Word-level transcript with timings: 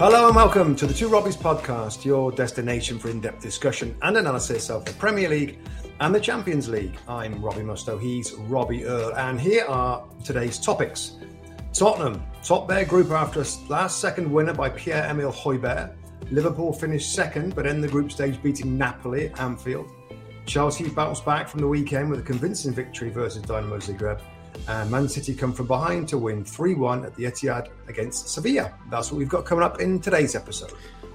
Hello 0.00 0.28
and 0.28 0.34
welcome 0.34 0.74
to 0.76 0.86
the 0.86 0.94
Two 0.94 1.10
Robbies 1.10 1.36
podcast, 1.36 2.06
your 2.06 2.32
destination 2.32 2.98
for 2.98 3.10
in 3.10 3.20
depth 3.20 3.42
discussion 3.42 3.94
and 4.00 4.16
analysis 4.16 4.70
of 4.70 4.82
the 4.86 4.94
Premier 4.94 5.28
League 5.28 5.58
and 6.00 6.14
the 6.14 6.18
Champions 6.18 6.70
League. 6.70 6.96
I'm 7.06 7.44
Robbie 7.44 7.60
Mustoe, 7.60 8.00
he's 8.00 8.32
Robbie 8.32 8.86
Earle, 8.86 9.14
and 9.16 9.38
here 9.38 9.66
are 9.66 10.02
today's 10.24 10.58
topics. 10.58 11.16
Tottenham, 11.74 12.24
top 12.42 12.66
their 12.66 12.86
group 12.86 13.10
after 13.10 13.42
a 13.42 13.44
last 13.68 13.98
second 13.98 14.32
winner 14.32 14.54
by 14.54 14.70
Pierre 14.70 15.04
Emile 15.04 15.32
Højbjerg. 15.32 15.92
Liverpool 16.30 16.72
finished 16.72 17.14
second 17.14 17.54
but 17.54 17.66
end 17.66 17.84
the 17.84 17.88
group 17.88 18.10
stage 18.10 18.42
beating 18.42 18.78
Napoli 18.78 19.26
at 19.26 19.38
Anfield. 19.38 19.90
Chelsea 20.46 20.88
bounced 20.88 21.26
back 21.26 21.46
from 21.46 21.60
the 21.60 21.68
weekend 21.68 22.08
with 22.08 22.20
a 22.20 22.22
convincing 22.22 22.72
victory 22.72 23.10
versus 23.10 23.42
Dinamo 23.42 23.76
Zagreb. 23.76 24.22
And 24.68 24.90
Man 24.90 25.08
City 25.08 25.34
come 25.34 25.52
from 25.52 25.66
behind 25.66 26.08
to 26.08 26.18
win 26.18 26.44
3 26.44 26.74
1 26.74 27.04
at 27.04 27.14
the 27.16 27.24
Etihad 27.24 27.68
against 27.88 28.28
Sevilla. 28.28 28.72
That's 28.90 29.10
what 29.10 29.18
we've 29.18 29.28
got 29.28 29.44
coming 29.44 29.64
up 29.64 29.80
in 29.80 30.00
today's 30.00 30.34
episode. 30.34 30.72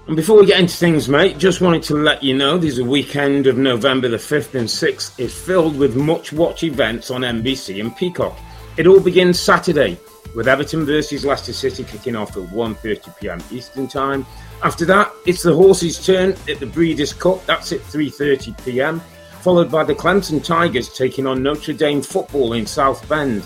And 0.08 0.16
before 0.16 0.40
we 0.40 0.46
get 0.46 0.60
into 0.60 0.76
things, 0.76 1.10
mate, 1.10 1.38
just 1.38 1.62
wanted 1.62 1.82
to 1.84 1.96
let 1.96 2.22
you 2.22 2.36
know 2.36 2.58
there's 2.58 2.78
a 2.78 2.86
weekend 2.86 3.48
of 3.48 3.58
November 3.58 4.08
the 4.08 4.18
5th 4.18 4.54
and 4.54 4.68
6th 4.68 5.20
is 5.20 5.34
filled 5.34 5.78
with 5.78 5.96
much 5.96 6.32
watch 6.32 6.64
events 6.64 7.10
on 7.10 7.22
NBC 7.22 7.80
and 7.80 7.96
Peacock. 7.96 8.38
It 8.78 8.86
all 8.86 9.00
begins 9.00 9.40
Saturday 9.40 9.98
with 10.36 10.48
Everton 10.48 10.86
versus 10.86 11.26
Leicester 11.26 11.54
City 11.54 11.84
kicking 11.84 12.16
off 12.16 12.38
at 12.38 12.44
1:30 12.50 13.20
p.m. 13.20 13.40
Eastern 13.52 13.88
Time. 13.88 14.26
After 14.64 14.86
that, 14.86 15.12
it's 15.26 15.44
the 15.44 15.54
horses' 15.54 16.06
turn 16.06 16.32
at 16.50 16.60
the 16.60 16.66
Breeders' 16.66 17.14
Cup. 17.14 17.46
That's 17.46 17.72
at 17.72 17.80
3:30 17.80 18.64
p.m 18.64 19.02
followed 19.46 19.70
by 19.70 19.84
the 19.84 19.94
Clemson 19.94 20.44
Tigers 20.44 20.90
taking 20.90 21.28
on 21.28 21.44
Notre 21.44 21.72
Dame 21.72 22.02
football 22.02 22.54
in 22.54 22.66
South 22.66 23.08
Bend, 23.08 23.44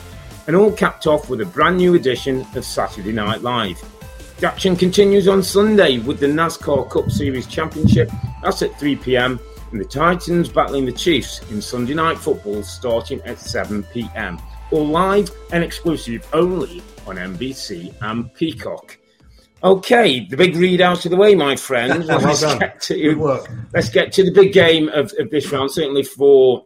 and 0.48 0.56
all 0.56 0.72
capped 0.72 1.08
off 1.08 1.30
with 1.30 1.42
a 1.42 1.46
brand 1.46 1.76
new 1.76 1.96
edition 1.96 2.48
of 2.56 2.64
Saturday 2.64 3.12
Night 3.12 3.42
Live. 3.42 3.84
The 4.38 4.48
action 4.48 4.78
continues 4.78 5.28
on 5.28 5.44
Sunday 5.44 6.00
with 6.00 6.22
the 6.22 6.28
NASCAR 6.28 6.90
Cup 6.90 7.12
Series 7.12 7.48
Championship. 7.48 8.10
That's 8.42 8.62
at 8.62 8.80
3 8.80 8.96
pm, 8.96 9.42
and 9.74 9.82
the 9.82 9.84
Titans 9.84 10.48
battling 10.48 10.86
the 10.86 10.94
Chiefs 10.94 11.42
in 11.52 11.62
Sunday 11.62 11.96
Night 11.96 12.18
Football 12.18 12.64
starting 12.64 13.20
at 13.24 13.38
7 13.38 13.84
pm. 13.92 14.40
All 14.72 14.88
live 14.88 15.30
and 15.52 15.66
exclusive 15.66 16.26
only 16.32 16.82
on 17.08 17.18
NBC 17.18 17.94
and 18.04 18.34
Peacock. 18.36 18.98
Okay, 19.62 20.26
the 20.26 20.38
big 20.38 20.54
readouts 20.54 21.06
of 21.06 21.12
the 21.12 21.18
way, 21.18 21.36
my 21.36 21.56
friends. 21.56 22.08
well 22.08 22.20
let's, 22.20 22.42
get 22.42 22.82
to, 22.82 23.48
let's 23.74 23.90
get 23.90 24.14
to 24.14 24.24
the 24.24 24.32
big 24.32 24.54
game 24.54 24.88
of, 24.90 25.14
of 25.20 25.30
this 25.30 25.52
round, 25.52 25.72
certainly 25.72 26.04
for 26.04 26.66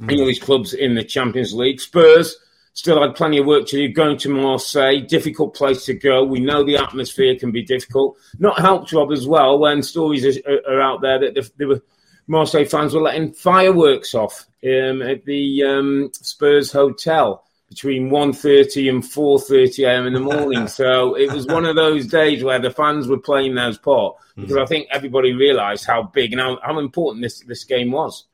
mm. 0.00 0.12
English 0.12 0.40
clubs 0.40 0.74
in 0.74 0.94
the 0.94 1.04
Champions 1.04 1.54
League. 1.54 1.80
Spurs 1.80 2.36
still 2.74 3.00
had 3.00 3.14
plenty 3.14 3.38
of 3.38 3.46
work 3.46 3.66
to 3.68 3.76
do 3.76 3.88
going 3.92 4.18
to 4.18 4.28
Marseille, 4.28 5.00
difficult 5.00 5.54
place 5.54 5.86
to 5.86 5.94
go. 5.94 6.22
We 6.22 6.40
know 6.40 6.64
the 6.64 6.76
atmosphere 6.76 7.36
can 7.36 7.50
be 7.50 7.62
difficult. 7.62 8.18
Not 8.38 8.58
helped, 8.58 8.92
Rob, 8.92 9.10
as 9.12 9.26
well, 9.26 9.58
when 9.58 9.82
stories 9.82 10.38
are, 10.38 10.60
are 10.68 10.80
out 10.80 11.00
there 11.00 11.20
that 11.20 11.34
the, 11.34 11.50
the, 11.56 11.82
Marseille 12.26 12.64
fans 12.64 12.94
were 12.94 13.02
letting 13.02 13.32
fireworks 13.32 14.14
off 14.14 14.46
um, 14.64 15.02
at 15.02 15.24
the 15.26 15.62
um, 15.62 16.10
Spurs 16.14 16.72
hotel 16.72 17.44
between 17.68 18.10
1.30 18.10 18.90
and 18.90 19.02
4.30 19.02 19.86
a.m. 19.86 20.06
in 20.06 20.12
the 20.12 20.20
morning. 20.20 20.68
so 20.80 21.14
it 21.16 21.32
was 21.32 21.46
one 21.46 21.64
of 21.64 21.76
those 21.76 22.06
days 22.06 22.44
where 22.44 22.58
the 22.58 22.70
fans 22.70 23.08
were 23.08 23.18
playing 23.18 23.54
those 23.54 23.78
part 23.78 24.16
because 24.36 24.56
mm. 24.56 24.62
I 24.62 24.66
think 24.66 24.88
everybody 24.90 25.32
realised 25.32 25.86
how 25.86 26.02
big 26.02 26.32
and 26.32 26.40
how, 26.40 26.58
how 26.62 26.78
important 26.78 27.22
this, 27.22 27.40
this 27.40 27.64
game 27.64 27.90
was. 27.90 28.24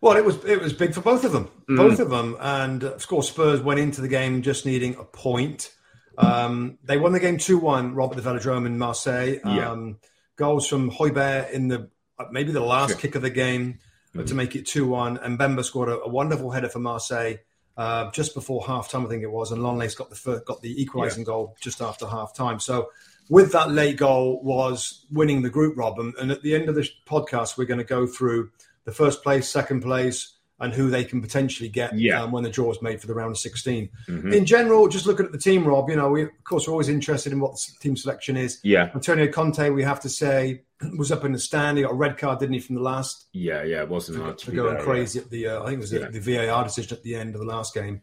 Well, 0.00 0.16
it 0.16 0.24
was 0.24 0.44
it 0.44 0.60
was 0.60 0.74
big 0.74 0.92
for 0.92 1.00
both 1.00 1.24
of 1.24 1.32
them, 1.32 1.50
mm. 1.68 1.76
both 1.78 2.00
of 2.00 2.10
them, 2.10 2.36
and 2.38 2.84
of 2.84 3.08
course 3.08 3.28
Spurs 3.28 3.60
went 3.62 3.80
into 3.80 4.02
the 4.02 4.08
game 4.08 4.42
just 4.42 4.66
needing 4.66 4.94
a 4.96 5.04
point. 5.04 5.72
Um, 6.18 6.78
they 6.84 6.98
won 6.98 7.12
the 7.12 7.20
game 7.20 7.38
two 7.38 7.58
one. 7.58 7.94
Robert 7.94 8.16
the 8.16 8.22
Velodrome 8.22 8.66
in 8.66 8.78
Marseille. 8.78 9.38
Yeah. 9.44 9.70
Um, 9.70 9.98
goals 10.36 10.68
from 10.68 10.90
Højbjerg 10.90 11.50
in 11.50 11.68
the 11.68 11.90
maybe 12.30 12.52
the 12.52 12.60
last 12.60 12.98
kick 12.98 13.14
of 13.14 13.22
the 13.22 13.30
game 13.30 13.78
mm. 14.14 14.26
to 14.26 14.34
make 14.34 14.54
it 14.54 14.66
two 14.66 14.86
one, 14.86 15.16
and 15.16 15.38
Mbemba 15.38 15.64
scored 15.64 15.88
a, 15.88 15.98
a 16.00 16.08
wonderful 16.08 16.50
header 16.50 16.68
for 16.68 16.78
Marseille 16.78 17.36
uh, 17.76 18.10
just 18.10 18.34
before 18.34 18.66
half 18.66 18.90
time, 18.90 19.04
I 19.04 19.08
think 19.08 19.22
it 19.22 19.30
was, 19.30 19.52
and 19.52 19.62
Lenglet's 19.62 19.94
got 19.94 20.10
the 20.10 20.16
first, 20.16 20.44
got 20.46 20.62
the 20.62 20.80
equalising 20.80 21.22
yeah. 21.22 21.26
goal 21.26 21.56
just 21.60 21.82
after 21.82 22.06
half 22.06 22.34
time. 22.34 22.58
So 22.58 22.90
with 23.28 23.52
that 23.52 23.70
late 23.70 23.96
goal 23.96 24.40
was 24.42 25.04
winning 25.10 25.42
the 25.42 25.50
group, 25.50 25.76
Rob. 25.76 25.98
And, 25.98 26.14
and 26.16 26.30
at 26.30 26.42
the 26.42 26.54
end 26.54 26.68
of 26.68 26.74
this 26.74 26.90
podcast, 27.06 27.58
we're 27.58 27.64
going 27.64 27.78
to 27.78 27.84
go 27.84 28.06
through 28.06 28.50
the 28.84 28.92
first 28.92 29.22
place, 29.22 29.48
second 29.48 29.82
place, 29.82 30.35
and 30.58 30.72
who 30.72 30.88
they 30.88 31.04
can 31.04 31.20
potentially 31.20 31.68
get 31.68 31.98
yeah. 31.98 32.22
um, 32.22 32.32
when 32.32 32.42
the 32.42 32.50
draw 32.50 32.70
is 32.70 32.80
made 32.80 33.00
for 33.00 33.06
the 33.06 33.14
round 33.14 33.30
of 33.30 33.38
16. 33.38 33.90
Mm-hmm. 34.08 34.32
In 34.32 34.46
general, 34.46 34.88
just 34.88 35.06
looking 35.06 35.26
at 35.26 35.32
the 35.32 35.38
team, 35.38 35.66
Rob, 35.66 35.90
you 35.90 35.96
know, 35.96 36.08
we, 36.08 36.22
of 36.22 36.44
course, 36.44 36.66
we're 36.66 36.72
always 36.72 36.88
interested 36.88 37.32
in 37.32 37.40
what 37.40 37.52
the 37.52 37.72
team 37.80 37.96
selection 37.96 38.36
is. 38.36 38.58
Yeah. 38.62 38.90
Antonio 38.94 39.30
Conte, 39.30 39.68
we 39.70 39.82
have 39.82 40.00
to 40.00 40.08
say, 40.08 40.62
was 40.96 41.12
up 41.12 41.24
in 41.24 41.32
the 41.32 41.38
stand. 41.38 41.76
He 41.76 41.84
got 41.84 41.92
a 41.92 41.94
red 41.94 42.16
card, 42.16 42.38
didn't 42.38 42.54
he, 42.54 42.60
from 42.60 42.76
the 42.76 42.82
last? 42.82 43.26
Yeah, 43.32 43.62
yeah, 43.64 43.82
it 43.82 43.88
wasn't 43.88 44.22
hard 44.22 44.38
to, 44.38 44.46
to 44.46 44.52
going 44.52 44.74
there, 44.74 44.82
crazy 44.82 45.18
yeah. 45.18 45.24
at 45.24 45.30
the. 45.30 45.46
Uh, 45.48 45.62
I 45.62 45.66
think 45.66 45.74
it 45.74 45.80
was 45.80 45.92
yeah. 45.92 46.08
the, 46.10 46.20
the, 46.20 46.46
VAR 46.46 46.64
decision 46.64 46.96
at 46.96 47.02
the 47.02 47.14
end 47.14 47.34
of 47.34 47.40
the 47.40 47.46
last 47.46 47.74
game. 47.74 48.02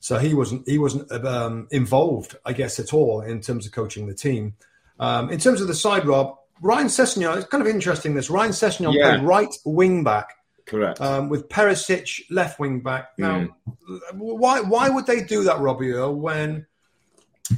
So 0.00 0.18
he 0.18 0.32
wasn't 0.32 0.68
he 0.68 0.78
wasn't 0.78 1.10
um, 1.10 1.66
involved, 1.72 2.36
I 2.44 2.52
guess, 2.52 2.78
at 2.78 2.94
all 2.94 3.20
in 3.22 3.40
terms 3.40 3.66
of 3.66 3.72
coaching 3.72 4.06
the 4.06 4.14
team. 4.14 4.54
Um, 5.00 5.30
in 5.30 5.40
terms 5.40 5.60
of 5.60 5.66
the 5.66 5.74
side, 5.74 6.06
Rob, 6.06 6.36
Ryan 6.60 6.86
Sessegnon. 6.86 7.36
It's 7.36 7.46
kind 7.46 7.62
of 7.62 7.68
interesting. 7.68 8.14
This 8.14 8.30
Ryan 8.30 8.52
Sessegnon 8.52 8.94
yeah. 8.94 9.16
played 9.16 9.24
right 9.24 9.54
wing 9.64 10.04
back. 10.04 10.34
Correct. 10.68 11.00
Um, 11.00 11.28
with 11.28 11.48
Perisic 11.48 12.24
left 12.30 12.60
wing 12.60 12.80
back. 12.80 13.12
Now, 13.16 13.48
mm. 13.66 14.12
why 14.12 14.60
why 14.60 14.90
would 14.90 15.06
they 15.06 15.22
do 15.22 15.44
that, 15.44 15.60
Robbie 15.60 15.92
Earle, 15.92 16.14
when 16.14 16.66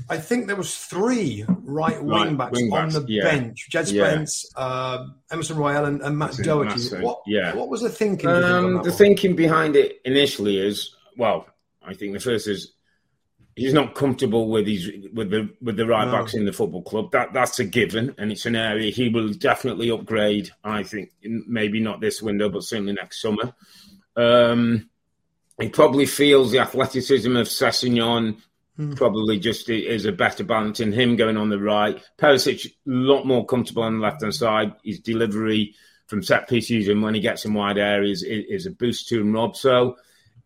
I 0.08 0.18
think 0.18 0.46
there 0.46 0.56
was 0.56 0.76
three 0.76 1.44
right, 1.48 2.00
right 2.02 2.26
wing 2.26 2.36
backs 2.36 2.52
wing 2.52 2.72
on 2.72 2.90
the 2.90 3.04
yeah. 3.08 3.24
bench: 3.24 3.68
Jed 3.68 3.88
Spence, 3.88 4.46
yeah. 4.56 4.62
uh, 4.62 5.06
Emerson 5.32 5.56
Royal, 5.56 5.84
and, 5.86 6.00
and 6.02 6.16
Matt 6.16 6.36
Doherty. 6.36 6.96
What, 7.02 7.22
yeah. 7.26 7.54
what 7.54 7.68
was 7.68 7.82
the 7.82 7.88
thinking? 7.88 8.28
Um, 8.28 8.74
the 8.74 8.78
one? 8.78 8.90
thinking 8.92 9.34
behind 9.34 9.74
it 9.74 10.00
initially 10.04 10.58
is 10.58 10.94
well, 11.16 11.46
I 11.82 11.94
think 11.94 12.12
the 12.12 12.20
first 12.20 12.46
is 12.46 12.72
he's 13.60 13.74
not 13.74 13.94
comfortable 13.94 14.48
with 14.48 14.66
his 14.66 14.90
with 15.12 15.30
the 15.30 15.50
with 15.60 15.76
the 15.76 15.86
right 15.86 16.06
no. 16.06 16.12
backs 16.12 16.34
in 16.34 16.44
the 16.44 16.52
football 16.52 16.82
club. 16.82 17.12
That 17.12 17.32
that's 17.32 17.58
a 17.58 17.64
given, 17.64 18.14
and 18.18 18.32
it's 18.32 18.46
an 18.46 18.56
area 18.56 18.90
he 18.90 19.08
will 19.08 19.28
definitely 19.32 19.90
upgrade. 19.90 20.50
I 20.64 20.82
think 20.82 21.10
maybe 21.22 21.80
not 21.80 22.00
this 22.00 22.22
window, 22.22 22.48
but 22.48 22.64
certainly 22.64 22.92
next 22.92 23.20
summer. 23.20 23.54
Um, 24.16 24.88
he 25.60 25.68
probably 25.68 26.06
feels 26.06 26.50
the 26.50 26.58
athleticism 26.60 27.36
of 27.36 27.46
Sessegnon 27.46 28.38
Hmm. 28.80 28.94
Probably 28.94 29.38
just 29.38 29.68
is 29.68 30.06
a 30.06 30.12
better 30.12 30.42
balance 30.42 30.80
in 30.80 30.90
him 30.90 31.14
going 31.14 31.36
on 31.36 31.50
the 31.50 31.58
right. 31.58 32.02
Perisic 32.18 32.64
a 32.66 32.70
lot 32.86 33.26
more 33.26 33.44
comfortable 33.44 33.82
on 33.82 33.98
the 33.98 34.02
left 34.02 34.22
hand 34.22 34.34
side. 34.34 34.72
His 34.82 35.00
delivery 35.00 35.74
from 36.06 36.22
set 36.22 36.48
pieces 36.48 36.88
and 36.88 37.02
when 37.02 37.14
he 37.14 37.20
gets 37.20 37.44
in 37.44 37.52
wide 37.52 37.76
areas 37.76 38.22
is, 38.22 38.44
is 38.48 38.66
a 38.66 38.70
boost 38.70 39.08
to 39.08 39.20
him, 39.20 39.34
Rob. 39.34 39.54
So 39.54 39.96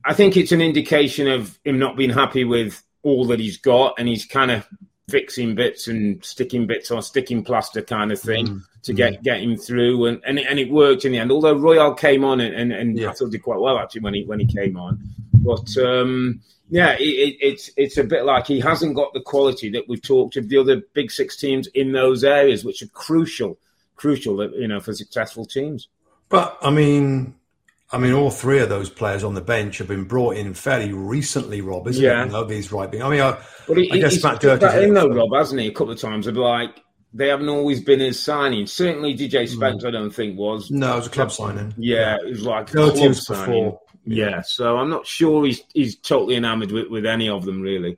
I 0.04 0.14
think 0.14 0.36
it's 0.36 0.50
an 0.50 0.60
indication 0.60 1.28
of 1.28 1.58
him 1.64 1.78
not 1.78 1.96
being 1.96 2.10
happy 2.10 2.44
with 2.44 2.82
all 3.04 3.26
that 3.26 3.38
he's 3.38 3.58
got, 3.58 3.94
and 3.98 4.08
he's 4.08 4.26
kind 4.26 4.50
of 4.50 4.66
fixing 5.08 5.54
bits 5.54 5.86
and 5.86 6.24
sticking 6.24 6.66
bits 6.66 6.90
or 6.90 7.02
sticking 7.02 7.44
plaster 7.44 7.82
kind 7.82 8.10
of 8.10 8.18
thing 8.18 8.46
mm. 8.46 8.62
to 8.82 8.92
get 8.92 9.14
mm. 9.14 9.22
get 9.22 9.40
him 9.40 9.56
through, 9.56 10.06
and, 10.06 10.20
and 10.26 10.38
and 10.38 10.58
it 10.58 10.70
worked 10.70 11.04
in 11.04 11.12
the 11.12 11.18
end. 11.18 11.30
Although 11.30 11.56
Royal 11.56 11.94
came 11.94 12.24
on 12.24 12.40
and 12.40 12.54
and, 12.54 12.72
and 12.72 12.98
yeah. 12.98 13.10
I 13.10 13.12
thought 13.12 13.30
did 13.30 13.42
quite 13.42 13.60
well 13.60 13.78
actually 13.78 14.00
when 14.00 14.14
he 14.14 14.24
when 14.24 14.40
he 14.40 14.46
came 14.46 14.76
on, 14.76 14.98
but. 15.32 15.76
um 15.78 16.40
yeah, 16.70 16.96
it, 16.98 17.02
it, 17.02 17.36
it's 17.40 17.70
it's 17.76 17.98
a 17.98 18.04
bit 18.04 18.24
like 18.24 18.46
he 18.46 18.58
hasn't 18.58 18.96
got 18.96 19.12
the 19.12 19.20
quality 19.20 19.70
that 19.70 19.84
we've 19.86 20.02
talked 20.02 20.36
of 20.36 20.48
the 20.48 20.58
other 20.58 20.82
big 20.94 21.10
six 21.10 21.36
teams 21.36 21.66
in 21.68 21.92
those 21.92 22.24
areas, 22.24 22.64
which 22.64 22.82
are 22.82 22.88
crucial, 22.88 23.58
crucial, 23.96 24.42
you 24.58 24.66
know, 24.66 24.80
for 24.80 24.92
successful 24.94 25.44
teams. 25.44 25.88
But 26.28 26.56
I 26.62 26.70
mean, 26.70 27.34
I 27.92 27.98
mean, 27.98 28.12
all 28.12 28.30
three 28.30 28.60
of 28.60 28.68
those 28.68 28.90
players 28.90 29.22
on 29.22 29.34
the 29.34 29.40
bench 29.40 29.78
have 29.78 29.88
been 29.88 30.04
brought 30.04 30.36
in 30.36 30.54
fairly 30.54 30.92
recently, 30.92 31.60
Rob, 31.60 31.86
isn't 31.86 32.02
yeah. 32.02 32.24
it? 32.24 32.32
Know, 32.32 32.44
these 32.44 32.72
right 32.72 32.90
being. 32.90 33.02
I 33.02 33.10
mean, 33.10 33.20
I, 33.20 33.38
he, 33.68 33.92
I 33.92 33.98
guess 33.98 34.22
Matt 34.22 34.40
Doherty 34.40 34.84
in 34.84 34.94
though, 34.94 35.08
Rob, 35.08 35.32
hasn't 35.32 35.60
he? 35.60 35.68
A 35.68 35.72
couple 35.72 35.92
of 35.92 36.00
times, 36.00 36.26
of 36.26 36.36
like 36.36 36.82
they 37.12 37.28
haven't 37.28 37.48
always 37.48 37.80
been 37.80 38.00
his 38.00 38.20
signing. 38.20 38.66
Certainly, 38.66 39.16
DJ 39.16 39.48
Spence, 39.48 39.84
mm. 39.84 39.88
I 39.88 39.90
don't 39.90 40.10
think 40.10 40.36
was. 40.36 40.70
No, 40.70 40.94
it 40.94 40.96
was 40.96 41.06
a 41.06 41.10
club 41.10 41.30
signing. 41.30 41.74
Yeah, 41.76 42.16
it 42.16 42.30
was 42.30 42.42
like 42.42 42.74
no 42.74 42.90
teams 42.92 43.26
before. 43.26 43.80
Yeah, 44.06 44.42
so 44.42 44.76
I'm 44.76 44.90
not 44.90 45.06
sure 45.06 45.44
he's 45.46 45.62
he's 45.72 45.96
totally 45.96 46.36
enamoured 46.36 46.72
with, 46.72 46.88
with 46.88 47.06
any 47.06 47.28
of 47.28 47.44
them 47.44 47.60
really. 47.60 47.96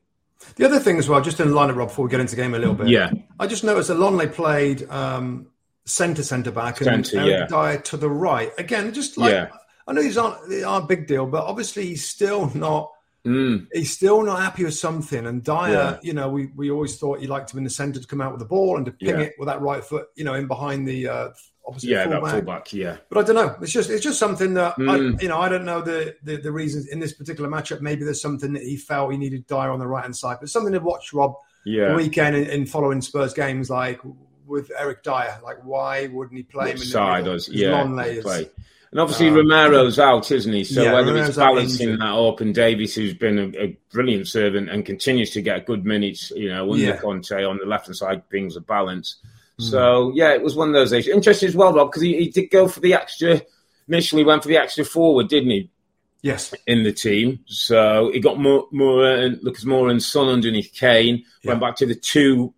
The 0.57 0.67
other 0.67 0.79
thing 0.79 0.99
as 0.99 1.09
well, 1.09 1.21
just 1.21 1.41
in 1.41 1.53
line 1.55 1.71
it, 1.71 1.73
Rob, 1.73 1.89
before 1.89 2.05
we 2.05 2.11
get 2.11 2.21
into 2.21 2.37
the 2.37 2.43
game 2.43 2.55
a 2.55 2.59
little 2.59 2.75
bit. 2.75 2.89
Yeah, 2.89 3.11
I 3.41 3.47
just 3.47 3.65
noticed 3.65 3.89
that 3.89 3.97
Lenglet 3.97 4.35
played 4.35 4.89
um, 4.91 5.49
centre 5.87 6.23
centre 6.23 6.51
back 6.51 6.81
and 6.81 7.07
Centre, 7.07 7.27
yeah. 7.27 7.47
Dier 7.47 7.79
to 7.79 7.97
the 7.97 8.11
right. 8.11 8.53
Again, 8.59 8.93
just 8.93 9.17
like 9.17 9.33
Yeah. 9.33 9.49
I 9.87 9.93
know 9.93 10.03
these 10.03 10.19
aren't 10.19 10.49
they 10.49 10.63
aren't 10.63 10.85
a 10.85 10.89
big 10.89 11.07
deal, 11.07 11.27
but 11.27 11.45
obviously 11.45 11.87
he's 11.87 12.07
still 12.07 12.51
not 12.55 12.93
Mm, 13.25 13.67
he's 13.73 13.91
still 13.93 14.23
not 14.23 14.39
happy 14.39 14.63
with 14.63 14.75
something. 14.75 15.27
And 15.27 15.43
Dier, 15.43 15.69
Yeah. 15.73 15.99
you 16.01 16.13
know, 16.13 16.29
we, 16.29 16.47
we 16.55 16.71
always 16.71 16.97
thought 16.97 17.19
he 17.19 17.27
liked 17.27 17.51
him 17.53 17.59
in 17.59 17.65
the 17.65 17.71
centre 17.71 17.99
to 17.99 18.07
come 18.07 18.21
out 18.21 18.31
with 18.31 18.39
the 18.39 18.47
ball 18.47 18.77
and 18.77 18.87
to 18.87 18.93
ping 18.93 19.09
Yeah. 19.09 19.21
it 19.23 19.35
with 19.37 19.49
that 19.49 19.61
right 19.61 19.83
foot, 19.83 20.07
you 20.15 20.23
know, 20.23 20.35
in 20.35 20.47
behind 20.47 20.87
the 20.87 21.09
uh, 21.09 21.29
obviously 21.67 21.91
yeah, 21.91 22.05
fullback. 22.05 22.23
that 22.23 22.31
fullback. 22.31 22.73
Yeah, 22.73 22.97
But 23.11 23.19
I 23.19 23.23
don't 23.25 23.35
know. 23.35 23.57
It's 23.61 23.73
just 23.73 23.91
it's 23.91 24.05
just 24.05 24.21
something 24.21 24.55
that 24.55 24.77
Mm. 24.77 25.17
I, 25.19 25.21
you 25.21 25.29
know 25.29 25.41
I 25.41 25.49
don't 25.49 25.65
know 25.65 25.81
the, 25.83 26.15
the 26.23 26.37
the 26.37 26.53
reasons 26.53 26.87
in 26.87 27.01
this 27.01 27.15
particular 27.15 27.51
matchup. 27.51 27.81
Maybe 27.81 28.05
there's 28.05 28.23
something 28.23 28.53
that 28.53 28.63
he 28.63 28.77
felt 28.77 29.11
he 29.11 29.19
needed 29.19 29.45
Dier 29.49 29.71
on 29.73 29.81
the 29.81 29.89
right 29.89 30.03
hand 30.03 30.15
side, 30.17 30.37
but 30.39 30.49
something 30.49 30.73
to 30.73 30.79
watch 30.79 31.13
Rob 31.13 31.35
yeah. 31.65 31.89
the 31.89 31.95
weekend 31.97 32.37
in, 32.37 32.45
in 32.49 32.65
following 32.65 33.01
Spurs 33.01 33.35
games 33.35 33.69
like 33.71 34.01
with 34.47 34.71
Eric 34.79 35.03
Dier. 35.03 35.41
Like 35.43 35.65
why 35.65 36.07
wouldn't 36.07 36.37
he 36.37 36.45
play 36.45 36.67
him 36.71 36.75
Which 36.75 36.83
in 36.85 36.89
side 36.93 37.25
the 37.25 37.31
middle? 37.31 37.33
does 37.35 37.49
yeah 37.49 37.73
long 37.73 37.97
layers. 37.97 38.23
play. 38.23 38.51
And 38.93 39.01
obviously 39.01 39.29
Um, 39.29 39.35
Romero's 39.37 39.99
out, 39.99 40.31
isn't 40.31 40.53
he? 40.53 40.65
So 40.65 40.83
yeah, 40.83 40.93
whether 40.95 41.13
Romero's 41.13 41.29
it's 41.31 41.39
balancing 41.39 41.99
that 41.99 42.15
up, 42.15 42.41
and 42.41 42.55
Davies, 42.55 42.95
who's 42.95 43.15
been 43.15 43.39
a, 43.39 43.63
a 43.65 43.79
brilliant 43.93 44.29
servant 44.29 44.71
and 44.71 44.87
continues 44.87 45.31
to 45.33 45.43
get 45.43 45.67
good 45.67 45.85
minutes, 45.85 46.31
you 46.37 46.49
know, 46.49 46.73
under 46.73 46.85
Yeah. 46.85 46.97
Conte 46.97 47.45
on 47.45 47.59
the 47.59 47.67
left 47.67 47.87
hand 47.87 47.97
side, 47.97 48.29
brings 48.29 48.57
a 48.57 48.61
balance. 48.61 49.17
Hmm. 49.59 49.65
So 49.65 50.13
yeah, 50.15 50.33
it 50.33 50.43
was 50.43 50.55
one 50.55 50.69
of 50.69 50.75
those 50.75 50.93
issues. 50.93 51.13
Interesting 51.15 51.49
as 51.49 51.57
well, 51.57 51.73
Rob, 51.73 51.89
because 51.91 52.03
he, 52.03 52.17
he 52.17 52.29
did 52.29 52.51
go 52.51 52.69
for 52.69 52.81
the 52.81 52.95
extra. 52.95 53.43
Initially, 53.89 54.25
went 54.25 54.43
for 54.43 54.49
the 54.49 54.57
extra 54.57 54.85
forward, 54.85 55.29
didn't 55.29 55.51
he? 55.51 55.71
Yes. 56.23 56.53
in 56.67 56.83
the 56.83 56.93
team. 56.93 57.41
So 57.47 58.11
he 58.13 58.19
got 58.19 58.41
more, 58.41 58.67
more 58.73 59.07
and 59.07 59.39
Lucas 59.45 59.65
Moura 59.65 59.93
and 59.93 60.03
Son 60.03 60.29
underneath 60.29 60.73
Kane. 60.75 61.25
Went 61.45 61.61
back 61.61 61.77
to 61.77 61.87
the 61.87 61.95
two 61.95 62.53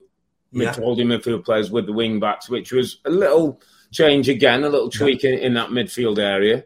mid 0.53 0.75
holding 0.77 1.09
midfield 1.09 1.45
players 1.45 1.71
with 1.71 1.85
the 1.85 1.93
wing 1.93 2.19
backs, 2.19 2.49
which 2.49 2.73
was 2.73 2.99
a 3.05 3.11
little 3.11 3.61
change 3.91 4.29
again, 4.29 4.65
a 4.65 4.69
little 4.69 4.91
tweak 4.91 5.25
in, 5.25 5.35
in 5.39 5.55
that 5.55 5.71
midfield 5.71 6.19
area. 6.19 6.65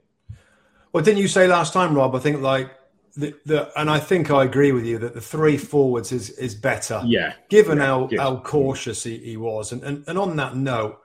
Well, 0.93 1.03
didn't 1.03 1.21
you 1.21 1.29
say 1.29 1.47
last 1.47 1.73
time, 1.73 1.95
Rob? 1.95 2.15
I 2.15 2.19
think 2.19 2.41
like 2.43 2.71
the, 3.17 3.35
the 3.47 3.71
and 3.79 3.91
I 3.91 3.99
think 3.99 4.31
I 4.31 4.45
agree 4.45 4.73
with 4.73 4.85
you 4.85 4.99
that 4.99 5.15
the 5.15 5.21
three 5.21 5.57
forwards 5.57 6.13
is 6.13 6.31
is 6.31 6.55
better. 6.55 7.03
Yeah. 7.05 7.35
Given 7.49 7.79
how, 7.79 8.09
yeah. 8.11 8.23
how 8.23 8.37
cautious 8.41 9.05
he, 9.05 9.19
he 9.19 9.37
was, 9.37 9.73
and, 9.73 9.83
and 9.83 10.05
and 10.07 10.19
on 10.19 10.37
that 10.37 10.57
note, 10.57 10.99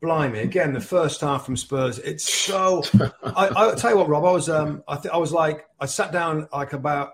blimey, 0.00 0.40
again 0.40 0.72
the 0.72 0.80
first 0.80 1.20
half 1.20 1.44
from 1.46 1.56
Spurs, 1.56 1.98
it's 1.98 2.32
so. 2.32 2.82
I, 3.22 3.48
I'll 3.56 3.76
tell 3.76 3.92
you 3.92 3.96
what, 3.96 4.08
Rob. 4.08 4.24
I 4.24 4.32
was 4.32 4.48
um 4.48 4.82
I 4.86 4.96
th- 4.96 5.12
I 5.12 5.16
was 5.16 5.32
like 5.32 5.66
I 5.80 5.86
sat 5.86 6.12
down 6.12 6.48
like 6.52 6.72
about 6.72 7.12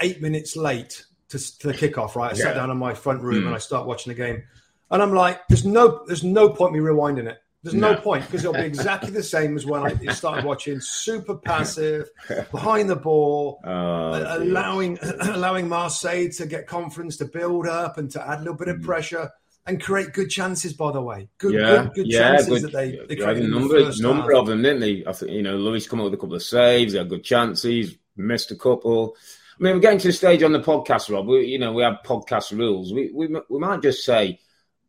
eight 0.00 0.22
minutes 0.22 0.56
late 0.56 1.04
to, 1.28 1.58
to 1.58 1.68
the 1.68 1.74
kickoff. 1.74 2.14
Right, 2.16 2.32
I 2.32 2.34
sat 2.34 2.54
down 2.54 2.70
in 2.70 2.76
my 2.78 2.94
front 2.94 3.22
room 3.22 3.42
Mm. 3.42 3.46
and 3.46 3.54
I 3.54 3.58
start 3.58 3.86
watching 3.86 4.10
the 4.12 4.16
game, 4.16 4.42
and 4.90 5.02
I'm 5.02 5.12
like, 5.12 5.46
there's 5.48 5.64
no 5.64 6.04
there's 6.06 6.24
no 6.24 6.48
point 6.48 6.72
me 6.72 6.80
rewinding 6.80 7.28
it. 7.28 7.38
There's 7.62 7.74
no, 7.74 7.92
No. 7.94 8.00
point 8.00 8.24
because 8.24 8.44
it'll 8.44 8.52
be 8.54 8.60
exactly 8.60 9.10
the 9.10 9.22
same 9.22 9.56
as 9.56 9.66
when 9.66 9.82
I 9.82 10.12
started 10.12 10.44
watching. 10.44 10.80
Super 10.80 11.34
passive, 11.34 12.08
behind 12.52 12.88
the 12.88 12.96
ball, 12.96 13.60
Oh, 13.64 14.36
allowing 14.38 14.98
allowing 15.20 15.68
Marseille 15.68 16.28
to 16.36 16.46
get 16.46 16.66
confidence 16.66 17.16
to 17.18 17.24
build 17.24 17.66
up 17.66 17.98
and 17.98 18.10
to 18.12 18.24
add 18.26 18.38
a 18.38 18.42
little 18.42 18.54
bit 18.54 18.68
of 18.68 18.80
pressure 18.82 19.30
and 19.66 19.82
create 19.82 20.12
good 20.12 20.30
chances. 20.30 20.72
By 20.72 20.92
the 20.92 21.02
way, 21.02 21.28
good 21.38 21.54
Mm. 21.54 21.60
yeah, 21.60 21.82
good, 21.82 21.94
good 21.94 22.06
yeah, 22.06 22.18
chances 22.36 22.48
good. 22.48 22.62
that 22.62 22.72
they 22.72 22.90
they 23.08 23.16
created 23.16 23.42
a 23.42 23.44
in 23.46 23.50
the 23.50 23.58
number, 23.58 23.92
number 24.00 24.32
half. 24.32 24.40
of 24.42 24.46
them, 24.46 24.62
didn't 24.62 24.80
they? 24.80 25.04
I 25.04 25.12
think 25.12 25.32
you 25.32 25.42
know, 25.42 25.56
Louis 25.56 25.86
come 25.86 26.00
up 26.00 26.04
with 26.04 26.14
a 26.14 26.16
couple 26.18 26.36
of 26.36 26.42
saves. 26.44 26.92
They 26.92 26.98
had 27.00 27.08
good 27.08 27.24
chances, 27.24 27.96
missed 28.16 28.50
a 28.52 28.56
couple. 28.56 29.16
I 29.60 29.64
mean, 29.64 29.74
we're 29.74 29.80
getting 29.80 29.98
to 29.98 30.06
the 30.08 30.12
stage 30.12 30.44
on 30.44 30.52
the 30.52 30.60
podcast, 30.60 31.12
Rob. 31.12 31.26
We, 31.26 31.46
you 31.46 31.58
know, 31.58 31.72
we 31.72 31.82
have 31.82 31.96
podcast 32.04 32.56
rules. 32.56 32.92
We 32.94 33.10
we 33.12 33.26
we 33.50 33.58
might 33.58 33.82
just 33.82 34.04
say 34.04 34.38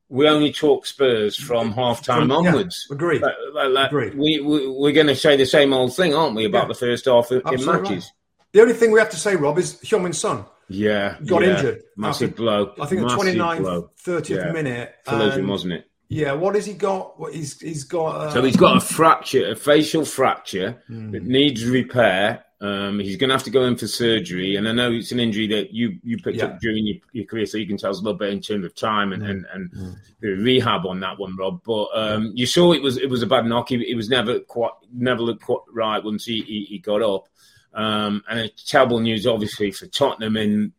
we 0.10 0.28
only 0.28 0.52
talk 0.52 0.86
Spurs 0.86 1.36
from 1.36 1.72
half 1.72 2.04
time 2.04 2.28
From- 2.30 2.44
yeah, 2.44 2.50
onwards. 2.52 2.88
agreed. 2.92 3.22
Like, 3.22 3.70
like- 3.70 3.88
Agreed. 3.88 4.16
we, 4.16 4.40
we 4.42 4.68
we're 4.68 4.92
going 4.92 5.08
to 5.08 5.16
say 5.16 5.38
the 5.38 5.46
same 5.46 5.72
old 5.74 5.96
thing, 5.96 6.14
aren't 6.16 6.36
we, 6.36 6.46
about 6.46 6.64
Yeah. 6.64 6.68
the 6.70 6.74
first 6.74 7.06
half 7.06 7.32
in 7.32 7.42
Absolutely 7.46 7.82
matches? 7.82 8.04
right. 8.06 8.12
The 8.54 8.62
only 8.62 8.74
thing 8.74 8.92
we 8.92 9.00
have 9.00 9.12
to 9.12 9.18
say, 9.18 9.36
Rob, 9.36 9.58
is 9.60 9.76
Hyun 9.84 10.14
Son 10.16 10.46
Yeah, 10.68 11.18
got 11.26 11.44
yeah. 11.44 11.56
injured. 11.56 11.84
Massive 11.96 12.32
after- 12.32 12.42
blow. 12.42 12.74
I 12.82 12.86
think 12.88 13.02
the 13.02 13.08
Massive 13.08 13.20
29th, 13.36 13.60
blow. 13.60 13.90
30th 14.04 14.30
Yeah. 14.46 14.52
minute. 14.52 14.94
Collision, 15.06 15.40
and- 15.42 15.50
wasn't 15.50 15.74
it? 15.74 15.86
Yeah, 16.12 16.34
what 16.34 16.56
has 16.56 16.66
he 16.66 16.74
got? 16.74 17.20
What 17.20 17.36
he's 17.36 17.60
he's 17.62 17.84
got. 17.84 18.16
Uh, 18.16 18.30
So 18.32 18.42
he's 18.42 18.56
got 18.58 18.78
a 18.78 18.82
fracture, 18.82 19.52
a 19.52 19.56
facial 19.56 20.06
fracture 20.06 20.82
Hmm. 20.88 21.12
that 21.12 21.22
needs 21.24 21.64
repair. 21.64 22.44
Um, 22.62 23.00
he's 23.00 23.16
going 23.16 23.30
to 23.30 23.36
have 23.36 23.44
to 23.46 23.50
go 23.52 23.64
in 23.64 23.78
for 23.78 23.88
surgery, 23.88 24.58
and 24.58 24.68
I 24.68 24.74
know 24.74 24.92
it's 24.92 25.14
an 25.14 25.20
injury 25.22 25.48
that 25.48 25.74
you 25.74 25.98
you 26.04 26.18
picked 26.18 26.40
Yeah. 26.40 26.46
up 26.48 26.60
during 26.60 26.86
your, 26.86 26.98
your 27.14 27.26
career, 27.26 27.46
so 27.46 27.58
you 27.58 27.66
can 27.66 27.78
tell 27.78 27.90
us 27.92 28.00
a 28.00 28.04
little 28.04 28.18
bit 28.18 28.34
in 28.34 28.42
terms 28.42 28.66
of 28.66 28.76
time 28.76 29.14
and 29.14 29.24
and, 29.24 29.46
and 29.54 29.72
Hmm. 29.72 29.92
the 30.20 30.30
rehab 30.32 30.86
on 30.86 31.00
that 31.00 31.18
one, 31.18 31.38
Rob. 31.38 31.62
But 31.66 31.88
um, 31.94 32.32
you 32.36 32.46
saw 32.46 32.74
it 32.74 32.82
was 32.82 32.98
it 32.98 33.10
was 33.10 33.24
a 33.24 33.28
bad 33.28 33.46
knock. 33.46 33.70
He, 33.70 33.78
he 33.86 33.96
was 33.96 34.10
never 34.10 34.40
quite 34.42 34.72
never 34.92 35.22
looked 35.22 35.44
quite 35.44 35.60
right 35.74 36.04
once 36.04 36.26
he, 36.26 36.42
he, 36.42 36.66
he 36.66 36.80
got 36.80 37.02
up. 37.02 37.30
Um, 37.74 38.24
and 38.30 38.40
it's 38.42 38.64
terrible 38.66 39.00
news, 39.00 39.26
obviously, 39.26 39.72
for 39.72 39.86
Tottenham 39.88 40.36
in 40.36 40.74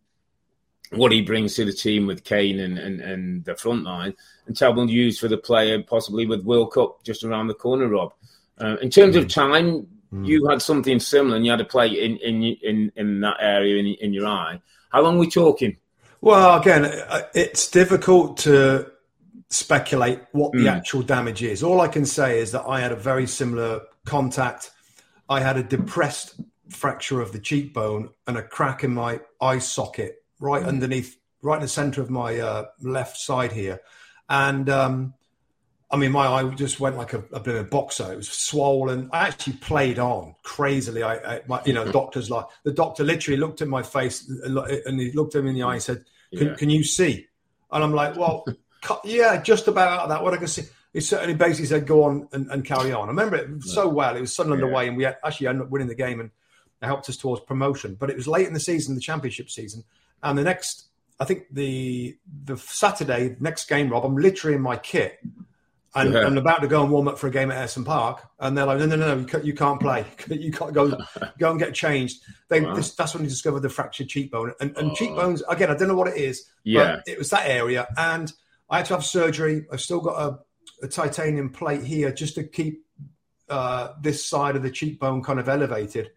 what 0.90 1.12
he 1.12 1.22
brings 1.22 1.54
to 1.54 1.64
the 1.64 1.72
team 1.72 2.06
with 2.06 2.24
Kane 2.24 2.58
and, 2.58 2.76
and, 2.76 3.00
and 3.00 3.44
the 3.44 3.54
front 3.54 3.84
line, 3.84 4.12
and 4.46 4.56
terrible 4.56 4.84
news 4.84 5.18
for 5.20 5.28
the 5.28 5.38
player, 5.38 5.80
possibly 5.82 6.26
with 6.26 6.42
World 6.44 6.72
Cup 6.72 7.04
just 7.04 7.22
around 7.22 7.46
the 7.46 7.54
corner, 7.54 7.86
Rob. 7.86 8.12
Uh, 8.58 8.76
in 8.82 8.90
terms 8.90 9.14
of 9.14 9.28
time, 9.28 9.86
you 10.12 10.48
had 10.48 10.60
something 10.62 10.98
similar, 11.00 11.36
and 11.36 11.44
you 11.44 11.50
had 11.50 11.60
a 11.60 11.64
play 11.64 11.88
in 11.88 12.16
in 12.18 12.42
in, 12.42 12.92
in 12.96 13.20
that 13.20 13.36
area 13.40 13.76
in, 13.78 13.86
in 14.00 14.12
your 14.12 14.26
eye. 14.26 14.60
How 14.90 15.02
long 15.02 15.16
are 15.16 15.20
we 15.20 15.30
talking? 15.30 15.76
Well, 16.20 16.60
again, 16.60 16.84
uh, 16.84 17.22
it's 17.34 17.70
difficult 17.70 18.36
to 18.38 18.90
speculate 19.48 20.20
what 20.32 20.52
the 20.52 20.66
Mm. 20.66 20.76
actual 20.76 21.02
damage 21.02 21.42
is. 21.42 21.62
All 21.62 21.80
I 21.80 21.88
can 21.88 22.04
say 22.06 22.38
is 22.38 22.52
that 22.52 22.64
I 22.66 22.80
had 22.80 22.92
a 22.92 22.96
very 22.96 23.26
similar 23.26 23.80
contact. 24.04 24.70
I 25.28 25.40
had 25.40 25.56
a 25.56 25.62
depressed 25.62 26.40
fracture 26.68 27.20
of 27.20 27.32
the 27.32 27.38
cheekbone 27.40 28.10
and 28.26 28.36
a 28.36 28.42
crack 28.42 28.84
in 28.84 28.92
my 28.94 29.20
eye 29.40 29.58
socket 29.58 30.22
right 30.38 30.62
underneath, 30.62 31.16
right 31.42 31.56
in 31.56 31.62
the 31.62 31.68
center 31.68 32.00
of 32.00 32.10
my 32.10 32.38
uh, 32.38 32.66
left 32.80 33.16
side 33.16 33.52
here. 33.52 33.80
And 34.28 34.68
um, 34.70 35.14
I 35.92 35.96
mean, 35.96 36.12
my 36.12 36.26
eye 36.26 36.48
just 36.54 36.78
went 36.78 36.96
like 36.96 37.14
a, 37.14 37.24
a 37.32 37.40
bit 37.40 37.56
of 37.56 37.66
a 37.66 37.68
boxer. 37.68 38.12
It 38.12 38.16
was 38.16 38.28
swollen. 38.28 39.10
I 39.12 39.26
actually 39.26 39.54
played 39.54 39.98
on 39.98 40.36
crazily. 40.44 41.02
I, 41.02 41.16
I 41.16 41.42
my, 41.48 41.60
you 41.64 41.72
know, 41.72 41.84
hmm. 41.84 41.90
doctors 41.90 42.30
like 42.30 42.46
the 42.62 42.72
doctor 42.72 43.02
literally 43.02 43.38
looked 43.40 43.60
at 43.60 43.66
my 43.68 43.82
face 43.82 44.28
and 44.28 45.00
he 45.00 45.10
looked 45.12 45.34
at 45.34 45.42
me 45.42 45.50
in 45.50 45.56
the 45.56 45.62
eye 45.64 45.74
and 45.74 45.82
said, 45.82 46.04
"Can, 46.36 46.48
Yeah. 46.48 46.54
can 46.54 46.70
you 46.70 46.84
see?" 46.84 47.26
And 47.72 47.82
I'm 47.82 47.92
like, 47.92 48.16
"Well, 48.16 48.46
yeah, 49.04 49.42
just 49.42 49.66
about 49.66 49.92
out 49.92 50.02
of 50.04 50.08
that. 50.10 50.22
What 50.22 50.32
I 50.34 50.36
can 50.36 50.46
see." 50.46 50.62
He 50.92 51.00
certainly 51.00 51.34
basically 51.34 51.66
said, 51.66 51.86
"Go 51.86 52.04
on 52.04 52.28
and, 52.32 52.48
and 52.50 52.64
carry 52.64 52.92
on." 52.92 53.08
I 53.08 53.10
remember 53.10 53.36
it 53.36 53.62
so 53.64 53.88
well. 53.88 54.16
It 54.16 54.20
was 54.20 54.32
Sunderland 54.32 54.62
Yeah. 54.62 54.70
away, 54.70 54.88
and 54.88 54.96
we 54.96 55.04
had- 55.04 55.18
actually 55.24 55.48
ended 55.48 55.62
up 55.64 55.70
winning 55.70 55.88
the 55.88 55.94
game, 55.96 56.20
and 56.20 56.30
it 56.82 56.86
helped 56.86 57.08
us 57.08 57.16
towards 57.16 57.42
promotion. 57.42 57.96
But 57.98 58.10
it 58.10 58.16
was 58.16 58.28
late 58.28 58.46
in 58.46 58.54
the 58.54 58.60
season, 58.60 58.94
the 58.94 59.00
championship 59.00 59.50
season, 59.50 59.82
and 60.22 60.38
the 60.38 60.42
next, 60.44 60.86
I 61.18 61.24
think 61.24 61.46
the 61.52 62.16
the 62.44 62.56
Saturday 62.56 63.36
next 63.40 63.68
game, 63.68 63.88
Rob, 63.88 64.04
I'm 64.04 64.16
literally 64.16 64.54
in 64.54 64.62
my 64.62 64.76
kit. 64.76 65.18
And 65.94 66.12
Yeah. 66.14 66.20
I'm 66.20 66.38
about 66.38 66.60
to 66.62 66.68
go 66.68 66.82
and 66.82 66.90
warm 66.92 67.08
up 67.08 67.18
for 67.18 67.26
a 67.26 67.30
game 67.32 67.50
at 67.50 67.58
Ayresome 67.68 67.84
Park, 67.84 68.22
and 68.38 68.56
they're 68.56 68.64
like, 68.66 68.78
"No, 68.78 68.86
no, 68.86 68.94
no, 68.96 69.16
you 69.16 69.24
can't, 69.26 69.44
you 69.44 69.54
can't 69.54 69.80
play. 69.80 70.04
You 70.28 70.52
can't 70.52 70.72
go, 70.72 70.96
go 71.38 71.50
and 71.50 71.58
get 71.58 71.74
changed." 71.74 72.22
They, 72.48 72.60
Wow. 72.60 72.74
this, 72.74 72.94
that's 72.94 73.12
when 73.14 73.24
they 73.24 73.28
discovered 73.28 73.60
the 73.60 73.68
fractured 73.70 74.08
cheekbone, 74.08 74.52
and, 74.60 74.76
and 74.76 74.92
Oh. 74.92 74.94
cheekbones 74.94 75.42
again. 75.48 75.68
I 75.70 75.74
don't 75.74 75.88
know 75.88 75.96
what 75.96 76.06
it 76.08 76.16
is, 76.16 76.44
Yeah. 76.62 76.96
but 76.96 77.08
it 77.08 77.18
was 77.18 77.30
that 77.30 77.48
area, 77.48 77.88
and 77.96 78.32
I 78.68 78.76
had 78.78 78.86
to 78.86 78.94
have 78.94 79.04
surgery. 79.04 79.66
I've 79.72 79.80
still 79.80 80.00
got 80.00 80.14
a, 80.82 80.84
a 80.84 80.88
titanium 80.88 81.50
plate 81.50 81.82
here 81.82 82.12
just 82.12 82.36
to 82.36 82.44
keep 82.44 82.84
uh, 83.48 83.94
this 84.00 84.24
side 84.24 84.54
of 84.54 84.62
the 84.62 84.70
cheekbone 84.70 85.24
kind 85.24 85.40
of 85.40 85.48
elevated. 85.48 86.12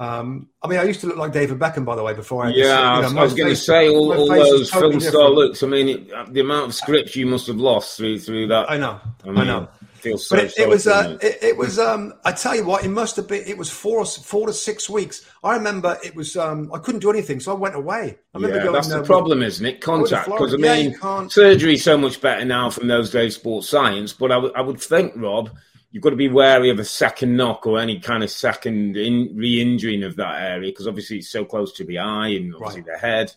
Um, 0.00 0.48
I 0.62 0.66
mean, 0.66 0.78
I 0.78 0.84
used 0.84 1.00
to 1.02 1.08
look 1.08 1.18
like 1.18 1.32
David 1.32 1.58
Beckham, 1.58 1.84
by 1.84 1.94
the 1.94 2.02
way, 2.02 2.14
before 2.14 2.46
I 2.46 2.48
Yeah, 2.52 2.80
I 2.80 2.96
you 2.96 3.02
know, 3.02 3.08
was, 3.08 3.16
I 3.16 3.22
was 3.22 3.34
going 3.34 3.48
to 3.50 3.56
say 3.56 3.90
all, 3.90 4.14
all 4.14 4.28
those 4.28 4.70
totally 4.70 4.92
film 4.92 5.00
star 5.00 5.28
looks. 5.28 5.62
I 5.62 5.66
mean, 5.66 5.88
it, 5.90 6.10
uh, 6.10 6.24
the 6.26 6.40
amount 6.40 6.68
of 6.68 6.74
scripts 6.74 7.14
you 7.16 7.26
must 7.26 7.46
have 7.48 7.58
lost 7.58 7.98
through 7.98 8.18
through 8.20 8.46
that. 8.46 8.70
I 8.70 8.78
know, 8.78 8.98
I, 9.26 9.28
I, 9.28 9.44
know. 9.44 9.68
Feels 9.96 10.26
so 10.26 10.36
But 10.36 10.46
it, 10.46 10.54
it 10.56 10.68
was, 10.70 10.86
uh, 10.86 11.18
it, 11.20 11.38
it 11.42 11.56
was. 11.58 11.78
Um, 11.78 12.14
I 12.24 12.32
tell 12.32 12.56
you 12.56 12.64
what, 12.64 12.82
it 12.82 12.88
must 12.88 13.16
have 13.16 13.28
been. 13.28 13.44
It 13.46 13.58
was 13.58 13.70
four, 13.70 14.02
four 14.06 14.46
to 14.46 14.54
six 14.54 14.88
weeks. 14.88 15.30
I 15.44 15.54
remember 15.54 15.98
it 16.02 16.16
was. 16.16 16.34
Um, 16.34 16.72
I 16.72 16.78
couldn't 16.78 17.00
do 17.00 17.10
anything, 17.10 17.38
so 17.38 17.52
I 17.52 17.58
went 17.58 17.74
away. 17.74 18.16
I 18.34 18.38
remember 18.38 18.56
yeah, 18.56 18.62
going. 18.62 18.74
that's 18.76 18.90
uh, 18.90 19.00
the 19.00 19.04
problem, 19.04 19.42
isn't 19.42 19.66
it? 19.66 19.82
Contact. 19.82 20.30
Because 20.30 20.54
I. 20.54 20.56
Yeah, 20.56 20.76
mean, 20.76 20.90
you 20.92 20.98
can't- 20.98 21.30
surgery's 21.30 21.84
so 21.84 21.98
much 21.98 22.22
better 22.22 22.46
now 22.46 22.70
from 22.70 22.88
those 22.88 23.10
days, 23.10 23.34
sports 23.34 23.68
science. 23.68 24.14
But 24.14 24.32
I 24.32 24.36
I 24.36 24.62
would 24.62 24.80
think, 24.80 25.12
Rob, 25.16 25.50
you've 25.92 26.02
got 26.02 26.10
to 26.10 26.16
be 26.16 26.28
wary 26.28 26.70
of 26.70 26.78
a 26.78 26.84
second 26.84 27.36
knock 27.36 27.66
or 27.66 27.78
any 27.78 27.98
kind 27.98 28.22
of 28.22 28.30
second 28.30 28.96
in, 28.96 29.32
re-injuring 29.34 30.04
of 30.04 30.16
that 30.16 30.40
area 30.40 30.70
because 30.70 30.86
obviously 30.86 31.18
it's 31.18 31.30
so 31.30 31.44
close 31.44 31.72
to 31.72 31.84
the 31.84 31.98
eye 31.98 32.28
and 32.28 32.54
obviously 32.54 32.82
Right. 32.82 32.92
the 33.00 33.06
head. 33.06 33.32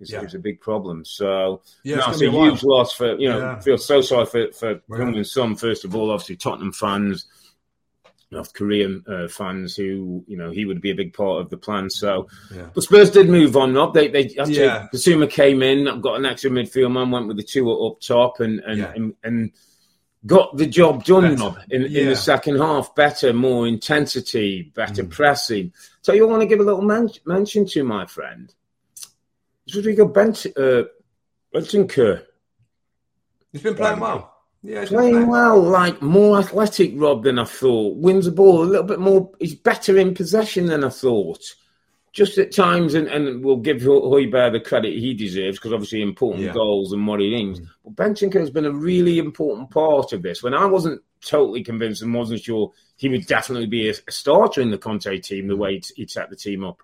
It's, 0.00 0.10
Yeah. 0.10 0.22
it's 0.22 0.34
a 0.34 0.38
big 0.40 0.60
problem. 0.60 1.04
So 1.04 1.62
Yeah, 1.84 1.96
no, 1.96 2.02
it's 2.08 2.20
it's 2.20 2.22
a 2.22 2.26
a 2.28 2.30
huge 2.30 2.64
loss 2.64 2.92
for 2.92 3.14
you 3.16 3.28
know. 3.28 3.38
Yeah. 3.38 3.60
Feel 3.60 3.78
so 3.78 4.00
sorry 4.00 4.26
for 4.26 4.52
for. 4.52 4.82
Young 4.98 5.14
and 5.14 5.26
Son. 5.26 5.54
First 5.54 5.84
of 5.84 5.94
all, 5.94 6.10
obviously 6.10 6.34
Tottenham 6.36 6.72
fans, 6.72 7.26
North 8.32 8.52
Korean 8.54 9.04
uh, 9.06 9.28
fans 9.28 9.76
who 9.76 10.24
you 10.26 10.36
know 10.36 10.50
he 10.50 10.64
would 10.64 10.80
be 10.80 10.90
a 10.90 10.94
big 10.94 11.12
part 11.12 11.40
of 11.42 11.50
the 11.50 11.56
plan. 11.56 11.88
So, 11.90 12.26
Yeah. 12.52 12.68
but 12.74 12.82
Spurs 12.82 13.10
did 13.12 13.28
move 13.28 13.56
on. 13.56 13.74
Rob, 13.74 13.94
they 13.94 14.08
they 14.08 14.24
actually 14.40 14.56
Yeah. 14.56 14.88
Bissouma 14.92 15.30
came 15.30 15.62
in, 15.62 16.00
got 16.00 16.16
an 16.16 16.26
extra 16.26 16.50
midfield 16.50 16.92
man, 16.92 17.10
went 17.12 17.28
with 17.28 17.36
the 17.36 17.42
two 17.44 17.70
up 17.70 18.00
top, 18.00 18.40
and 18.40 18.58
and 18.60 18.78
Yeah. 18.78 18.92
and, 18.96 19.14
and 19.22 19.52
got 20.26 20.56
the 20.56 20.66
job 20.66 21.04
done. 21.04 21.22
Better. 21.36 21.42
Rob, 21.42 21.58
in, 21.70 21.82
in 21.84 22.06
the 22.08 22.16
second 22.16 22.58
half, 22.58 22.94
better, 22.94 23.32
more 23.32 23.66
intensity, 23.66 24.72
better 24.74 25.04
Mm. 25.04 25.10
pressing. 25.10 25.72
So 26.02 26.12
you 26.12 26.26
want 26.28 26.42
to 26.42 26.46
give 26.46 26.60
a 26.60 26.64
little 26.64 26.82
men- 26.82 27.10
mention 27.24 27.66
to 27.68 27.82
my 27.84 28.06
friend, 28.06 28.52
Rodrigo 29.74 30.06
Bent, 30.06 30.46
uh, 30.56 30.84
Bentancur. 31.54 32.22
He's 33.52 33.62
been 33.62 33.74
playing 33.74 34.00
well. 34.00 34.28
Yeah, 34.64 34.80
he's 34.80 34.90
Playing 34.90 35.26
well, 35.26 35.60
like 35.60 36.00
more 36.00 36.38
athletic, 36.38 36.92
Rob, 36.94 37.24
than 37.24 37.38
I 37.40 37.44
thought. 37.44 37.96
Wins 37.96 38.26
the 38.26 38.30
ball 38.30 38.62
a 38.62 38.64
little 38.64 38.86
bit 38.86 39.00
more. 39.00 39.30
He's 39.40 39.56
better 39.56 39.98
in 39.98 40.14
possession 40.14 40.66
than 40.66 40.84
I 40.84 40.88
thought. 40.88 41.42
Just 42.12 42.36
at 42.36 42.52
times, 42.52 42.92
and, 42.92 43.08
and 43.08 43.42
we'll 43.42 43.56
give 43.56 43.78
Højbjerg 43.78 44.52
the 44.52 44.60
credit 44.60 44.92
he 44.98 45.14
deserves 45.14 45.56
because 45.58 45.72
obviously 45.72 46.02
important 46.02 46.44
Yeah. 46.44 46.52
goals 46.52 46.92
and 46.92 47.06
what 47.06 47.20
he 47.20 47.30
means. 47.30 47.60
But 47.84 47.96
Benchenko 47.96 48.38
has 48.38 48.50
been 48.50 48.66
a 48.66 48.70
really 48.72 49.18
important 49.18 49.70
part 49.70 50.12
of 50.12 50.20
this. 50.22 50.42
When 50.42 50.52
I 50.52 50.66
wasn't 50.66 51.00
totally 51.24 51.62
convinced 51.64 52.02
and 52.02 52.12
wasn't 52.12 52.42
sure 52.42 52.70
he 52.96 53.08
would 53.08 53.26
definitely 53.26 53.66
be 53.66 53.88
a, 53.88 53.94
a 54.06 54.12
starter 54.12 54.60
in 54.60 54.70
the 54.70 54.76
Conte 54.76 55.18
team, 55.20 55.48
the 55.48 55.56
way 55.56 55.74
he'd, 55.74 55.86
he'd 55.96 56.10
set 56.10 56.28
the 56.28 56.36
team 56.36 56.62
up. 56.64 56.82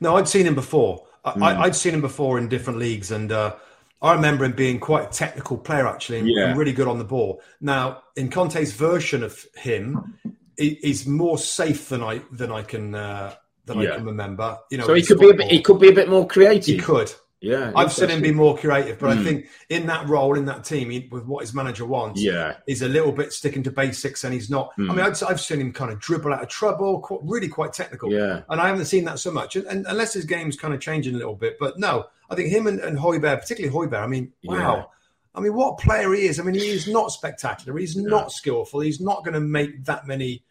No, 0.00 0.16
I'd 0.16 0.28
seen 0.28 0.46
him 0.46 0.54
before. 0.54 1.04
I, 1.24 1.32
Hmm. 1.32 1.42
I, 1.42 1.60
I'd 1.64 1.76
seen 1.76 1.92
him 1.92 2.00
before 2.00 2.38
in 2.38 2.48
different 2.48 2.78
leagues, 2.78 3.10
and 3.10 3.32
uh, 3.32 3.56
I 4.00 4.14
remember 4.14 4.44
him 4.46 4.52
being 4.52 4.78
quite 4.80 5.08
a 5.08 5.12
technical 5.12 5.58
player 5.58 5.86
actually, 5.86 6.20
and, 6.20 6.28
Yeah. 6.30 6.48
and 6.50 6.58
really 6.58 6.72
good 6.72 6.88
on 6.88 6.98
the 6.98 7.04
ball. 7.04 7.42
Now, 7.60 8.04
in 8.14 8.30
Conte's 8.30 8.72
version 8.72 9.22
of 9.22 9.44
him, 9.54 10.14
he, 10.56 10.78
he's 10.80 11.06
more 11.06 11.36
safe 11.36 11.88
than 11.90 12.02
I 12.02 12.22
than 12.30 12.50
I 12.52 12.62
can 12.62 12.94
uh, 12.94 13.34
than 13.66 13.78
I 13.78 13.86
can 13.96 14.04
remember. 14.04 14.56
You 14.70 14.78
know, 14.78 14.86
So 14.86 14.94
he 14.94 15.02
could 15.02 15.18
be 15.18 15.30
a 15.30 15.34
bit, 15.34 15.50
he 15.50 15.60
could 15.60 15.78
be 15.80 15.88
a 15.88 15.92
bit 15.92 16.08
more 16.08 16.26
creative. 16.26 16.66
He 16.74 16.78
could. 16.78 17.12
Yeah, 17.42 17.70
I've 17.76 17.92
seen 17.92 18.08
him 18.08 18.22
be 18.22 18.32
more 18.32 18.56
creative, 18.56 18.98
but 18.98 19.10
I 19.10 19.16
Mm. 19.16 19.24
think 19.24 19.46
in 19.68 19.86
that 19.88 20.08
role, 20.08 20.36
in 20.38 20.46
that 20.46 20.64
team, 20.64 20.88
he, 20.88 21.06
with 21.12 21.24
what 21.26 21.42
his 21.42 21.52
manager 21.52 21.84
wants, 21.84 22.20
Yeah, 22.20 22.54
he's 22.66 22.80
a 22.80 22.88
little 22.88 23.12
bit 23.12 23.30
sticking 23.30 23.62
to 23.64 23.70
basics, 23.70 24.24
and 24.24 24.32
he's 24.32 24.48
not. 24.48 24.72
I 24.78 24.80
Mm. 24.80 24.88
mean, 24.96 25.00
I've, 25.00 25.22
I've 25.22 25.40
seen 25.40 25.60
him 25.60 25.70
kind 25.72 25.92
of 25.92 26.00
dribble 26.00 26.32
out 26.32 26.42
of 26.42 26.48
trouble, 26.48 27.00
quite, 27.00 27.20
really 27.22 27.48
quite 27.48 27.74
technical. 27.74 28.10
yeah, 28.10 28.40
And 28.48 28.58
I 28.58 28.68
haven't 28.68 28.86
seen 28.86 29.04
that 29.04 29.18
so 29.18 29.30
much, 29.30 29.54
and, 29.54 29.66
and 29.66 29.84
unless 29.86 30.14
his 30.14 30.24
game's 30.24 30.56
kind 30.56 30.72
of 30.72 30.80
changing 30.80 31.14
a 31.14 31.18
little 31.18 31.34
bit. 31.36 31.56
But 31.60 31.78
no, 31.78 32.06
I 32.30 32.34
think 32.36 32.48
him 32.48 32.66
and, 32.66 32.80
and 32.80 32.98
Højbjerg, 32.98 33.40
particularly 33.42 33.76
Højbjerg, 33.76 34.02
I 34.02 34.06
mean, 34.06 34.32
wow. 34.44 34.76
Yeah. 34.76 34.84
I 35.34 35.40
mean, 35.40 35.54
what 35.54 35.76
player 35.76 36.14
he 36.14 36.22
is. 36.26 36.40
I 36.40 36.42
mean, 36.42 36.54
he 36.54 36.70
is 36.70 36.88
not 36.88 37.12
spectacular. 37.12 37.78
He's 37.78 37.96
not 37.96 38.32
skillful. 38.32 38.80
He's 38.80 39.02
not 39.02 39.22
going 39.22 39.34
to 39.34 39.40
make 39.40 39.84
that 39.84 40.06
many 40.06 40.42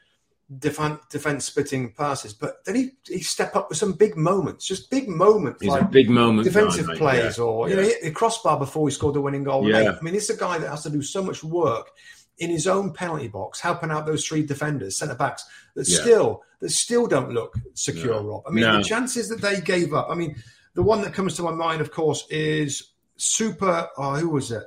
defense, 0.59 0.99
defense 1.09 1.45
splitting 1.45 1.91
passes. 1.93 2.33
But 2.33 2.63
then 2.65 2.75
he, 2.75 2.91
he 3.07 3.21
step 3.21 3.55
up 3.55 3.69
with 3.69 3.77
some 3.77 3.93
big 3.93 4.15
moments, 4.15 4.67
just 4.67 4.89
big 4.91 5.07
moments. 5.09 5.61
he's 5.61 5.71
like 5.71 5.81
a 5.81 5.85
big 5.85 6.09
moment. 6.09 6.45
defensive 6.45 6.87
guy, 6.87 6.95
plays 6.95 7.37
Yeah, 7.37 7.43
or 7.43 7.69
you 7.69 7.75
yeah. 7.75 7.81
know 7.81 7.87
hit 7.87 8.03
the 8.03 8.11
crossbar 8.11 8.59
before 8.59 8.87
he 8.87 8.93
scored 8.93 9.15
the 9.15 9.21
winning 9.21 9.43
goal. 9.43 9.67
Yeah. 9.67 9.95
I 9.99 10.01
mean, 10.03 10.15
it's 10.15 10.29
a 10.29 10.37
guy 10.37 10.57
that 10.59 10.69
has 10.69 10.83
to 10.83 10.89
do 10.89 11.01
so 11.01 11.23
much 11.23 11.43
work 11.43 11.91
in 12.37 12.49
his 12.49 12.67
own 12.67 12.91
penalty 12.91 13.27
box, 13.29 13.59
helping 13.61 13.89
out 13.91 14.05
those 14.05 14.25
three 14.25 14.43
defenders, 14.45 14.97
centre 14.97 15.15
backs 15.15 15.45
that 15.75 15.87
Yeah. 15.87 15.99
still 16.01 16.41
that 16.61 16.69
still 16.69 17.07
don't 17.07 17.31
look 17.31 17.55
secure. 17.73 18.21
No. 18.21 18.23
Rob, 18.23 18.43
I 18.47 18.51
mean, 18.51 18.63
No. 18.65 18.77
the 18.77 18.83
chances 18.83 19.29
that 19.29 19.41
they 19.41 19.61
gave 19.61 19.93
up. 19.93 20.07
I 20.09 20.15
mean, 20.15 20.35
the 20.73 20.83
one 20.83 21.01
that 21.01 21.13
comes 21.13 21.35
to 21.35 21.43
my 21.43 21.51
mind, 21.51 21.81
of 21.81 21.91
course, 21.91 22.25
is 22.29 22.91
super. 23.17 23.87
Oh, 23.97 24.15
who 24.15 24.29
was 24.29 24.51
it? 24.51 24.63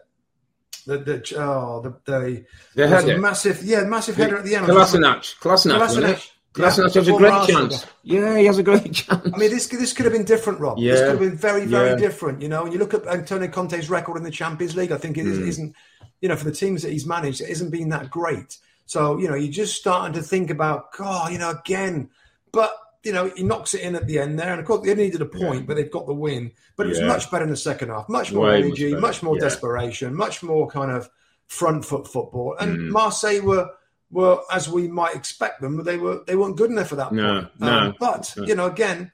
The 0.88 0.96
the 1.08 1.16
oh 1.38 1.82
the 1.84 1.90
the 2.10 2.18
The 2.18 2.44
there 2.74 2.86
was 2.88 3.04
a 3.04 3.06
header. 3.08 3.18
massive 3.20 3.62
yeah 3.62 3.82
massive 3.84 4.16
header 4.16 4.38
at 4.38 4.44
the 4.44 4.54
end. 4.56 4.66
Kolasinac. 4.66 5.20
Kolasinac? 5.42 5.78
Kolasinac. 5.78 6.30
Kolasinac 6.54 6.94
Yeah, 6.94 7.00
has 7.00 7.08
a 7.08 7.12
great 7.22 7.46
chance. 7.48 7.86
Yeah, 8.02 8.38
he 8.38 8.46
has 8.46 8.58
a 8.58 8.62
great 8.62 8.92
chance. 9.00 9.30
I 9.34 9.36
mean, 9.36 9.50
this 9.50 9.66
this 9.68 9.92
could 9.92 10.06
have 10.06 10.14
been 10.14 10.24
different, 10.24 10.60
Rob. 10.60 10.78
Yeah. 10.78 10.92
This 10.92 11.00
could 11.02 11.10
have 11.10 11.20
been 11.20 11.36
very, 11.36 11.64
very 11.66 11.90
Yeah. 11.90 11.96
different. 12.06 12.40
You 12.40 12.48
know, 12.48 12.62
when 12.62 12.72
you 12.72 12.78
look 12.78 12.94
at 12.94 13.06
Antonio 13.06 13.48
Conte's 13.48 13.90
record 13.90 14.16
in 14.16 14.22
the 14.24 14.30
Champions 14.30 14.74
League. 14.76 14.90
I 14.90 14.96
think 14.96 15.18
it 15.18 15.26
Mm. 15.26 15.46
isn't, 15.46 15.74
you 16.22 16.28
know, 16.30 16.36
for 16.36 16.46
the 16.50 16.52
teams 16.62 16.82
that 16.82 16.90
he's 16.92 17.06
managed, 17.06 17.40
it 17.42 17.48
hasn't 17.50 17.70
been 17.70 17.90
that 17.90 18.08
great. 18.10 18.56
So 18.86 19.18
you 19.18 19.28
know, 19.28 19.34
you're 19.34 19.52
just 19.52 19.76
starting 19.76 20.14
to 20.14 20.22
think 20.22 20.48
about, 20.50 20.80
God, 20.96 21.32
you 21.32 21.38
know, 21.38 21.50
again. 21.50 22.08
But 22.50 22.72
you 23.04 23.12
know, 23.12 23.30
he 23.36 23.42
knocks 23.44 23.74
it 23.74 23.80
in 23.82 23.94
at 23.94 24.06
the 24.06 24.18
end 24.18 24.38
there, 24.38 24.50
and 24.50 24.60
of 24.60 24.66
course 24.66 24.84
they 24.86 24.94
needed 24.94 25.22
a 25.22 25.26
point, 25.26 25.66
but 25.66 25.76
they've 25.76 25.90
got 25.90 26.06
the 26.06 26.14
win. 26.14 26.52
But 26.76 26.86
it 26.86 26.90
was 26.90 27.00
much 27.02 27.30
better 27.30 27.44
in 27.44 27.50
the 27.50 27.56
second 27.56 27.90
half. 27.90 28.08
Much 28.08 28.32
more 28.32 28.46
Way 28.46 28.58
energy, 28.62 28.90
better, 28.90 29.00
much 29.00 29.22
more 29.22 29.36
yeah. 29.36 29.40
desperation, 29.42 30.14
much 30.14 30.42
more 30.42 30.68
kind 30.68 30.90
of 30.90 31.08
front 31.46 31.84
foot 31.84 32.06
football. 32.08 32.56
And 32.58 32.78
Mm. 32.78 32.88
Marseille 32.90 33.40
were. 33.42 33.70
Were 34.10 34.38
as 34.50 34.70
we 34.70 34.88
might 34.88 35.14
expect 35.14 35.60
them, 35.60 35.84
they 35.84 35.98
were 35.98 36.22
they 36.26 36.34
weren't 36.34 36.56
good 36.56 36.70
enough 36.70 36.88
for 36.88 36.96
that 36.96 37.12
No, 37.12 37.40
point. 37.42 37.60
no, 37.60 37.68
Um, 37.78 37.94
but 38.00 38.32
no. 38.38 38.44
you 38.46 38.54
know, 38.54 38.64
again, 38.64 39.12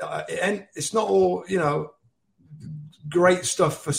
uh, 0.00 0.22
and 0.40 0.68
it's 0.76 0.94
not 0.94 1.08
all 1.08 1.42
you 1.48 1.58
know 1.58 1.90
great 3.08 3.44
stuff 3.44 3.82
for 3.82 3.92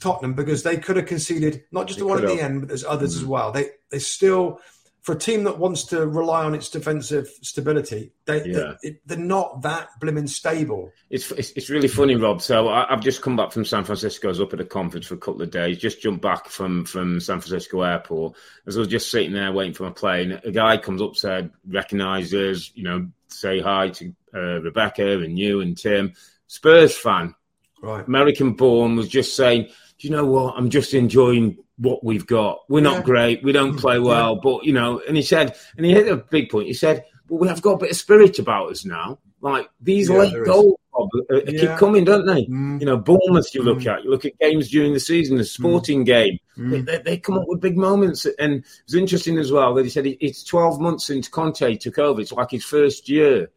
Tottenham 0.00 0.34
because 0.34 0.64
they 0.64 0.76
could 0.76 0.96
have 0.96 1.06
conceded 1.06 1.62
not 1.70 1.86
just 1.86 1.98
They 1.98 2.02
the 2.02 2.08
one 2.08 2.18
at 2.18 2.28
could 2.28 2.36
the 2.38 2.42
end, 2.42 2.60
but 2.62 2.68
there's 2.68 2.84
others 2.84 3.14
Mm. 3.14 3.18
as 3.18 3.24
well. 3.26 3.52
They 3.52 3.70
they 3.90 4.00
still 4.00 4.58
for 5.02 5.12
a 5.14 5.18
team 5.18 5.44
that 5.44 5.58
wants 5.58 5.84
to 5.84 6.06
rely 6.06 6.44
on 6.44 6.54
its 6.54 6.68
defensive 6.68 7.28
stability, 7.42 8.12
they, 8.26 8.44
Yeah. 8.44 8.74
they 8.82 8.98
they're 9.06 9.16
not 9.18 9.62
that 9.62 9.88
blimmin' 10.00 10.28
stable. 10.28 10.92
It's, 11.08 11.30
it's 11.32 11.52
it's 11.52 11.70
really 11.70 11.88
funny, 11.88 12.16
Rob. 12.16 12.42
So 12.42 12.68
I, 12.68 12.92
I've 12.92 13.00
just 13.02 13.22
come 13.22 13.34
back 13.36 13.52
from 13.52 13.64
San 13.64 13.84
Francisco. 13.84 14.28
I 14.28 14.30
was 14.30 14.40
up 14.40 14.52
at 14.52 14.60
a 14.60 14.64
conference 14.64 15.06
for 15.06 15.14
a 15.14 15.18
couple 15.18 15.42
of 15.42 15.50
days. 15.50 15.78
Just 15.78 16.02
jumped 16.02 16.22
back 16.22 16.48
from 16.48 16.84
from 16.84 17.18
San 17.20 17.40
Francisco 17.40 17.82
Airport. 17.82 18.36
As 18.66 18.76
I 18.76 18.80
was 18.80 18.88
just 18.88 19.10
sitting 19.10 19.32
there 19.32 19.52
waiting 19.52 19.74
for 19.74 19.84
my 19.84 19.90
plane, 19.90 20.38
a 20.44 20.50
guy 20.50 20.76
comes 20.76 21.00
up, 21.02 21.16
said, 21.16 21.50
recognizes, 21.66 22.70
you 22.74 22.84
know, 22.84 23.08
say 23.28 23.60
hi 23.60 23.88
to 23.90 24.14
uh, 24.34 24.60
Rebecca 24.60 25.18
and 25.20 25.38
you 25.38 25.60
and 25.60 25.76
Tim, 25.76 26.12
Spurs 26.46 26.96
fan, 26.96 27.34
Right. 27.82 28.06
American 28.06 28.52
born, 28.52 28.96
was 28.96 29.08
just 29.08 29.34
saying, 29.34 29.68
do 30.00 30.08
you 30.08 30.10
know 30.14 30.24
what? 30.24 30.54
I'm 30.56 30.70
just 30.70 30.94
enjoying 30.94 31.58
what 31.76 32.02
we've 32.02 32.26
got. 32.26 32.60
We're 32.68 32.80
not 32.80 32.96
Yeah. 32.98 33.02
great. 33.02 33.42
We 33.44 33.52
don't 33.52 33.76
play 33.78 33.98
well, 33.98 34.36
but 34.36 34.64
you 34.64 34.72
know. 34.72 35.00
And 35.06 35.16
he 35.16 35.22
said, 35.22 35.54
and 35.76 35.84
he 35.84 35.92
hit 35.92 36.08
a 36.08 36.16
big 36.16 36.48
point. 36.50 36.66
He 36.68 36.74
said, 36.74 37.04
"But 37.28 37.36
we 37.36 37.48
have 37.48 37.60
got 37.62 37.72
a 37.74 37.78
bit 37.78 37.90
of 37.90 37.96
spirit 37.96 38.38
about 38.38 38.70
us 38.70 38.84
now. 38.84 39.18
Like 39.42 39.68
these 39.80 40.08
Yeah, 40.10 40.18
late 40.18 40.44
goals 40.44 40.74
Rob, 40.92 41.08
uh, 41.30 41.36
uh, 41.36 41.40
keep 41.46 41.70
coming, 41.76 42.04
don't 42.04 42.26
they? 42.26 42.44
Mm, 42.46 42.80
You 42.80 42.86
know, 42.86 42.96
Bournemouth. 42.98 43.54
You 43.54 43.62
look 43.62 43.78
Mm. 43.80 43.86
at. 43.94 44.04
You 44.04 44.10
look 44.10 44.24
at 44.24 44.38
games 44.38 44.68
during 44.70 44.92
the 44.92 45.00
season. 45.00 45.36
The 45.38 45.44
Sporting 45.44 46.04
game. 46.04 46.38
They, 46.56 46.62
mm. 46.80 46.84
they, 46.86 46.98
they 46.98 47.16
come 47.16 47.38
up 47.38 47.44
with 47.46 47.60
big 47.60 47.76
moments, 47.78 48.26
and 48.38 48.54
it 48.56 48.64
was 48.86 48.94
interesting 48.94 49.38
as 49.38 49.50
well 49.52 49.72
that 49.74 49.84
he 49.84 49.90
said 49.90 50.06
it's 50.06 50.42
12 50.44 50.80
months 50.80 51.06
since 51.06 51.28
Conte 51.28 51.76
took 51.76 51.98
over. 51.98 52.20
It's 52.20 52.32
like 52.32 52.50
his 52.50 52.64
first 52.64 53.08
year. 53.08 53.50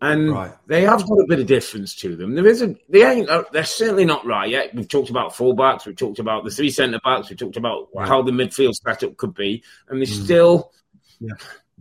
And 0.00 0.30
Right. 0.30 0.52
they 0.66 0.82
have 0.82 1.08
got 1.08 1.14
a 1.20 1.26
bit 1.26 1.40
of 1.40 1.46
difference 1.46 1.94
to 1.96 2.16
them. 2.16 2.34
There 2.34 2.46
isn't. 2.46 2.78
They 2.90 3.02
ain't. 3.02 3.30
uh, 3.30 3.44
They're 3.52 3.64
certainly 3.64 4.04
not 4.04 4.26
right 4.26 4.48
yet. 4.50 4.74
We've 4.74 4.86
talked 4.88 5.08
about 5.08 5.32
fullbacks. 5.32 5.86
We've 5.86 5.96
talked 5.96 6.18
about 6.18 6.44
the 6.44 6.50
three 6.50 6.70
centre 6.70 7.00
backs. 7.02 7.30
We've 7.30 7.38
talked 7.38 7.56
about 7.56 7.88
Yeah. 7.94 8.06
how 8.06 8.20
the 8.22 8.30
midfield 8.32 8.74
setup 8.74 9.16
could 9.16 9.34
be, 9.34 9.62
and 9.88 9.98
there's 10.00 10.18
Mm. 10.20 10.24
still 10.24 10.72
Yeah. 11.20 11.32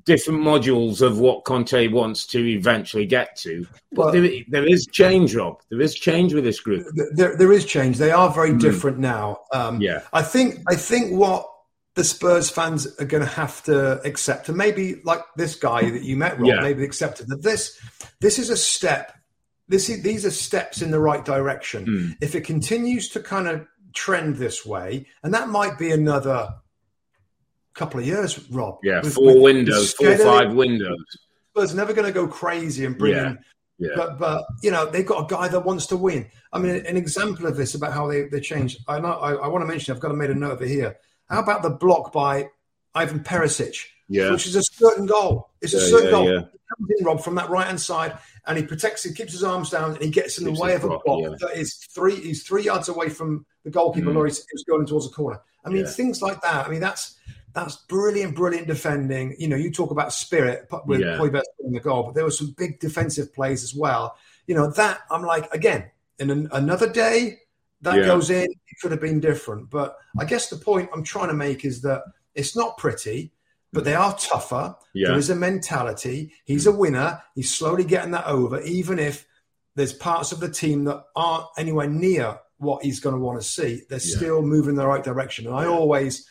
different 0.05 0.41
modules 0.41 1.01
of 1.01 1.19
what 1.19 1.43
Conte 1.43 1.87
wants 1.89 2.25
to 2.27 2.39
eventually 2.47 3.05
get 3.05 3.35
to. 3.37 3.65
But 3.91 3.97
Well- 4.05 4.11
there, 4.13 4.29
there 4.49 4.65
is 4.65 4.85
change, 4.91 5.35
Rob. 5.35 5.59
There 5.69 5.81
is 5.81 5.93
change 5.95 6.33
with 6.33 6.45
this 6.45 6.59
group. 6.61 6.87
There, 7.15 7.35
there 7.35 7.51
is 7.51 7.65
change. 7.65 7.97
They 7.97 8.11
are 8.11 8.29
very 8.31 8.51
Mm. 8.51 8.61
different 8.61 8.97
now. 8.99 9.39
Um, 9.51 9.81
Yeah. 9.81 10.01
I 10.13 10.21
think 10.21 10.59
I 10.69 10.75
think 10.75 11.11
what 11.11 11.47
the 11.95 12.03
Spurs 12.03 12.49
fans 12.49 12.85
are 12.99 13.05
going 13.05 13.23
to 13.23 13.29
have 13.29 13.63
to 13.63 14.01
accept, 14.03 14.49
and 14.49 14.57
maybe 14.57 15.01
like 15.03 15.21
this 15.37 15.55
guy 15.55 15.89
that 15.89 16.03
you 16.03 16.17
met, 16.17 16.37
Rob, 16.39 16.47
Yeah. 16.49 16.61
maybe 16.61 16.83
accepted 16.83 17.27
that 17.29 17.41
this 17.41 17.77
this 18.21 18.37
is 18.39 18.49
a 18.49 18.57
step. 18.57 19.13
This 19.67 19.89
is, 19.89 20.03
these 20.03 20.25
are 20.25 20.31
steps 20.31 20.81
in 20.81 20.91
the 20.91 20.99
right 20.99 21.25
direction. 21.25 21.85
Mm. 21.87 22.17
If 22.21 22.35
it 22.35 22.41
continues 22.41 23.09
to 23.09 23.19
kind 23.19 23.47
of 23.47 23.65
trend 23.95 24.35
this 24.35 24.65
way, 24.65 25.07
and 25.23 25.33
that 25.33 25.47
might 25.49 25.77
be 25.79 25.91
another 25.91 26.49
couple 27.73 27.99
of 27.99 28.05
years, 28.05 28.39
Rob. 28.51 28.77
Yeah, 28.83 29.01
with- 29.01 29.13
four 29.13 29.25
with 29.33 29.41
windows, 29.41 29.93
four 29.93 30.09
or 30.09 30.17
five 30.17 30.53
windows. 30.53 30.97
Spurs 31.51 31.73
never 31.73 31.93
going 31.93 32.05
to 32.07 32.13
go 32.13 32.27
crazy 32.27 32.85
and 32.85 32.97
bring 32.97 33.13
Yeah. 33.13 33.27
in 33.29 33.39
Yeah. 33.77 33.89
but 33.95 34.19
but 34.19 34.45
you 34.61 34.71
know 34.71 34.85
they've 34.85 35.05
got 35.05 35.23
a 35.31 35.33
guy 35.33 35.47
that 35.47 35.61
wants 35.65 35.85
to 35.87 35.97
win. 35.97 36.27
I 36.53 36.59
mean, 36.59 36.85
an 36.85 36.97
example 36.97 37.45
of 37.47 37.55
this 37.57 37.73
about 37.75 37.93
how 37.93 38.07
they 38.07 38.23
they 38.27 38.41
changed. 38.41 38.79
I 38.87 38.99
know 38.99 39.13
I, 39.13 39.33
I 39.35 39.47
want 39.47 39.61
to 39.63 39.67
mention. 39.67 39.93
I've 39.95 40.01
got 40.01 40.09
to 40.09 40.13
make 40.15 40.29
a 40.29 40.35
note 40.35 40.51
of 40.53 40.61
it 40.61 40.67
here. 40.69 40.97
How 41.29 41.41
about 41.41 41.63
the 41.63 41.69
block 41.69 42.13
by 42.13 42.49
Ivan 42.93 43.19
Perisic, 43.21 43.75
Yeah. 44.07 44.31
which 44.31 44.45
is 44.47 44.55
a 44.55 44.63
certain 44.63 45.05
goal. 45.05 45.49
It's 45.61 45.73
a 45.73 45.79
certain 45.79 46.05
yeah, 46.05 46.11
goal. 46.11 46.25
yeah. 46.25 46.39
He 46.51 46.59
comes 46.77 46.89
in 46.99 47.05
Rob 47.05 47.21
from 47.21 47.35
that 47.35 47.49
right 47.49 47.67
hand 47.67 47.79
side, 47.81 48.17
and 48.47 48.57
he 48.57 48.63
protects. 48.63 49.03
He 49.03 49.13
keeps 49.13 49.31
his 49.33 49.43
arms 49.43 49.69
down, 49.69 49.91
and 49.93 50.01
he 50.03 50.09
gets 50.09 50.37
in 50.37 50.45
Keeps 50.45 50.59
the 50.59 50.63
way 50.63 50.75
of 50.75 50.83
a 50.83 50.87
block, 50.87 51.03
yeah. 51.21 51.29
that 51.39 51.57
is 51.57 51.75
three. 51.93 52.15
He's 52.15 52.43
three 52.43 52.63
yards 52.63 52.89
away 52.89 53.09
from 53.09 53.45
the 53.63 53.71
goalkeeper. 53.71 54.11
Mm. 54.11 54.15
Or 54.17 54.25
he's, 54.25 54.45
he's 54.51 54.63
going 54.63 54.85
towards 54.85 55.09
the 55.09 55.15
corner. 55.15 55.39
I 55.65 55.69
mean, 55.69 55.85
Yeah. 55.85 55.91
things 55.91 56.21
like 56.21 56.41
that. 56.41 56.67
I 56.67 56.69
mean, 56.69 56.81
that's. 56.81 57.15
That's 57.53 57.77
brilliant, 57.87 58.35
brilliant 58.35 58.67
defending. 58.67 59.33
You 59.39 59.47
know, 59.47 59.55
you 59.55 59.71
talk 59.71 59.89
about 59.89 60.11
spirit 60.11 60.67
with 60.87 60.99
Yeah. 60.99 61.17
Højbjerg 61.17 61.43
scoring 61.53 61.71
the 61.73 61.79
goal, 61.79 62.03
but 62.03 62.13
there 62.13 62.25
were 62.25 62.31
some 62.31 62.53
big 62.57 62.81
defensive 62.81 63.33
plays 63.33 63.63
as 63.63 63.73
well 63.73 64.17
you 64.47 64.53
know 64.53 64.69
that 64.71 64.99
I'm 65.09 65.23
like 65.23 65.51
again 65.53 65.89
in 66.19 66.29
an, 66.29 66.49
another 66.51 66.87
day 66.91 67.39
that 67.81 67.97
Yeah. 67.97 68.05
goes 68.05 68.29
in, 68.29 68.43
it 68.45 68.75
could 68.81 68.91
have 68.91 69.01
been 69.01 69.19
different. 69.19 69.69
But 69.69 69.97
I 70.19 70.25
guess 70.25 70.49
the 70.49 70.57
point 70.57 70.89
I'm 70.93 71.03
trying 71.03 71.27
to 71.29 71.33
make 71.35 71.65
is 71.65 71.81
that 71.81 72.03
it's 72.33 72.55
not 72.55 72.77
pretty, 72.77 73.31
but 73.73 73.83
they 73.83 73.93
are 73.95 74.15
tougher. 74.17 74.75
Yeah. 74.93 75.09
There 75.09 75.17
is 75.17 75.29
a 75.29 75.35
mentality. 75.35 76.33
He's 76.45 76.65
a 76.67 76.71
winner. 76.71 77.21
He's 77.35 77.53
slowly 77.53 77.83
getting 77.83 78.11
that 78.11 78.25
over, 78.27 78.61
even 78.61 78.99
if 78.99 79.25
there's 79.75 79.93
parts 79.93 80.31
of 80.31 80.39
the 80.39 80.49
team 80.49 80.85
that 80.85 81.03
aren't 81.15 81.45
anywhere 81.57 81.87
near 81.89 82.39
what 82.57 82.83
he's 82.83 83.01
going 83.01 83.13
to 83.15 83.19
want 83.21 83.39
to 83.41 83.45
see. 83.47 83.81
They're 83.89 83.99
Yeah. 84.01 84.15
still 84.17 84.41
moving 84.41 84.71
in 84.71 84.75
the 84.77 84.87
right 84.87 85.03
direction. 85.03 85.45
And 85.47 85.55
I 85.55 85.65
always, 85.65 86.25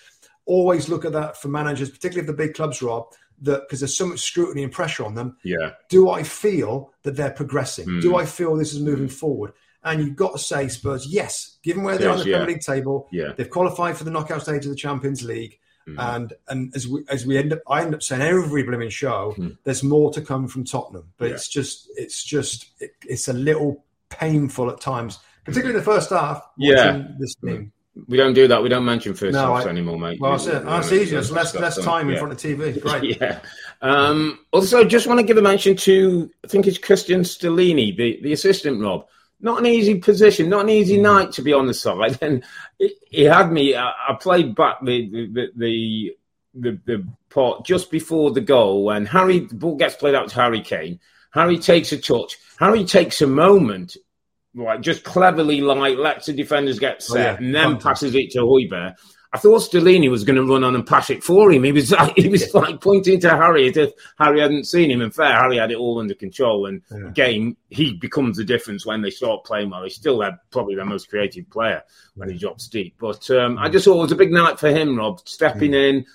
always 0.46 0.88
look 0.88 1.04
at 1.04 1.12
that 1.12 1.36
for 1.40 1.48
managers, 1.48 1.90
particularly 1.90 2.20
if 2.22 2.26
the 2.26 2.32
big 2.42 2.54
clubs, 2.54 2.80
Rob, 2.80 3.12
that 3.42 3.62
because 3.62 3.80
there's 3.80 3.96
so 3.96 4.06
much 4.06 4.20
scrutiny 4.20 4.62
and 4.62 4.72
pressure 4.72 5.04
on 5.04 5.14
them. 5.14 5.36
Yeah. 5.42 5.72
Do 5.90 6.08
I 6.08 6.22
feel 6.22 6.92
that 7.02 7.16
they're 7.16 7.30
progressing? 7.32 7.84
Hmm. 7.86 8.00
Do 8.00 8.16
I 8.16 8.24
feel 8.24 8.56
this 8.56 8.72
is 8.72 8.80
moving 8.80 9.08
forward? 9.08 9.52
And 9.84 10.00
you've 10.00 10.16
got 10.16 10.32
to 10.32 10.38
say, 10.38 10.68
Spurs, 10.68 11.06
yes, 11.06 11.58
given 11.62 11.82
where 11.82 11.98
they're 11.98 12.10
on 12.10 12.18
the 12.18 12.24
yeah. 12.24 12.38
Premier 12.38 12.54
League 12.54 12.62
table, 12.64 13.08
Yeah. 13.12 13.32
they've 13.36 13.50
qualified 13.50 13.96
for 13.96 14.04
the 14.04 14.10
knockout 14.10 14.42
stage 14.42 14.64
of 14.64 14.70
the 14.70 14.76
Champions 14.76 15.22
League. 15.22 15.58
Mhm. 15.86 15.96
And 16.16 16.32
and 16.48 16.74
as 16.74 16.88
we 16.88 17.04
as 17.10 17.26
we 17.26 17.36
end 17.36 17.52
up, 17.52 17.58
I 17.68 17.82
end 17.82 17.94
up 17.94 18.02
saying 18.02 18.22
every 18.22 18.62
blooming 18.62 18.88
show, 18.88 19.34
Hmm. 19.36 19.48
there's 19.64 19.82
more 19.82 20.10
to 20.14 20.22
come 20.22 20.48
from 20.48 20.64
Tottenham. 20.64 21.12
But 21.18 21.28
Yeah. 21.28 21.34
it's 21.34 21.48
just 21.48 21.90
it's 21.96 22.24
just 22.24 22.66
it, 22.80 22.92
it's 23.06 23.28
a 23.28 23.34
little 23.34 23.84
painful 24.08 24.70
at 24.70 24.80
times, 24.80 25.18
particularly 25.44 25.74
in 25.78 25.84
the 25.84 25.84
first 25.84 26.08
half. 26.08 26.42
Yeah. 26.56 27.02
this 27.18 27.34
team. 27.34 27.72
We 28.08 28.16
don't 28.16 28.32
do 28.32 28.48
that. 28.48 28.62
We 28.62 28.68
don't 28.70 28.84
mention 28.86 29.12
first 29.14 29.34
No, 29.34 29.54
halves 29.54 29.66
I- 29.66 29.68
anymore, 29.68 29.98
mate. 29.98 30.18
Well, 30.20 30.32
that's 30.32 30.46
it. 30.46 30.64
That's 30.64 30.90
easier. 30.90 31.18
It's 31.18 31.30
less 31.30 31.54
less 31.54 31.76
time 31.76 32.08
in 32.08 32.16
front 32.16 32.32
of 32.32 32.38
TV. 32.38 32.80
Great. 32.80 33.20
Yeah. 33.20 33.40
Um, 33.82 34.38
also, 34.52 34.84
just 34.84 35.06
want 35.06 35.20
to 35.20 35.26
give 35.26 35.36
a 35.36 35.42
mention 35.42 35.76
to, 35.76 36.30
I 36.44 36.48
think 36.48 36.66
it's 36.66 36.78
Cristian 36.78 37.20
Stellini, 37.20 37.94
the, 37.96 38.18
the 38.22 38.32
assistant, 38.32 38.80
Rob. 38.80 39.06
Not 39.44 39.58
an 39.60 39.66
easy 39.66 39.96
position, 40.00 40.48
not 40.48 40.62
an 40.62 40.70
easy 40.70 40.96
mm. 40.96 41.02
night 41.02 41.32
to 41.32 41.42
be 41.42 41.52
on 41.52 41.66
the 41.66 41.74
side. 41.74 42.18
And 42.22 42.42
he- 43.10 43.24
had 43.24 43.52
me, 43.52 43.76
I, 43.76 43.90
I 44.08 44.16
played 44.18 44.54
back 44.54 44.78
the, 44.82 45.28
the, 45.34 45.48
the, 45.54 46.12
the, 46.54 46.80
the 46.86 47.06
part 47.28 47.66
just 47.66 47.90
before 47.90 48.30
the 48.30 48.40
goal 48.40 48.84
when 48.84 49.04
Harry, 49.04 49.40
the 49.40 49.54
ball 49.54 49.76
gets 49.76 49.96
played 49.96 50.14
out 50.14 50.28
to 50.30 50.34
Harry 50.36 50.62
Kane. 50.62 50.98
Harry 51.32 51.58
takes 51.58 51.92
a 51.92 51.98
touch. 51.98 52.38
Harry 52.58 52.84
takes 52.84 53.20
a 53.20 53.26
moment, 53.26 53.98
like 54.54 54.80
just 54.80 55.04
cleverly, 55.04 55.60
like 55.60 55.98
lets 55.98 56.26
the 56.26 56.32
defenders 56.32 56.78
get 56.78 57.02
set 57.02 57.16
Oh, 57.16 57.20
yeah. 57.20 57.36
and 57.36 57.54
then 57.54 57.72
him. 57.72 57.78
passes 57.78 58.14
it 58.14 58.30
to 58.30 58.38
Højbjerg. 58.38 58.94
I 59.34 59.38
thought 59.38 59.62
Stellini 59.62 60.08
was 60.08 60.22
going 60.22 60.36
to 60.36 60.44
run 60.44 60.62
on 60.62 60.76
and 60.76 60.86
pass 60.86 61.10
it 61.10 61.24
for 61.24 61.50
him. 61.50 61.64
He 61.64 61.72
was 61.72 61.90
like, 61.90 62.12
he 62.16 62.28
was 62.28 62.54
like 62.54 62.80
pointing 62.80 63.18
to 63.20 63.30
Harry 63.30 63.68
as 63.68 63.76
if 63.76 63.92
Harry 64.18 64.40
hadn't 64.40 64.64
seen 64.68 64.90
him. 64.92 65.00
And 65.00 65.12
fair, 65.12 65.34
Harry 65.34 65.56
had 65.56 65.72
it 65.72 65.76
all 65.76 65.98
under 65.98 66.14
control. 66.14 66.66
And 66.66 66.80
Yeah. 66.90 67.08
again, 67.08 67.56
he 67.70 67.94
becomes 67.94 68.36
the 68.36 68.44
difference 68.44 68.86
when 68.86 69.02
they 69.02 69.10
start 69.10 69.44
playing 69.44 69.70
well. 69.70 69.82
He's 69.82 69.96
still 69.96 70.18
their, 70.18 70.40
probably 70.52 70.76
their 70.76 70.84
most 70.84 71.08
creative 71.10 71.50
player 71.50 71.82
when 72.14 72.30
he 72.30 72.38
drops 72.38 72.68
deep. 72.68 72.94
But 73.00 73.28
um, 73.32 73.58
I 73.58 73.68
just 73.68 73.84
thought 73.86 73.98
it 73.98 74.02
was 74.02 74.12
a 74.12 74.16
big 74.16 74.30
night 74.32 74.60
for 74.60 74.70
him, 74.70 74.96
Rob, 74.96 75.20
stepping 75.28 75.72
Mm. 75.72 75.88
in. 75.90 76.06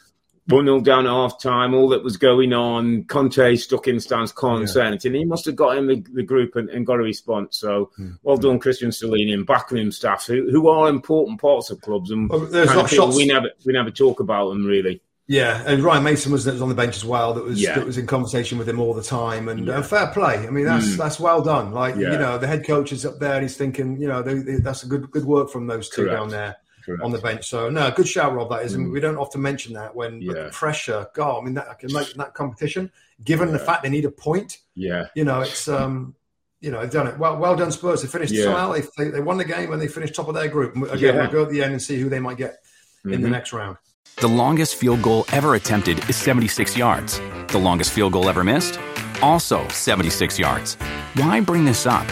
1 0.49 0.65
0 0.65 0.81
down 0.81 1.05
at 1.05 1.11
half 1.11 1.39
time, 1.41 1.73
all 1.73 1.89
that 1.89 2.03
was 2.03 2.17
going 2.17 2.53
on. 2.53 3.03
Conte 3.05 3.55
stuck 3.55 3.87
in 3.87 3.99
stance, 3.99 4.31
can't 4.31 4.69
Yeah. 4.75 4.87
anything. 4.87 5.13
He 5.13 5.25
must 5.25 5.45
have 5.45 5.55
got 5.55 5.77
in 5.77 5.87
the, 5.87 6.03
the 6.13 6.23
group 6.23 6.55
and, 6.55 6.69
and 6.69 6.85
got 6.85 6.95
a 6.99 7.03
response. 7.03 7.57
So 7.59 7.91
Mm. 7.99 8.17
well 8.23 8.37
done, 8.37 8.59
Cristian 8.59 8.89
Stellini 8.89 9.33
and 9.33 9.45
backroom 9.45 9.91
staff, 9.91 10.25
who, 10.25 10.49
who 10.49 10.67
are 10.67 10.89
important 10.89 11.39
parts 11.39 11.69
of 11.69 11.81
clubs. 11.81 12.09
And 12.11 12.29
Well, 12.29 12.39
there's 12.41 12.73
not 12.73 12.89
shots- 12.89 13.15
we 13.15 13.25
never 13.25 13.49
we 13.65 13.73
never 13.73 13.91
talk 13.91 14.19
about 14.19 14.49
them 14.49 14.65
really. 14.65 15.01
Yeah, 15.31 15.61
and 15.67 15.83
Ryan 15.83 16.03
Mason 16.03 16.31
was, 16.31 16.47
was 16.47 16.59
on 16.59 16.69
the 16.69 16.73
bench 16.75 16.95
as 16.95 17.05
well. 17.05 17.35
That 17.35 17.43
was 17.43 17.61
Yeah. 17.61 17.75
that 17.75 17.85
was 17.85 17.99
in 17.99 18.07
conversation 18.07 18.57
with 18.57 18.67
him 18.67 18.79
all 18.79 18.95
the 18.95 19.03
time, 19.03 19.47
and, 19.47 19.67
Yeah. 19.67 19.75
and 19.75 19.85
fair 19.85 20.07
play. 20.07 20.47
I 20.47 20.49
mean, 20.49 20.65
that's 20.65 20.87
Mm. 20.95 20.97
that's 20.97 21.19
well 21.19 21.43
done. 21.43 21.71
Like 21.71 21.95
Yeah. 21.97 22.13
you 22.13 22.17
know, 22.17 22.39
the 22.39 22.47
head 22.47 22.65
coach 22.65 22.91
is 22.91 23.05
up 23.05 23.19
there, 23.19 23.33
and 23.33 23.43
he's 23.43 23.55
thinking, 23.55 24.01
you 24.01 24.07
know, 24.07 24.23
they, 24.23 24.33
they, 24.39 24.55
that's 24.55 24.81
a 24.81 24.87
good 24.87 25.11
good 25.11 25.25
work 25.25 25.51
from 25.51 25.67
those 25.67 25.87
two 25.89 26.05
Correct. 26.05 26.17
down 26.19 26.29
there 26.29 26.55
Correct. 26.89 27.03
on 27.03 27.12
the 27.12 27.17
bench. 27.19 27.48
So 27.48 27.69
no, 27.69 27.91
good 27.91 28.08
shout, 28.08 28.34
Rob. 28.34 28.50
That 28.50 28.63
is, 28.65 28.74
and 28.74 28.88
Mm. 28.88 28.93
we 28.93 29.00
don't 29.00 29.17
often 29.17 29.41
mention 29.41 29.74
that 29.74 29.96
when 29.96 30.25
but 30.25 30.36
Yeah. 30.36 30.43
the 30.46 30.50
pressure. 30.50 31.08
God, 31.13 31.41
I 31.41 31.46
mean, 31.46 31.53
that 31.55 31.67
I 31.69 31.74
can 31.75 31.91
make 31.93 32.13
that 32.15 32.34
competition. 32.34 32.91
Given 33.24 33.51
the 33.51 33.60
fact 33.60 33.84
they 33.84 33.89
need 33.89 34.05
a 34.05 34.12
point, 34.12 34.60
Yeah, 34.75 35.08
you 35.15 35.24
know, 35.24 35.41
it's 35.41 35.67
um, 35.67 36.15
you 36.62 36.72
know, 36.72 36.81
they've 36.81 36.91
done 36.91 37.08
it 37.08 37.17
well. 37.17 37.38
Well 37.38 37.55
done, 37.55 37.71
Spurs. 37.71 38.02
They 38.02 38.08
finished 38.08 38.34
Yeah. 38.34 38.54
well. 38.54 38.73
They, 38.73 38.84
they 38.97 39.10
they 39.12 39.21
won 39.21 39.38
the 39.38 39.45
game 39.45 39.71
and 39.71 39.82
they 39.82 39.88
finished 39.88 40.15
top 40.15 40.28
of 40.28 40.36
their 40.36 40.47
group. 40.47 40.75
Again, 40.75 41.15
Yeah. 41.15 41.21
we'll 41.21 41.32
go 41.32 41.43
at 41.43 41.49
the 41.49 41.63
end 41.63 41.71
and 41.73 41.82
see 41.82 41.99
who 42.02 42.10
they 42.10 42.19
might 42.19 42.38
get 42.38 42.58
in 43.06 43.21
the 43.21 43.28
Mhm. 43.28 43.32
next 43.32 43.54
round. 43.54 43.78
The 44.21 44.28
longest 44.28 44.75
field 44.75 45.02
goal 45.02 45.25
ever 45.32 45.56
attempted 45.56 45.97
is 46.10 46.15
76 46.17 46.75
yards. 46.75 47.21
The 47.49 47.58
longest 47.60 47.91
field 47.91 48.12
goal 48.13 48.28
ever 48.28 48.43
missed? 48.43 48.78
Also 49.21 49.65
76 49.69 50.38
yards. 50.39 50.75
Why 51.15 51.39
bring 51.39 51.63
this 51.65 51.86
up? 51.86 52.06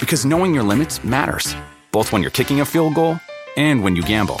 Because 0.00 0.24
knowing 0.24 0.54
your 0.54 0.64
limits 0.64 1.02
matters, 1.04 1.54
both 1.92 2.12
when 2.12 2.22
you're 2.22 2.30
kicking 2.30 2.60
a 2.60 2.64
field 2.64 2.94
goal 2.94 3.18
and 3.56 3.82
when 3.82 3.94
you 3.96 4.02
gamble. 4.02 4.36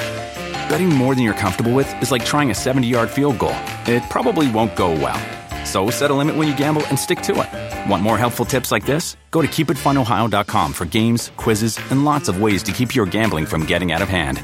Betting 0.68 0.88
more 0.88 1.14
than 1.14 1.24
you're 1.24 1.34
comfortable 1.34 1.72
with 1.74 1.90
is 2.02 2.10
like 2.10 2.24
trying 2.24 2.50
a 2.50 2.54
70 2.54 2.86
yard 2.86 3.10
field 3.10 3.38
goal. 3.38 3.54
It 3.86 4.02
probably 4.10 4.50
won't 4.50 4.74
go 4.76 4.90
well. 4.92 5.20
So 5.66 5.90
set 5.90 6.10
a 6.10 6.14
limit 6.14 6.36
when 6.36 6.48
you 6.48 6.56
gamble 6.56 6.84
and 6.88 6.98
stick 6.98 7.20
to 7.22 7.32
it. 7.42 7.90
Want 7.90 8.02
more 8.02 8.18
helpful 8.18 8.44
tips 8.44 8.72
like 8.72 8.84
this? 8.86 9.16
Go 9.30 9.42
to 9.42 9.48
keepitfunohio.com 9.48 10.72
for 10.72 10.84
games, 10.86 11.30
quizzes, 11.36 11.78
and 11.90 12.04
lots 12.04 12.28
of 12.28 12.40
ways 12.40 12.62
to 12.64 12.72
keep 12.72 12.94
your 12.94 13.06
gambling 13.06 13.46
from 13.46 13.64
getting 13.66 13.92
out 13.92 14.02
of 14.02 14.08
hand. 14.08 14.42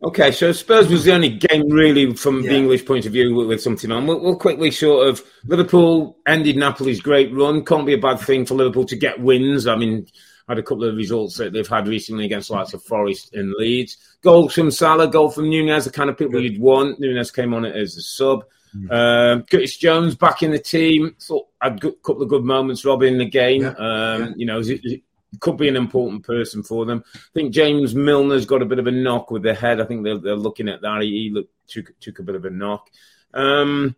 Okay, 0.00 0.30
so 0.30 0.52
Spurs 0.52 0.88
was 0.88 1.04
the 1.04 1.12
only 1.12 1.28
game 1.30 1.68
really 1.70 2.14
from 2.14 2.42
Yeah. 2.42 2.50
the 2.50 2.56
English 2.56 2.86
point 2.86 3.04
of 3.04 3.12
view 3.12 3.34
with, 3.34 3.48
with 3.48 3.60
something 3.60 3.90
on. 3.90 4.06
We'll, 4.06 4.20
we'll 4.20 4.36
quickly 4.36 4.70
sort 4.70 5.08
of 5.08 5.24
Liverpool 5.44 6.16
ended 6.24 6.56
Napoli's 6.56 7.00
great 7.00 7.34
run. 7.34 7.64
Can't 7.64 7.84
be 7.84 7.94
a 7.94 7.98
bad 7.98 8.20
thing 8.20 8.46
for 8.46 8.54
Liverpool 8.54 8.84
to 8.86 8.96
get 8.96 9.18
wins. 9.20 9.66
I 9.66 9.74
mean, 9.74 10.06
had 10.48 10.58
a 10.58 10.62
couple 10.62 10.84
of 10.84 10.96
results 10.96 11.36
that 11.36 11.52
they've 11.52 11.66
had 11.68 11.86
recently 11.88 12.24
against 12.24 12.50
likes 12.50 12.72
of 12.74 12.82
Forest 12.82 13.34
and 13.34 13.52
Leeds. 13.58 13.96
Goal 14.22 14.48
from 14.48 14.70
Salah, 14.70 15.08
goal 15.08 15.30
from 15.30 15.50
Nunez, 15.50 15.84
the 15.84 15.90
kind 15.90 16.08
of 16.10 16.16
people 16.16 16.40
you'd 16.42 16.60
want. 16.60 16.98
Nunez 17.00 17.30
came 17.30 17.52
on 17.54 17.64
it 17.64 17.76
as 17.76 17.96
a 17.96 18.02
sub. 18.02 18.44
Um, 18.90 19.42
Curtis 19.44 19.76
Jones 19.76 20.14
back 20.14 20.42
in 20.42 20.50
the 20.50 20.58
team. 20.58 21.14
Thought 21.20 21.46
had 21.60 21.82
a 21.84 21.92
couple 21.92 22.22
of 22.22 22.28
good 22.28 22.44
moments, 22.44 22.84
Rob, 22.84 23.02
in 23.02 23.18
the 23.18 23.24
game. 23.28 23.62
Yeah, 23.62 23.68
Um, 23.70 24.22
yeah. 24.22 24.32
You 24.36 24.46
know, 24.46 24.60
it, 24.60 24.80
it 24.84 25.02
could 25.40 25.56
be 25.56 25.68
an 25.68 25.76
important 25.76 26.24
person 26.24 26.62
for 26.62 26.84
them. 26.86 27.02
I 27.14 27.18
think 27.34 27.52
James 27.52 27.94
Milner's 27.94 28.46
got 28.46 28.62
a 28.62 28.66
bit 28.66 28.78
of 28.78 28.86
a 28.86 28.90
knock 28.90 29.30
with 29.30 29.42
the 29.42 29.54
head. 29.54 29.80
I 29.80 29.84
think 29.84 30.04
they're, 30.04 30.18
they're 30.18 30.36
looking 30.36 30.68
at 30.68 30.80
that. 30.82 31.02
He, 31.02 31.30
looked, 31.32 31.52
took, 31.66 31.98
took 32.00 32.18
a 32.18 32.22
bit 32.22 32.34
of 32.36 32.44
a 32.44 32.50
knock. 32.50 32.88
Um, 33.34 33.96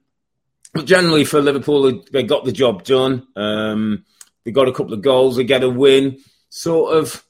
but 0.72 0.86
generally, 0.86 1.24
for 1.24 1.40
Liverpool, 1.40 1.82
they- 1.82 2.04
they 2.12 2.22
got 2.22 2.44
the 2.44 2.52
job 2.52 2.84
done. 2.84 3.26
Um, 3.36 4.04
they 4.44 4.52
got 4.52 4.68
a 4.68 4.72
couple 4.72 4.92
of 4.94 5.02
goals. 5.02 5.36
They 5.36 5.44
get 5.44 5.62
a 5.64 5.68
win. 5.68 6.18
Sort 6.50 6.96
of 6.96 7.24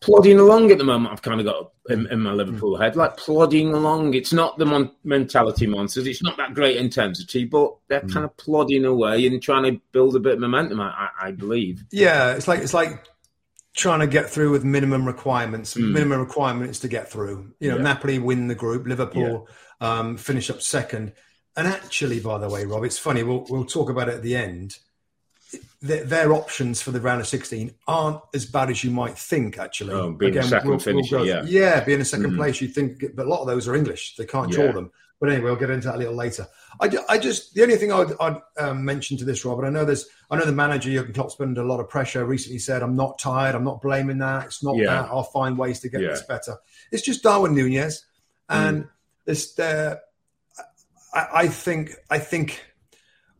plodding 0.00 0.38
along 0.38 0.70
at 0.70 0.78
the 0.78 0.84
moment. 0.84 1.12
I've 1.12 1.22
kind 1.22 1.40
of 1.40 1.46
got 1.46 1.72
in, 1.88 2.06
in 2.06 2.20
my 2.20 2.32
Liverpool 2.32 2.76
head, 2.76 2.96
like 2.96 3.16
plodding 3.16 3.74
along. 3.74 4.14
It's 4.14 4.32
not 4.32 4.56
the 4.56 4.66
mon- 4.66 4.92
mentality 5.04 5.66
monsters. 5.66 6.06
It's 6.06 6.22
not 6.22 6.36
that 6.38 6.54
great 6.54 6.76
intensity, 6.76 7.44
but 7.44 7.74
they're 7.88 8.00
kind 8.00 8.24
of 8.24 8.36
plodding 8.36 8.84
away 8.84 9.26
and 9.26 9.42
trying 9.42 9.64
to 9.64 9.80
build 9.92 10.16
a 10.16 10.20
bit 10.20 10.34
of 10.34 10.40
momentum. 10.40 10.80
I, 10.80 11.08
I, 11.20 11.30
believe. 11.32 11.84
Yeah, 11.90 12.34
it's 12.34 12.48
like 12.48 12.60
it's 12.60 12.74
like 12.74 13.04
trying 13.74 14.00
to 14.00 14.06
get 14.06 14.30
through 14.30 14.50
with 14.50 14.64
minimum 14.64 15.06
requirements. 15.06 15.76
Minimum 15.76 16.20
requirements 16.20 16.80
to 16.80 16.88
get 16.88 17.10
through. 17.10 17.52
You 17.60 17.70
know. 17.70 17.76
Yeah. 17.76 17.82
Napoli 17.82 18.18
win 18.18 18.48
the 18.48 18.54
group, 18.54 18.86
Liverpool 18.86 19.48
um, 19.82 20.16
finish 20.16 20.48
up 20.48 20.62
second. 20.62 21.12
And 21.56 21.66
actually, 21.66 22.20
by 22.20 22.38
the 22.38 22.48
way, 22.48 22.64
Rob, 22.64 22.84
it's 22.84 22.98
funny. 22.98 23.22
We'll 23.22 23.44
we'll 23.50 23.66
talk 23.66 23.90
about 23.90 24.08
it 24.08 24.14
at 24.14 24.22
the 24.22 24.36
end. 24.36 24.78
Their, 25.82 26.04
their 26.04 26.32
options 26.32 26.80
for 26.80 26.92
the 26.92 27.00
round 27.00 27.20
of 27.20 27.26
sixteen 27.26 27.74
aren't 27.88 28.20
as 28.34 28.46
bad 28.46 28.70
as 28.70 28.84
you 28.84 28.90
might 28.92 29.18
think. 29.18 29.58
Actually, 29.58 29.94
Oh, 29.94 30.12
being 30.12 30.38
a 30.38 30.42
second 30.44 30.78
finisher, 30.80 31.24
yeah. 31.24 31.42
yeah, 31.44 31.82
being 31.82 32.00
a 32.00 32.04
2nd 32.04 32.26
Mhm. 32.32 32.36
place, 32.36 32.60
you 32.60 32.68
think, 32.68 33.04
but 33.16 33.26
a 33.26 33.28
lot 33.28 33.40
of 33.40 33.48
those 33.48 33.66
are 33.66 33.74
English. 33.74 34.14
They 34.16 34.24
can't 34.24 34.50
draw 34.50 34.66
Yeah. 34.66 34.72
them. 34.72 34.92
But 35.20 35.30
anyway, 35.30 35.44
we'll 35.50 35.56
get 35.56 35.70
into 35.70 35.86
that 35.88 35.96
a 35.96 35.98
little 35.98 36.14
later. 36.14 36.46
I, 36.80 36.90
I 37.08 37.18
just 37.18 37.54
the 37.54 37.62
only 37.62 37.76
thing 37.76 37.92
I'd, 37.92 38.12
I'd 38.20 38.40
um, 38.58 38.84
mention 38.84 39.16
to 39.18 39.24
this, 39.24 39.44
Robert. 39.44 39.64
I 39.66 39.70
know 39.70 39.84
there's, 39.84 40.06
I 40.30 40.36
know 40.36 40.44
the 40.44 40.52
manager 40.52 40.90
Jurgen 40.90 41.12
Klopp's 41.14 41.34
been 41.36 41.48
under 41.48 41.62
a 41.62 41.66
lot 41.66 41.80
of 41.80 41.88
pressure. 41.88 42.24
Recently 42.24 42.58
said, 42.58 42.82
"I'm 42.82 42.94
not 42.96 43.18
tired. 43.18 43.54
I'm 43.56 43.64
not 43.64 43.80
blaming 43.82 44.18
that. 44.18 44.46
It's 44.46 44.62
not 44.64 44.76
Yeah. 44.76 44.86
that. 44.86 45.10
I'll 45.10 45.22
find 45.24 45.58
ways 45.58 45.80
to 45.80 45.88
get 45.88 46.00
Yeah. 46.00 46.08
this 46.10 46.22
better." 46.22 46.56
It's 46.92 47.02
just 47.02 47.22
Darwin 47.24 47.54
Nunez, 47.54 48.04
Mm. 48.50 48.56
and 48.68 48.88
this. 49.24 49.58
Uh, 49.58 49.96
I, 51.14 51.26
I 51.34 51.48
think. 51.48 51.94
I 52.10 52.18
think. 52.18 52.60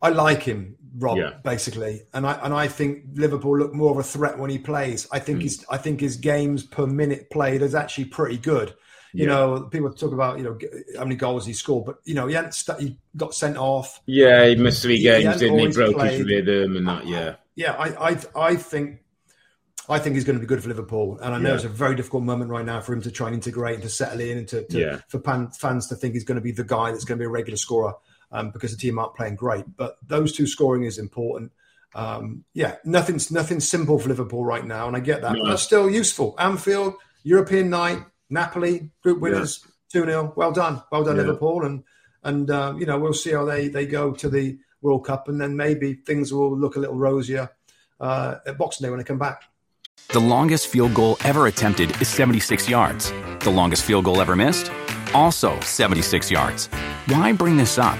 I 0.01 0.09
like 0.09 0.43
him, 0.43 0.75
Rob, 0.97 1.17
Yeah. 1.17 1.31
basically, 1.43 2.03
and 2.13 2.25
I 2.27 2.33
and 2.43 2.53
I 2.53 2.67
think 2.67 3.03
Liverpool 3.15 3.57
look 3.57 3.73
more 3.73 3.91
of 3.91 3.97
a 3.97 4.03
threat 4.03 4.37
when 4.37 4.49
he 4.49 4.59
plays. 4.59 5.07
I 5.11 5.19
Mm. 5.19 5.23
think 5.23 5.41
his 5.41 5.65
I 5.69 5.77
think 5.77 5.99
his 6.01 6.17
games 6.17 6.63
per 6.63 6.85
minute 6.85 7.29
played 7.31 7.61
is 7.61 7.73
actually 7.73 8.05
pretty 8.05 8.37
good. 8.37 8.73
You 9.15 9.25
Yeah. 9.25 9.29
know, 9.29 9.61
people 9.71 9.91
talk 9.93 10.11
about 10.11 10.37
you 10.37 10.43
know 10.43 10.57
how 10.97 11.03
many 11.03 11.15
goals 11.15 11.45
he 11.45 11.53
scored, 11.53 11.85
but 11.85 11.95
you 12.05 12.13
know 12.13 12.27
he 12.27 12.35
hadn't 12.35 12.53
st- 12.53 12.79
he 12.79 12.97
got 13.17 13.33
sent 13.33 13.57
off. 13.57 14.01
Yeah, 14.05 14.45
he 14.47 14.55
missed 14.55 14.81
three 14.83 14.97
He- 14.97 15.03
he 15.03 15.23
games, 15.23 15.37
didn't 15.37 15.59
he? 15.59 15.67
Broke 15.69 15.95
played. 15.95 16.19
his 16.19 16.27
rhythm 16.27 16.75
and 16.77 16.87
that. 16.87 17.07
Yeah, 17.07 17.35
Yeah, 17.55 17.73
I 17.73 18.11
I 18.11 18.17
I 18.35 18.55
think 18.55 18.99
I 19.89 19.99
think 19.99 20.15
he's 20.15 20.23
going 20.23 20.37
to 20.37 20.39
be 20.39 20.47
good 20.47 20.61
for 20.63 20.69
Liverpool, 20.69 21.19
and 21.21 21.35
I 21.35 21.39
know 21.39 21.49
Yeah. 21.49 21.55
it's 21.55 21.63
a 21.65 21.69
very 21.69 21.93
difficult 21.95 22.23
moment 22.23 22.49
right 22.49 22.65
now 22.65 22.79
for 22.79 22.93
him 22.93 23.01
to 23.01 23.11
try 23.11 23.27
and 23.27 23.35
integrate 23.35 23.75
and 23.75 23.83
to 23.83 23.89
settle 23.89 24.21
in, 24.21 24.37
and 24.37 24.47
to, 24.47 24.63
to 24.63 24.79
Yeah. 24.79 24.97
for 25.09 25.19
pan, 25.19 25.49
fans 25.51 25.87
to 25.89 25.95
think 25.95 26.13
he's 26.13 26.23
going 26.23 26.37
to 26.37 26.41
be 26.41 26.51
the 26.53 26.63
guy 26.63 26.91
that's 26.91 27.03
going 27.03 27.17
to 27.17 27.21
be 27.21 27.25
a 27.25 27.29
regular 27.29 27.57
scorer 27.57 27.93
um, 28.33 28.49
because 28.51 28.71
the 28.71 28.77
team 28.77 28.99
aren't 28.99 29.15
playing 29.15 29.35
great. 29.35 29.63
But 29.77 29.97
those 30.05 30.33
two 30.33 30.47
scoring 30.47 30.83
is 30.83 30.97
important, 30.97 31.51
Um, 31.95 32.43
yeah, 32.55 32.77
nothing's 32.83 33.29
nothing 33.31 33.59
simple 33.59 33.99
for 33.99 34.09
Liverpool 34.09 34.43
right 34.43 34.65
now, 34.65 34.87
and 34.87 34.97
I 34.97 34.99
get 34.99 35.21
that. 35.21 35.33
No. 35.33 35.43
But 35.43 35.49
that's 35.51 35.61
still 35.61 35.87
useful. 35.89 36.33
Anfield, 36.39 36.95
European 37.23 37.69
night, 37.69 37.99
Napoli, 38.31 38.89
group 39.03 39.19
winners, 39.21 39.63
two 39.91 40.03
0 40.03 40.33
Well 40.35 40.51
done, 40.51 40.81
well 40.91 41.03
done, 41.03 41.17
Yeah. 41.17 41.21
Liverpool, 41.21 41.63
and 41.63 41.83
and 42.23 42.49
uh, 42.49 42.73
you 42.79 42.87
know 42.87 42.97
we'll 42.97 43.13
see 43.13 43.31
how 43.31 43.45
they 43.45 43.67
they 43.67 43.85
go 43.85 44.11
to 44.11 44.27
the 44.27 44.57
World 44.81 45.05
Cup, 45.05 45.27
and 45.29 45.39
then 45.39 45.55
maybe 45.55 45.93
things 45.93 46.33
will 46.33 46.57
look 46.57 46.75
a 46.75 46.79
little 46.79 46.97
rosier 46.97 47.47
uh, 47.99 48.35
at 48.47 48.57
Boxing 48.57 48.85
Day 48.85 48.89
when 48.89 48.97
they 48.97 49.05
come 49.05 49.19
back. 49.19 49.43
The 50.09 50.19
longest 50.19 50.67
field 50.67 50.95
goal 50.95 51.17
ever 51.23 51.45
attempted 51.45 52.01
is 52.01 52.07
76 52.07 52.67
yards. 52.67 53.11
The 53.41 53.51
longest 53.51 53.83
field 53.83 54.05
goal 54.05 54.19
ever 54.19 54.35
missed? 54.35 54.71
Also 55.13 55.59
76 55.59 56.31
yards. 56.31 56.67
Why 57.07 57.31
bring 57.33 57.55
this 57.57 57.77
up? 57.77 57.99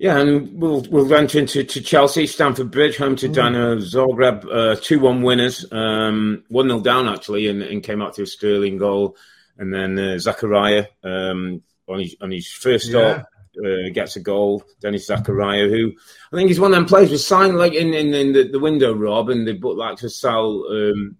Yeah, 0.00 0.18
and 0.18 0.58
we'll 0.58 0.80
we'll 0.88 1.04
venture 1.04 1.38
into 1.38 1.62
to 1.62 1.82
Chelsea, 1.82 2.26
Stamford 2.26 2.70
Bridge, 2.70 2.96
home 2.96 3.16
to 3.16 3.28
Dino 3.28 3.76
Zagreb, 3.76 4.46
uh, 4.50 4.76
two 4.80 4.98
one 4.98 5.20
winners, 5.20 5.70
um, 5.70 6.42
one 6.48 6.68
0 6.68 6.80
down 6.80 7.06
actually, 7.06 7.48
and, 7.48 7.62
and 7.62 7.82
came 7.82 8.00
out 8.00 8.14
to 8.14 8.22
a 8.22 8.26
Sterling 8.26 8.78
goal, 8.78 9.18
and 9.58 9.74
then 9.74 9.98
uh, 9.98 10.16
Zakaria 10.16 10.86
um, 11.04 11.62
on 11.86 11.98
his 11.98 12.16
on 12.22 12.30
his 12.30 12.50
first 12.50 12.86
start 12.86 13.26
uh, 13.62 13.90
gets 13.92 14.16
a 14.16 14.20
goal. 14.20 14.64
Denis 14.80 15.10
Zakaria, 15.10 15.68
who 15.68 15.92
I 16.32 16.36
think 16.36 16.48
he's 16.48 16.58
one 16.58 16.72
of 16.72 16.76
them 16.76 16.86
players 16.86 17.10
was 17.10 17.26
signed 17.26 17.58
like 17.58 17.74
in 17.74 17.92
in, 17.92 18.14
in 18.14 18.32
the, 18.32 18.44
the 18.44 18.58
window, 18.58 18.94
Rob, 18.94 19.28
and 19.28 19.46
they 19.46 19.52
put 19.52 19.76
like 19.76 19.98
to 19.98 20.08
sell 20.08 20.64
um, 20.70 21.18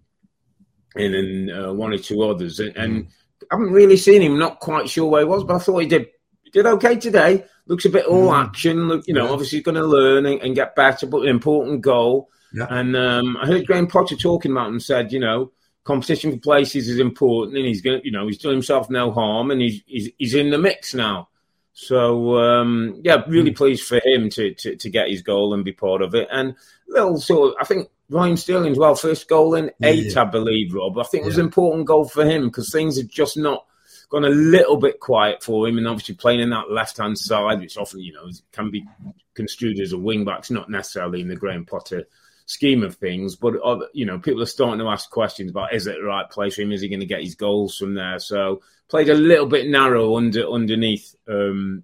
in 0.95 1.13
and 1.13 1.51
uh, 1.51 1.71
one 1.71 1.93
or 1.93 1.99
two 1.99 2.23
others, 2.23 2.59
and, 2.59 2.75
and 2.75 3.07
I 3.43 3.57
haven't 3.57 3.73
really 3.73 3.97
seen 3.97 4.23
him. 4.23 4.39
Not 4.39 4.59
quite 4.59 4.89
sure 4.89 5.07
where 5.07 5.21
he 5.21 5.27
was, 5.27 5.43
but 5.43 5.57
I 5.57 5.59
thought 5.59 5.77
he 5.77 5.87
did 5.87 6.07
he 6.41 6.49
did 6.49 6.65
okay 6.65 6.95
today. 6.95 7.45
Looks 7.71 7.85
a 7.85 7.89
bit 7.89 8.05
all 8.05 8.33
action. 8.33 8.89
Look, 8.89 9.07
you 9.07 9.13
know, 9.13 9.25
Yeah. 9.27 9.31
obviously 9.31 9.59
he's 9.59 9.65
going 9.65 9.75
to 9.75 9.85
learn 9.85 10.25
and, 10.25 10.41
and 10.41 10.55
get 10.55 10.75
better, 10.75 11.07
but 11.07 11.21
an 11.21 11.29
important 11.29 11.81
goal. 11.81 12.29
Yeah. 12.53 12.67
And 12.69 12.97
um, 12.97 13.37
I 13.37 13.47
heard 13.47 13.65
Graham 13.65 13.87
Potter 13.87 14.17
talking 14.17 14.51
about 14.51 14.67
him. 14.67 14.81
Said, 14.81 15.13
you 15.13 15.19
know, 15.21 15.53
competition 15.85 16.33
for 16.33 16.37
places 16.39 16.89
is 16.89 16.99
important, 16.99 17.55
and 17.55 17.65
he's 17.65 17.81
going. 17.81 18.01
to 18.01 18.05
You 18.05 18.11
know, 18.11 18.27
he's 18.27 18.39
done 18.39 18.51
himself 18.51 18.89
no 18.89 19.11
harm, 19.11 19.51
and 19.51 19.61
he's 19.61 19.81
he's, 19.85 20.09
he's 20.17 20.33
in 20.35 20.49
the 20.49 20.57
mix 20.57 20.93
now. 20.93 21.29
So 21.71 22.35
um, 22.37 22.99
yeah, 23.05 23.23
really 23.27 23.51
pleased 23.51 23.85
for 23.85 24.01
him 24.03 24.29
to, 24.31 24.53
to 24.53 24.75
to 24.75 24.89
get 24.89 25.07
his 25.09 25.21
goal 25.21 25.53
and 25.53 25.63
be 25.63 25.71
part 25.71 26.01
of 26.01 26.13
it. 26.13 26.27
And 26.29 26.55
little 26.89 27.21
sort 27.21 27.51
of, 27.51 27.55
I 27.61 27.63
think 27.63 27.87
Ryan 28.09 28.35
Sterling's 28.35 28.77
well 28.77 28.95
first 28.95 29.29
goal 29.29 29.55
in 29.55 29.71
eight, 29.81 30.17
I 30.17 30.25
believe, 30.25 30.73
Rob. 30.73 30.97
I 30.97 31.03
think 31.03 31.23
it 31.23 31.27
was 31.27 31.37
an 31.37 31.45
important 31.45 31.87
goal 31.87 32.03
for 32.03 32.25
him 32.25 32.47
because 32.47 32.69
things 32.69 32.99
are 32.99 33.03
just 33.03 33.37
not 33.37 33.65
gone 34.11 34.25
a 34.25 34.29
little 34.29 34.77
bit 34.77 34.99
quiet 34.99 35.41
for 35.41 35.67
him, 35.67 35.77
and 35.77 35.87
obviously 35.87 36.15
playing 36.15 36.41
in 36.41 36.51
that 36.51 36.69
left 36.69 36.97
hand 36.97 37.17
side, 37.17 37.59
which 37.59 37.77
often 37.77 38.01
you 38.01 38.13
know 38.13 38.29
can 38.51 38.69
be 38.69 38.85
construed 39.33 39.79
as 39.79 39.93
a 39.93 39.97
wing 39.97 40.25
back, 40.25 40.39
it's 40.39 40.51
not 40.51 40.69
necessarily 40.69 41.21
in 41.21 41.29
the 41.29 41.35
Graham 41.35 41.65
Potter 41.65 42.05
scheme 42.45 42.83
of 42.83 42.95
things. 42.95 43.37
But 43.37 43.55
other, 43.61 43.87
you 43.93 44.05
know, 44.05 44.19
people 44.19 44.43
are 44.43 44.47
starting 44.47 44.79
to 44.79 44.89
ask 44.89 45.09
questions 45.09 45.51
about 45.51 45.73
is 45.73 45.87
it 45.87 45.95
the 45.95 46.03
right 46.03 46.29
place 46.29 46.55
for 46.55 46.61
him? 46.61 46.71
Is 46.71 46.81
he 46.81 46.89
going 46.89 46.99
to 46.99 47.05
get 47.05 47.23
his 47.23 47.35
goals 47.35 47.77
from 47.77 47.95
there? 47.95 48.19
So 48.19 48.61
played 48.89 49.09
a 49.09 49.15
little 49.15 49.47
bit 49.47 49.67
narrow 49.67 50.17
under 50.17 50.47
underneath. 50.47 51.15
Um, 51.27 51.83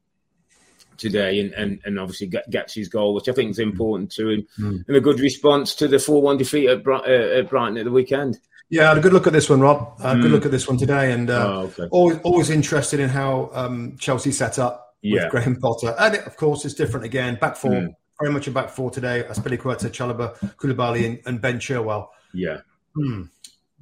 Today 0.97 1.41
and, 1.41 1.53
and, 1.53 1.79
and 1.85 1.99
obviously 1.99 2.25
get, 2.25 2.49
gets 2.49 2.73
his 2.73 2.89
goal, 2.89 3.13
which 3.13 3.29
I 3.29 3.31
think 3.31 3.51
is 3.51 3.59
important 3.59 4.11
to 4.13 4.29
him, 4.29 4.47
and 4.87 4.97
a 4.97 4.99
good 4.99 5.19
response 5.19 5.75
to 5.75 5.87
the 5.87 5.99
four-one 5.99 6.37
defeat 6.37 6.67
at, 6.67 6.87
uh, 6.87 7.03
at 7.03 7.49
Brighton 7.51 7.77
at 7.77 7.85
the 7.85 7.91
weekend. 7.91 8.39
Yeah, 8.69 8.85
I 8.85 8.87
had 8.89 8.97
a 8.97 9.01
good 9.01 9.13
look 9.13 9.27
at 9.27 9.33
this 9.33 9.49
one, 9.49 9.61
Rob. 9.61 9.93
Uh, 10.01 10.15
Good 10.15 10.31
look 10.31 10.45
at 10.45 10.51
this 10.51 10.67
one 10.67 10.77
today, 10.77 11.13
and 11.13 11.29
uh, 11.29 11.45
Oh, 11.47 11.59
okay. 11.67 11.87
always 11.91 12.19
always 12.23 12.49
interested 12.49 12.99
in 12.99 13.07
how 13.09 13.49
um, 13.53 13.95
Chelsea 13.97 14.31
set 14.31 14.59
up 14.59 14.95
with 15.01 15.13
Yeah. 15.13 15.29
Graham 15.29 15.55
Potter, 15.55 15.95
and 15.97 16.15
it, 16.15 16.25
of 16.25 16.35
course 16.35 16.65
it's 16.65 16.73
different 16.73 17.05
again. 17.05 17.37
Back 17.39 17.55
four, 17.55 17.71
Mm. 17.71 17.93
very 18.19 18.33
much 18.33 18.47
a 18.47 18.51
back 18.51 18.69
four 18.69 18.91
today. 18.91 19.23
Azpilicueta, 19.29 19.89
Chalobah, 19.89 20.35
Koulibaly, 20.57 21.05
and, 21.05 21.19
and 21.25 21.41
Ben 21.41 21.59
Chilwell. 21.59 22.07
Yeah, 22.33 22.57
A 22.97 23.23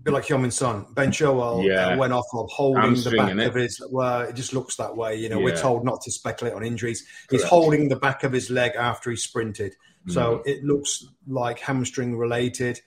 bit 0.03 0.13
like 0.13 0.25
Heung-min 0.25 0.51
Son. 0.51 0.85
Ben 0.93 1.09
Chilwell 1.11 1.65
Yeah. 1.65 1.87
uh, 1.87 1.97
went 1.97 2.13
off 2.13 2.25
of 2.33 2.47
holding 2.51 2.83
Hamstring, 2.83 3.25
the 3.25 3.35
back 3.35 3.47
of 3.47 3.55
his. 3.55 3.81
Well, 3.89 4.21
it 4.21 4.35
just 4.35 4.53
looks 4.53 4.75
that 4.75 4.95
way. 4.95 5.15
You 5.15 5.29
know, 5.29 5.39
we're 5.39 5.55
told 5.57 5.83
not 5.83 6.01
to 6.01 6.11
speculate 6.11 6.53
on 6.53 6.63
injuries. 6.63 7.03
He's 7.31 7.43
holding 7.43 7.89
the 7.89 7.95
back 7.95 8.23
of 8.23 8.31
his 8.31 8.51
leg 8.51 8.73
after 8.77 9.09
he 9.09 9.15
sprinted, 9.15 9.73
so 10.07 10.43
Mm. 10.45 10.47
it 10.47 10.63
looks 10.63 11.07
like 11.27 11.57
hamstring 11.57 12.15
related. 12.17 12.81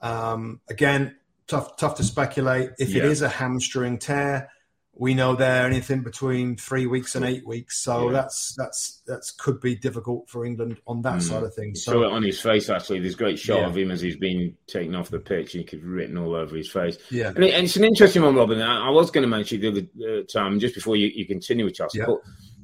Um, 0.00 0.60
again, 0.70 1.16
tough 1.46 1.76
tough 1.76 1.96
to 1.96 2.04
speculate. 2.04 2.70
If 2.78 2.90
it 2.90 3.04
Yeah. 3.04 3.10
is 3.10 3.22
a 3.22 3.28
hamstring 3.28 3.98
tear, 3.98 4.50
we 4.94 5.14
know 5.14 5.34
they're 5.34 5.66
anything 5.66 6.02
between 6.02 6.54
three 6.56 6.84
weeks 6.86 7.14
and 7.14 7.24
eight 7.24 7.46
weeks. 7.46 7.80
So 7.82 8.06
Yeah. 8.06 8.12
that's 8.12 8.54
that's 8.56 9.02
that's 9.06 9.30
could 9.30 9.58
be 9.60 9.74
difficult 9.74 10.28
for 10.28 10.44
England 10.44 10.76
on 10.86 11.00
that 11.02 11.22
side 11.22 11.42
of 11.42 11.54
things. 11.54 11.82
So 11.82 12.02
it 12.02 12.12
on 12.12 12.22
his 12.22 12.40
face 12.40 12.68
actually. 12.68 13.00
There's 13.00 13.14
a 13.14 13.16
great 13.16 13.38
shot 13.38 13.60
Yeah. 13.60 13.66
of 13.68 13.76
him 13.76 13.90
as 13.90 14.00
he's 14.02 14.16
been 14.18 14.54
taken 14.66 14.94
off 14.94 15.08
the 15.08 15.18
pitch. 15.18 15.54
You 15.54 15.64
could 15.64 15.82
written 15.82 16.18
all 16.18 16.34
over 16.34 16.54
his 16.56 16.70
face. 16.70 16.98
Yeah. 17.10 17.28
and, 17.34 17.42
it, 17.42 17.54
and 17.54 17.64
it's 17.64 17.76
an 17.76 17.84
interesting 17.84 18.22
one, 18.22 18.34
Robin. 18.34 18.60
I, 18.60 18.88
I 18.88 18.90
was 18.90 19.10
going 19.10 19.22
to 19.22 19.28
mention 19.28 19.60
the 19.60 19.68
other 19.68 20.18
uh, 20.20 20.22
time 20.24 20.60
just 20.60 20.74
before 20.74 20.96
you, 20.96 21.06
you 21.08 21.24
continue 21.26 21.64
with 21.64 21.74
Chelsea, 21.74 21.98
Yeah. 21.98 22.06
but 22.06 22.18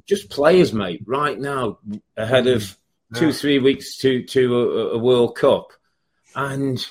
just 0.07 0.29
players, 0.31 0.73
mate, 0.73 1.03
right 1.07 1.39
now 1.39 1.79
ahead 2.17 2.47
of 2.47 2.77
two, 3.15 3.33
three 3.33 3.59
weeks 3.59 3.97
to 3.99 4.23
to 4.25 4.55
a, 4.57 4.89
a 4.95 4.99
World 4.99 5.35
Cup, 5.37 5.73
and. 6.35 6.87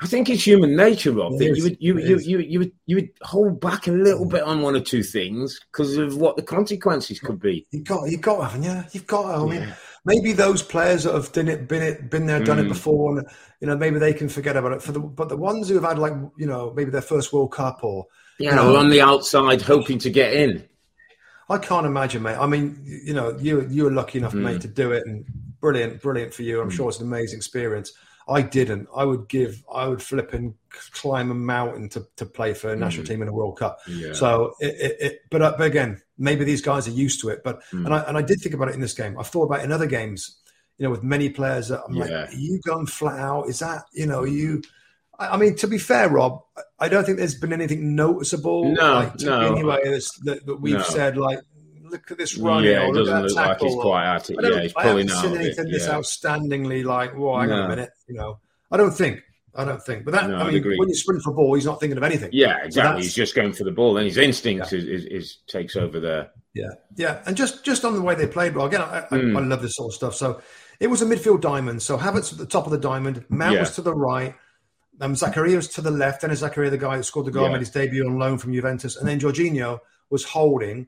I 0.00 0.06
think 0.06 0.28
it's 0.30 0.46
human 0.46 0.76
nature, 0.76 1.12
Rob. 1.12 1.34
It 1.34 1.38
that 1.38 1.50
is. 1.50 1.58
you 1.58 1.64
would 1.64 1.76
you, 1.80 1.98
you, 1.98 2.18
you 2.18 2.38
you 2.38 2.58
would 2.60 2.72
you 2.86 2.96
would 2.96 3.08
hold 3.22 3.60
back 3.60 3.86
a 3.86 3.92
little 3.92 4.26
bit 4.26 4.42
on 4.42 4.62
one 4.62 4.76
or 4.76 4.80
two 4.80 5.02
things 5.02 5.58
because 5.72 5.96
of 5.96 6.16
what 6.16 6.36
the 6.36 6.42
consequences 6.42 7.20
could 7.20 7.40
be. 7.40 7.66
You 7.70 7.82
got, 7.82 8.10
you 8.10 8.16
got, 8.18 8.50
haven't 8.50 8.64
you? 8.64 8.84
You've 8.92 9.06
got. 9.06 9.26
I 9.34 9.44
mean, 9.46 9.74
maybe 10.04 10.32
those 10.32 10.62
players 10.62 11.04
that 11.04 11.14
have 11.14 11.32
done 11.32 11.48
it, 11.48 11.68
been 11.68 11.82
it, 11.82 12.10
been 12.10 12.26
there, 12.26 12.42
done 12.42 12.58
it 12.58 12.64
Mm. 12.66 12.68
before, 12.68 13.18
and 13.18 13.26
you 13.60 13.66
know, 13.66 13.76
maybe 13.76 13.98
they 13.98 14.12
can 14.12 14.28
forget 14.28 14.56
about 14.56 14.72
it. 14.72 14.82
For 14.82 14.92
the, 14.92 15.00
but 15.00 15.28
the 15.28 15.36
ones 15.36 15.68
who 15.68 15.74
have 15.74 15.84
had 15.84 15.98
like, 15.98 16.12
you 16.38 16.46
know, 16.46 16.72
maybe 16.74 16.90
their 16.90 17.02
first 17.02 17.32
World 17.32 17.52
Cup, 17.52 17.80
or 17.82 18.06
Yeah, 18.38 18.64
we're 18.64 18.78
on 18.78 18.90
the 18.90 19.00
outside 19.00 19.62
hoping 19.62 19.98
to 20.00 20.10
get 20.10 20.32
in. 20.32 20.64
I 21.50 21.56
can't 21.58 21.86
imagine, 21.86 22.22
mate. 22.22 22.36
I 22.36 22.46
mean, 22.46 22.78
you 22.84 23.14
know, 23.14 23.36
you 23.38 23.66
you 23.70 23.84
were 23.84 23.90
lucky 23.92 24.18
enough, 24.18 24.34
Mm. 24.34 24.42
mate, 24.42 24.60
to 24.62 24.68
do 24.68 24.92
it, 24.92 25.02
and 25.06 25.24
brilliant, 25.60 26.00
brilliant 26.02 26.34
for 26.34 26.42
you. 26.42 26.60
I'm 26.60 26.70
sure 26.70 26.88
it's 26.88 27.00
an 27.00 27.06
amazing 27.06 27.38
experience. 27.38 27.92
I 28.28 28.42
didn't. 28.42 28.88
I 28.94 29.04
would 29.04 29.28
give. 29.28 29.64
I 29.72 29.88
would 29.88 30.02
flip 30.02 30.34
and 30.34 30.54
climb 30.92 31.30
a 31.30 31.34
mountain 31.34 31.88
to, 31.90 32.06
to 32.16 32.26
play 32.26 32.52
for 32.54 32.72
a 32.72 32.76
national 32.76 33.06
team 33.06 33.22
in 33.22 33.28
a 33.28 33.32
World 33.32 33.58
Cup. 33.58 33.78
Mm. 33.86 34.00
Yeah. 34.00 34.12
So, 34.12 34.54
it, 34.60 34.74
it, 34.74 34.96
it 35.00 35.20
but, 35.30 35.40
uh, 35.40 35.54
but 35.56 35.66
again, 35.66 36.02
maybe 36.18 36.44
these 36.44 36.60
guys 36.60 36.86
are 36.86 36.92
used 36.92 37.20
to 37.22 37.30
it. 37.30 37.42
But 37.42 37.62
Mm. 37.72 37.86
and 37.86 37.94
I 37.94 38.00
and 38.00 38.16
I 38.18 38.22
did 38.22 38.40
think 38.40 38.54
about 38.54 38.68
it 38.68 38.74
in 38.74 38.80
this 38.80 38.94
game. 38.94 39.18
I've 39.18 39.28
thought 39.28 39.44
about 39.44 39.60
it 39.60 39.64
in 39.64 39.72
other 39.72 39.86
games. 39.86 40.36
You 40.76 40.84
know, 40.84 40.90
with 40.90 41.02
many 41.02 41.28
players 41.30 41.68
that 41.68 41.82
I'm 41.88 41.94
like, 41.94 42.10
are 42.10 42.28
you 42.32 42.60
going 42.64 42.86
flat 42.86 43.18
out? 43.18 43.48
Is 43.48 43.58
that 43.60 43.84
you 43.92 44.06
know 44.06 44.24
you? 44.24 44.62
I 45.18 45.30
I 45.30 45.36
mean, 45.36 45.56
to 45.56 45.66
be 45.66 45.78
fair, 45.78 46.08
Rob, 46.08 46.42
I 46.78 46.88
don't 46.88 47.04
think 47.04 47.18
there's 47.18 47.34
been 47.34 47.52
anything 47.52 47.96
noticeable. 47.96 48.72
No, 48.74 48.92
like, 48.94 49.20
no. 49.20 49.40
Anyway, 49.54 49.78
that, 50.24 50.46
that 50.46 50.60
we've 50.60 50.74
No. 50.74 50.82
said 50.82 51.16
like, 51.16 51.40
look 51.90 52.10
at 52.10 52.18
this 52.18 52.36
run. 52.36 52.64
yeah, 52.64 52.88
it 52.88 52.92
doesn't 52.92 53.22
look 53.22 53.34
like 53.36 53.60
he's 53.60 53.74
or- 53.74 53.82
quite 53.82 54.06
at 54.14 54.30
it. 54.30 54.38
I, 54.42 54.48
Yeah, 54.48 54.60
he's 54.62 54.72
I 54.76 54.82
pulling 54.82 55.08
haven't 55.08 55.10
out 55.18 55.22
seen 55.24 55.32
of 55.34 55.40
anything 55.40 55.68
this 55.70 55.86
Yeah. 55.86 55.94
outstandingly 55.94 56.84
like, 56.84 57.14
whoa, 57.16 57.40
hang 57.40 57.50
on 57.50 57.64
a 57.64 57.68
minute. 57.68 57.90
You 58.06 58.14
know, 58.14 58.38
I 58.70 58.76
don't 58.76 58.92
think. 58.92 59.20
I 59.54 59.64
don't 59.64 59.82
think. 59.82 60.04
But 60.04 60.12
that, 60.12 60.28
No, 60.30 60.36
I 60.36 60.50
mean, 60.52 60.62
when 60.78 60.88
you 60.88 60.94
sprint 60.94 61.22
for 61.22 61.30
a 61.30 61.34
ball, 61.34 61.54
he's 61.54 61.64
not 61.64 61.80
thinking 61.80 61.96
of 61.96 62.04
anything. 62.04 62.30
Yeah, 62.32 62.58
exactly. 62.64 62.82
that's- 62.82 63.02
He's 63.04 63.14
just 63.14 63.34
going 63.34 63.52
for 63.52 63.64
the 63.64 63.72
ball, 63.72 63.96
and 63.96 64.06
his 64.06 64.16
instinct 64.16 64.72
is, 64.72 64.84
is, 64.84 65.04
is 65.06 65.36
takes 65.48 65.74
over 65.74 65.98
there. 65.98 66.30
Yeah, 66.54 66.68
yeah, 66.96 67.22
and 67.26 67.36
just 67.36 67.64
just 67.64 67.84
on 67.84 67.94
the 67.94 68.02
way 68.02 68.14
they 68.14 68.26
played, 68.26 68.54
well, 68.54 68.66
again, 68.66 68.82
I, 68.82 69.00
Mm. 69.10 69.36
I, 69.36 69.40
I 69.40 69.44
love 69.44 69.62
this 69.62 69.76
sort 69.76 69.90
of 69.90 69.94
stuff. 69.94 70.14
So 70.14 70.40
it 70.80 70.88
was 70.88 71.02
a 71.02 71.06
midfield 71.06 71.40
diamond. 71.40 71.82
So 71.82 71.96
Havertz 71.98 72.32
at 72.32 72.38
the 72.38 72.46
top 72.46 72.66
of 72.66 72.72
the 72.72 72.78
diamond, 72.78 73.24
Mount 73.28 73.54
Yeah. 73.54 73.60
was 73.60 73.74
to 73.76 73.82
the 73.82 73.94
right, 73.94 74.34
um, 75.00 75.14
Zakaria 75.14 75.56
was 75.56 75.68
to 75.68 75.80
the 75.80 75.90
left. 75.90 76.20
Denis 76.22 76.42
Zakaria, 76.42 76.70
the 76.70 76.78
guy 76.78 76.96
who 76.96 77.02
scored 77.02 77.26
the 77.26 77.30
goal, 77.30 77.44
Yeah. 77.46 77.52
made 77.52 77.60
his 77.60 77.70
debut 77.70 78.04
on 78.06 78.18
loan 78.18 78.38
from 78.38 78.52
Juventus, 78.52 78.96
and 78.96 79.08
then 79.08 79.18
Jorginho 79.20 79.78
was 80.10 80.24
holding, 80.24 80.86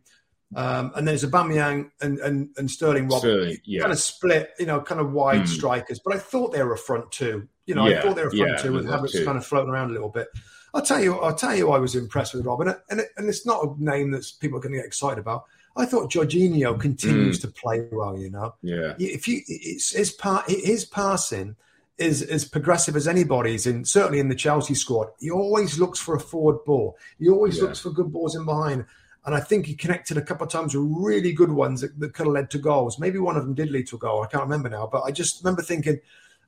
um, 0.57 0.93
and 0.97 1.07
then 1.07 1.15
it's 1.15 1.25
Aubameyang 1.25 1.91
and 2.01 2.19
and, 2.19 2.49
and 2.57 2.71
Sterling. 2.71 3.09
Rob, 3.09 3.21
Sterling, 3.21 3.59
yeah. 3.65 3.81
kind 3.81 3.93
of 3.93 3.99
split, 3.99 4.51
you 4.59 4.67
know, 4.67 4.81
kind 4.81 5.01
of 5.01 5.13
wide 5.13 5.43
Mm. 5.43 5.49
strikers. 5.49 6.01
But 6.05 6.15
I 6.15 6.19
thought 6.19 6.53
they 6.53 6.63
were 6.63 6.75
a 6.75 6.79
front 6.79 7.11
two. 7.13 7.49
You 7.67 7.75
know, 7.77 7.87
I 7.87 8.01
thought 8.01 8.17
they 8.17 8.23
were 8.23 8.29
a 8.29 8.37
front 8.37 8.51
yeah, 8.53 8.57
two 8.57 8.73
with 8.73 8.87
Havertz 8.87 9.25
kind 9.25 9.39
of 9.39 9.47
floating 9.47 9.71
around 9.71 9.91
a 9.91 9.93
little 9.93 10.09
bit. 10.09 10.27
I'll 10.75 10.83
tell 10.83 11.01
you, 11.03 11.19
I'll 11.21 11.35
tell 11.35 11.55
you, 11.55 11.71
I 11.71 11.79
was 11.79 11.95
impressed 11.95 12.35
with 12.35 12.45
Robin, 12.47 12.75
and 12.91 13.03
and 13.17 13.29
it's 13.29 13.47
not 13.47 13.65
a 13.65 13.75
name 13.83 14.11
that 14.13 14.25
people 14.41 14.59
are 14.59 14.61
going 14.61 14.73
to 14.73 14.79
get 14.79 14.87
excited 14.87 15.19
about. 15.19 15.45
I 15.77 15.87
thought 15.87 16.11
Jorginho 16.13 16.79
continues 16.81 17.39
Mm. 17.39 17.43
to 17.43 17.49
play 17.49 17.87
well. 17.93 18.19
You 18.19 18.31
know, 18.31 18.55
Yeah, 18.63 18.95
if 18.99 19.29
you, 19.29 19.43
it's 19.47 19.93
his 19.93 20.11
part, 20.11 20.49
his 20.51 20.85
passing 20.85 21.55
is 21.97 22.23
as 22.23 22.45
progressive 22.45 22.97
as 22.97 23.07
anybody's 23.07 23.67
in 23.67 23.85
certainly 23.85 24.19
in 24.19 24.29
the 24.29 24.35
Chelsea 24.35 24.75
squad. 24.75 25.09
He 25.21 25.31
always 25.31 25.79
looks 25.79 25.99
for 26.01 26.17
a 26.17 26.21
forward 26.21 26.65
ball. 26.65 26.97
He 27.19 27.29
always 27.29 27.59
yeah. 27.59 27.65
looks 27.65 27.79
for 27.79 27.91
good 27.91 28.11
balls 28.13 28.35
in 28.35 28.45
behind. 28.45 28.85
And 29.25 29.35
I 29.35 29.41
think 29.41 29.67
he 29.67 29.75
connected 29.75 30.17
a 30.17 30.23
couple 30.23 30.47
of 30.47 30.53
times 30.53 30.75
with 30.75 30.87
really 30.89 31.33
good 31.33 31.53
ones 31.53 31.83
that, 31.83 31.99
that 32.01 32.15
could 32.15 32.27
have 32.27 32.33
led 32.33 32.51
to 32.53 32.59
goals. 32.59 32.99
Maybe 32.99 33.19
one 33.19 33.37
of 33.37 33.45
them 33.45 33.55
did 33.55 33.71
lead 33.71 33.87
to 33.89 33.97
a 33.97 33.99
goal. 33.99 34.23
I 34.23 34.27
can't 34.27 34.45
remember 34.45 34.71
now, 34.71 34.89
but 34.91 35.03
I 35.03 35.11
just 35.11 35.45
remember 35.45 35.63
thinking, 35.63 36.01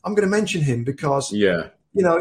I'm 0.04 0.14
going 0.14 0.26
to 0.26 0.30
mention 0.30 0.62
him 0.62 0.82
because, 0.82 1.32
yeah, 1.32 1.68
you 1.94 2.02
know, 2.02 2.20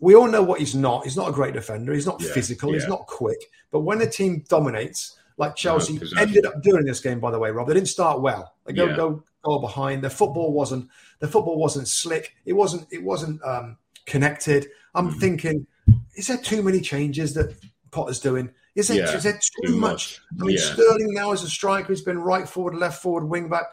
we 0.00 0.14
all 0.14 0.26
know 0.26 0.42
what 0.42 0.58
he's 0.58 0.74
not. 0.74 1.04
He's 1.04 1.16
not 1.16 1.28
a 1.28 1.32
great 1.32 1.54
defender. 1.54 1.92
He's 1.92 2.06
not 2.06 2.20
yeah, 2.20 2.32
physical. 2.32 2.70
Yeah. 2.70 2.80
He's 2.80 2.88
not 2.88 3.06
quick. 3.06 3.38
But 3.70 3.80
when 3.80 4.00
a 4.02 4.06
team 4.06 4.44
dominates, 4.48 5.16
like 5.36 5.56
Chelsea 5.56 6.00
ended 6.18 6.46
up 6.46 6.62
doing 6.62 6.84
this 6.84 7.00
game, 7.00 7.20
by 7.20 7.30
the 7.30 7.38
way, 7.38 7.50
Rob, 7.50 7.68
they 7.68 7.74
didn't 7.74 7.88
start 7.88 8.20
well. 8.20 8.54
They 8.66 8.72
go 8.72 8.86
yeah. 8.86 8.96
go 8.96 9.22
go 9.42 9.58
behind. 9.58 10.02
Their 10.02 10.10
football 10.10 10.52
wasn't 10.52 10.88
the 11.20 11.28
football 11.28 11.58
wasn't 11.58 11.88
slick. 11.88 12.34
It 12.44 12.52
wasn't 12.52 12.86
it 12.90 13.02
wasn't 13.02 13.42
um, 13.44 13.78
connected. 14.06 14.66
I'm 14.94 15.10
mm 15.10 15.20
thinking, 15.20 15.66
is 16.14 16.28
there 16.28 16.36
too 16.36 16.62
many 16.62 16.80
changes 16.80 17.34
that 17.34 17.56
Potter's 17.90 18.20
doing? 18.20 18.50
Is 18.74 18.90
it, 18.90 18.96
yeah, 18.96 19.14
is 19.14 19.24
it 19.24 19.36
too, 19.40 19.68
too 19.68 19.76
much? 19.76 20.20
much? 20.32 20.40
I 20.40 20.44
mean, 20.46 20.56
yeah. 20.56 20.72
Sterling 20.72 21.14
now 21.14 21.32
as 21.32 21.42
a 21.44 21.48
striker, 21.48 21.88
he's 21.88 22.02
been 22.02 22.18
right 22.18 22.48
forward, 22.48 22.74
left 22.74 23.00
forward, 23.00 23.24
wing 23.24 23.48
back, 23.48 23.64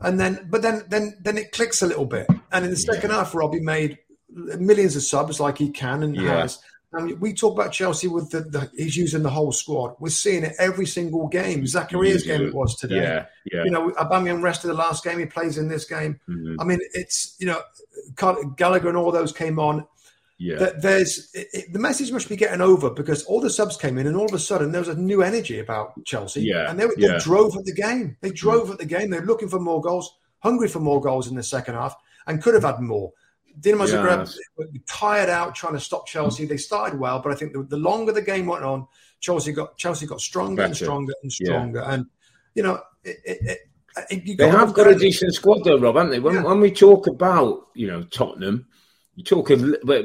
and 0.00 0.20
then 0.20 0.46
but 0.50 0.62
then 0.62 0.84
then 0.88 1.16
then 1.20 1.36
it 1.36 1.52
clicks 1.52 1.82
a 1.82 1.86
little 1.86 2.06
bit. 2.06 2.28
And 2.52 2.64
in 2.64 2.70
the 2.70 2.76
second 2.76 3.10
yeah. 3.10 3.16
half, 3.16 3.34
Robbie 3.34 3.60
made 3.60 3.98
millions 4.28 4.94
of 4.94 5.02
subs 5.02 5.40
like 5.40 5.58
he 5.58 5.70
can 5.70 6.02
and 6.02 6.16
has. 6.16 6.60
Mean, 6.92 7.20
we 7.20 7.34
talk 7.34 7.52
about 7.52 7.72
Chelsea 7.72 8.08
with 8.08 8.30
the, 8.30 8.40
the, 8.40 8.70
he's 8.74 8.96
using 8.96 9.22
the 9.22 9.28
whole 9.28 9.52
squad. 9.52 9.96
We're 9.98 10.08
seeing 10.08 10.44
it 10.44 10.54
every 10.58 10.86
single 10.86 11.28
game. 11.28 11.64
Zakaria's 11.64 12.22
game 12.22 12.40
it 12.40 12.54
was 12.54 12.74
today. 12.76 13.02
Yeah, 13.02 13.26
yeah. 13.52 13.64
You 13.64 13.70
know, 13.70 13.90
Aubameyang 13.90 14.40
rested 14.40 14.68
the 14.68 14.74
last 14.74 15.04
game. 15.04 15.18
He 15.18 15.26
plays 15.26 15.58
in 15.58 15.68
this 15.68 15.84
game. 15.84 16.18
Mm-hmm. 16.26 16.58
I 16.58 16.64
mean, 16.64 16.78
it's 16.94 17.36
you 17.38 17.46
know, 17.46 17.60
Gallagher 18.56 18.88
and 18.88 18.96
all 18.96 19.12
those 19.12 19.32
came 19.32 19.58
on 19.58 19.86
yeah. 20.38 20.56
that 20.56 20.82
there's 20.82 21.30
it, 21.34 21.48
it, 21.52 21.72
the 21.72 21.78
message 21.78 22.12
must 22.12 22.28
be 22.28 22.36
getting 22.36 22.60
over 22.60 22.90
because 22.90 23.24
all 23.24 23.40
the 23.40 23.50
subs 23.50 23.76
came 23.76 23.98
in 23.98 24.06
and 24.06 24.16
all 24.16 24.26
of 24.26 24.34
a 24.34 24.38
sudden 24.38 24.72
there 24.72 24.80
was 24.80 24.88
a 24.88 24.94
new 24.94 25.22
energy 25.22 25.60
about 25.60 25.92
Chelsea. 26.04 26.42
Yeah. 26.42 26.70
And 26.70 26.78
they, 26.78 26.86
they 26.86 27.08
yeah. 27.08 27.18
drove 27.20 27.56
at 27.56 27.64
the 27.64 27.74
game. 27.74 28.16
They 28.20 28.30
drove 28.30 28.68
mm. 28.68 28.72
at 28.72 28.78
the 28.78 28.86
game. 28.86 29.10
They're 29.10 29.24
looking 29.24 29.48
for 29.48 29.60
more 29.60 29.80
goals, 29.80 30.16
hungry 30.40 30.68
for 30.68 30.80
more 30.80 31.00
goals 31.00 31.28
in 31.28 31.36
the 31.36 31.42
second 31.42 31.74
half, 31.74 31.96
and 32.26 32.42
could 32.42 32.54
have 32.54 32.64
had 32.64 32.80
more. 32.80 33.12
Dinamo 33.60 33.86
Zagreb 33.86 34.36
were 34.58 34.66
tired 34.86 35.30
out 35.30 35.54
trying 35.54 35.72
to 35.72 35.80
stop 35.80 36.06
Chelsea. 36.06 36.44
They 36.44 36.58
started 36.58 36.98
well, 36.98 37.20
but 37.20 37.32
I 37.32 37.36
think 37.36 37.54
the, 37.54 37.62
the 37.62 37.78
longer 37.78 38.12
the 38.12 38.20
game 38.20 38.46
went 38.46 38.64
on, 38.64 38.86
Chelsea 39.20 39.52
got 39.52 39.78
Chelsea 39.78 40.06
got 40.06 40.20
stronger 40.20 40.56
Better. 40.56 40.66
and 40.66 40.76
stronger 40.76 41.14
and 41.22 41.32
stronger. 41.32 41.80
Yeah. 41.80 41.94
And 41.94 42.06
you 42.54 42.62
know, 42.62 42.82
it, 43.02 43.16
it, 43.24 44.36
they 44.36 44.48
have 44.48 44.74
got 44.74 44.88
a 44.88 44.94
decent 44.94 45.34
squad 45.34 45.64
though, 45.64 45.78
Rob, 45.78 45.96
haven't 45.96 46.10
they? 46.10 46.20
When, 46.20 46.34
yeah. 46.34 46.42
when 46.42 46.60
we 46.60 46.70
talk 46.70 47.06
about 47.06 47.68
you 47.74 47.86
know 47.86 48.02
Tottenham, 48.04 48.66
you 49.16 49.24
talk 49.24 49.50
a, 49.50 49.56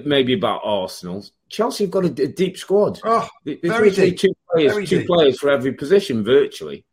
maybe 0.05 0.33
about 0.33 0.61
Arsenal. 0.63 1.23
Chelsea 1.49 1.83
have 1.83 1.91
got 1.91 2.05
a, 2.05 2.23
a 2.23 2.27
deep 2.27 2.57
squad. 2.57 2.99
Oh, 3.03 3.27
There's 3.43 3.59
very 3.61 3.91
deep. 3.91 4.17
two 4.17 4.33
players, 4.51 4.71
very 4.71 4.87
two 4.87 4.99
deep. 4.99 5.07
players 5.07 5.37
for 5.37 5.49
every 5.49 5.73
position, 5.73 6.23
virtually. 6.23 6.85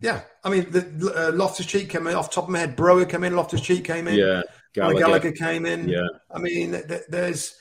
Yeah, 0.00 0.22
I 0.44 0.50
mean, 0.50 0.70
the, 0.70 1.12
uh, 1.16 1.32
Loftus 1.36 1.66
Cheek 1.66 1.88
came 1.88 2.06
in 2.06 2.14
off 2.14 2.30
top 2.30 2.44
of 2.44 2.50
my 2.50 2.60
head. 2.60 2.76
Broja 2.76 3.08
came 3.08 3.24
in. 3.24 3.34
Loftus 3.34 3.62
Cheek 3.62 3.84
came 3.84 4.06
in. 4.06 4.14
Yeah, 4.14 4.42
Gallagher. 4.74 4.98
Gallagher 5.00 5.32
came 5.32 5.66
in. 5.66 5.88
Yeah, 5.88 6.06
I 6.30 6.38
mean, 6.38 6.72
th- 6.72 7.02
there's 7.08 7.56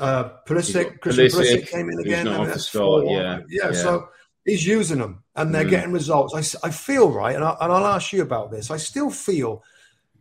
uh, 0.00 0.30
Pulisic. 0.48 1.00
Christian 1.00 1.26
Pulisic 1.26 1.68
came 1.68 1.90
in 1.90 2.00
again. 2.00 2.26
I 2.26 2.38
mean, 2.38 2.48
that's 2.48 2.68
four. 2.68 3.04
Yeah. 3.04 3.40
yeah, 3.48 3.66
yeah. 3.66 3.72
So 3.72 4.08
he's 4.44 4.66
using 4.66 4.98
them, 4.98 5.22
and 5.36 5.54
they're 5.54 5.64
mm. 5.64 5.70
getting 5.70 5.92
results. 5.92 6.56
I, 6.64 6.66
I 6.66 6.70
feel 6.70 7.10
right, 7.10 7.36
and, 7.36 7.44
I, 7.44 7.54
and 7.60 7.72
I'll 7.72 7.86
ask 7.86 8.12
you 8.12 8.22
about 8.22 8.50
this. 8.50 8.72
I 8.72 8.78
still 8.78 9.10
feel 9.10 9.62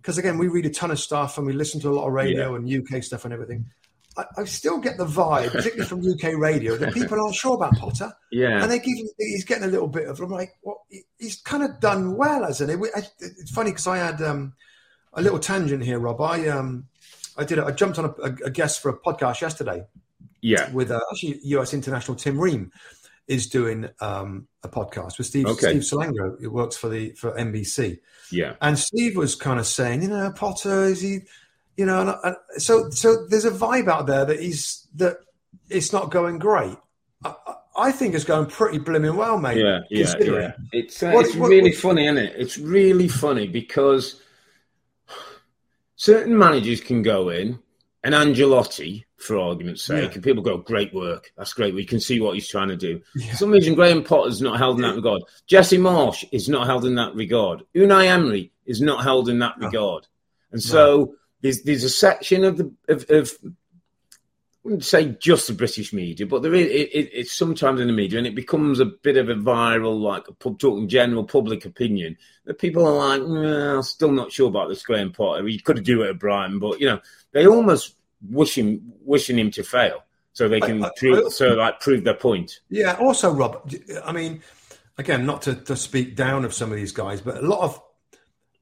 because 0.04 0.18
again, 0.18 0.38
we 0.38 0.50
read 0.50 0.66
a 0.66 0.70
ton 0.70 0.92
of 0.92 1.00
stuff 1.00 1.38
and 1.38 1.48
we 1.48 1.54
listen 1.54 1.80
to 1.80 1.89
a 1.89 1.96
lot 1.96 2.06
of 2.06 2.12
radio 2.12 2.52
yeah. 2.52 2.56
and 2.58 2.92
UK 2.92 3.02
stuff 3.02 3.24
and 3.24 3.34
everything. 3.34 3.66
I, 4.18 4.26
I, 4.38 4.44
still 4.44 4.78
get 4.80 4.98
the 4.98 5.06
vibe, 5.06 5.52
particularly 5.52 5.86
from 5.86 6.06
UK 6.06 6.38
radio, 6.38 6.76
that 6.76 6.94
people 6.94 7.20
aren't 7.22 7.36
sure 7.36 7.56
about 7.56 7.78
Potter. 7.78 8.12
Yeah, 8.30 8.62
and 8.62 8.70
they 8.70 8.80
give 8.80 8.98
he's 9.18 9.46
getting 9.46 9.63
a 9.63 9.68
little 9.68 9.88
bit 9.88 10.10
of. 10.10 10.20
I'm 10.20 10.30
like, 10.30 10.52
well, 10.62 10.86
he's 11.18 11.42
kind 11.42 11.63
of 11.63 11.80
done 11.80 12.18
well, 12.18 12.44
hasn't 12.44 12.70
he? 12.70 12.89
It's 13.22 13.52
funny 13.52 13.72
because 13.72 13.88
I 13.88 13.98
had 13.98 14.22
um, 14.22 14.54
a 15.13 15.22
little 15.22 15.39
tangent 15.39 15.84
here, 15.84 16.00
Rob. 16.00 16.20
I 16.20 16.50
um, 16.50 16.88
I 17.38 17.46
did. 17.46 17.58
A, 17.58 17.66
I 17.66 17.72
jumped 17.72 17.98
on 17.98 18.06
a, 18.06 18.26
a, 18.46 18.52
guest 18.52 18.82
for 18.82 18.89
a 18.89 19.00
podcast 19.00 19.39
yesterday. 19.39 19.84
Yeah, 20.42 20.70
with 20.74 20.92
uh, 20.92 21.00
actually 21.12 21.39
US 21.44 21.74
international 21.74 22.18
Tim 22.18 22.38
Ream 22.38 22.72
is 23.28 23.48
doing 23.48 23.90
um, 24.02 24.48
a 24.64 24.70
podcast 24.70 25.18
with 25.18 25.28
Steve 25.28 25.46
okay. 25.46 25.80
Steve 25.80 25.82
Salango. 25.82 26.42
It 26.42 26.50
works 26.50 26.76
for 26.76 26.90
the 26.90 27.12
for 27.12 27.32
NBC. 27.32 28.00
Yeah, 28.32 28.56
and 28.62 28.78
Steve 28.78 29.16
was 29.16 29.36
kind 29.36 29.60
of 29.60 29.68
saying, 29.68 30.02
you 30.02 30.10
know, 30.10 30.32
Potter 30.32 30.86
is 30.86 31.02
he, 31.02 31.20
you 31.78 31.86
know, 31.86 32.02
and, 32.02 32.16
and 32.24 32.62
so 32.62 32.90
so 32.90 33.26
there's 33.28 33.46
a 33.46 33.52
vibe 33.52 33.88
out 33.88 34.08
there 34.08 34.26
that 34.26 34.40
he's 34.40 34.88
that 34.96 35.18
it's 35.70 35.94
not 35.94 36.12
going 36.12 36.40
great. 36.40 36.78
I, 37.24 37.34
I 37.76 37.92
think 37.92 38.14
it's 38.14 38.26
going 38.26 38.48
pretty 38.48 38.78
blooming 38.78 39.16
well, 39.16 39.40
mate. 39.40 39.58
Yeah, 39.58 39.80
yeah, 39.90 40.14
yeah. 40.20 40.52
It's 40.72 41.02
uh, 41.02 41.12
what, 41.12 41.26
it's 41.26 41.36
what, 41.36 41.50
really 41.50 41.72
what, 41.72 41.80
funny, 41.80 42.06
isn't 42.06 42.18
it? 42.18 42.34
It's 42.38 42.58
really 42.58 43.08
funny 43.08 43.48
because 43.48 44.22
certain 45.96 46.38
managers 46.38 46.82
can 46.82 47.02
go 47.02 47.30
in, 47.30 47.60
and 48.04 48.14
Ancelotti 48.14 49.06
for 49.24 49.40
argument's 49.40 49.84
sake. 49.84 50.10
Yeah. 50.10 50.14
And 50.16 50.24
people 50.24 50.44
go, 50.44 50.58
great 50.58 50.94
work. 50.94 51.32
That's 51.38 51.54
great. 51.54 51.74
We 51.74 51.86
can 51.86 52.00
see 52.00 52.20
what 52.20 52.36
he's 52.36 52.48
trying 52.48 52.70
to 52.70 52.76
do. 52.76 53.02
Yeah. 53.16 53.32
For 53.32 53.38
some 53.38 53.52
reason, 53.52 53.76
Graham 53.76 54.04
Potter's 54.04 54.42
not 54.42 54.58
held 54.58 54.76
in 54.78 54.84
that 54.84 54.96
regard. 54.96 55.24
Jesse 55.48 55.78
Marsch 55.78 56.24
is 56.32 56.50
not 56.50 56.68
held 56.68 56.86
in 56.86 56.96
that 56.96 57.16
regard. 57.16 57.64
Unai 57.76 58.08
Emery 58.08 58.52
is 58.66 58.82
not 58.82 59.04
held 59.04 59.30
in 59.30 59.40
that 59.40 59.60
no. 59.60 59.68
regard. 59.68 60.08
And 60.52 60.62
so 60.62 61.16
there's 61.42 61.64
there's 61.64 61.84
a 61.84 61.90
section 61.90 62.44
of 62.44 62.58
the 62.58 62.72
of, 62.88 63.06
of 63.10 63.32
I 63.44 64.70
wouldn't 64.70 64.86
say 64.86 65.18
just 65.20 65.48
the 65.48 65.54
British 65.54 65.92
media, 65.92 66.26
but 66.26 66.42
there 66.42 66.54
is 66.54 66.68
it, 66.68 66.90
it, 66.94 67.10
it's 67.12 67.34
sometimes 67.34 67.82
in 67.82 67.88
the 67.88 67.94
media, 67.94 68.18
and 68.18 68.28
it 68.28 68.36
becomes 68.36 68.80
a 68.80 68.86
bit 68.86 69.18
of 69.18 69.28
a 69.28 69.36
viral, 69.36 70.00
like 70.00 70.24
pub 70.40 70.58
talking 70.58 70.88
general 70.88 71.26
public 71.26 71.66
opinion 71.66 72.16
that 72.46 72.60
people 72.60 72.86
are 72.88 73.18
like, 73.18 73.22
I'm 73.22 73.82
still 73.82 74.14
not 74.14 74.32
sure 74.32 74.48
about 74.48 74.70
this 74.70 74.84
Graham 74.84 75.12
Potter. 75.12 75.46
He 75.46 75.60
could 75.60 75.84
do 75.84 76.04
it 76.04 76.12
at 76.12 76.20
Brighton, 76.20 76.60
but 76.60 76.80
you 76.80 76.88
know, 76.88 77.02
they 77.34 77.46
almost 77.46 77.96
wishing 78.30 78.82
wishing 79.04 79.38
him 79.38 79.52
to 79.52 79.64
fail 79.64 80.04
so 80.34 80.48
they 80.48 80.60
can 80.60 80.84
I, 80.84 80.88
I, 80.88 80.92
prove, 80.98 81.26
I, 81.28 81.30
so 81.30 81.54
like 81.54 81.80
prove 81.80 82.04
their 82.04 82.16
point. 82.16 82.60
Yeah. 82.70 82.94
Also, 83.00 83.32
Rob, 83.32 83.72
I 84.04 84.12
mean, 84.12 84.42
again, 84.98 85.26
not 85.26 85.44
to, 85.44 85.56
to 85.56 85.76
speak 85.76 86.16
down 86.16 86.44
of 86.44 86.54
some 86.54 86.72
of 86.72 86.78
these 86.78 86.92
guys, 86.92 87.22
but 87.22 87.38
a 87.38 87.48
lot 87.48 87.62
of 87.62 87.82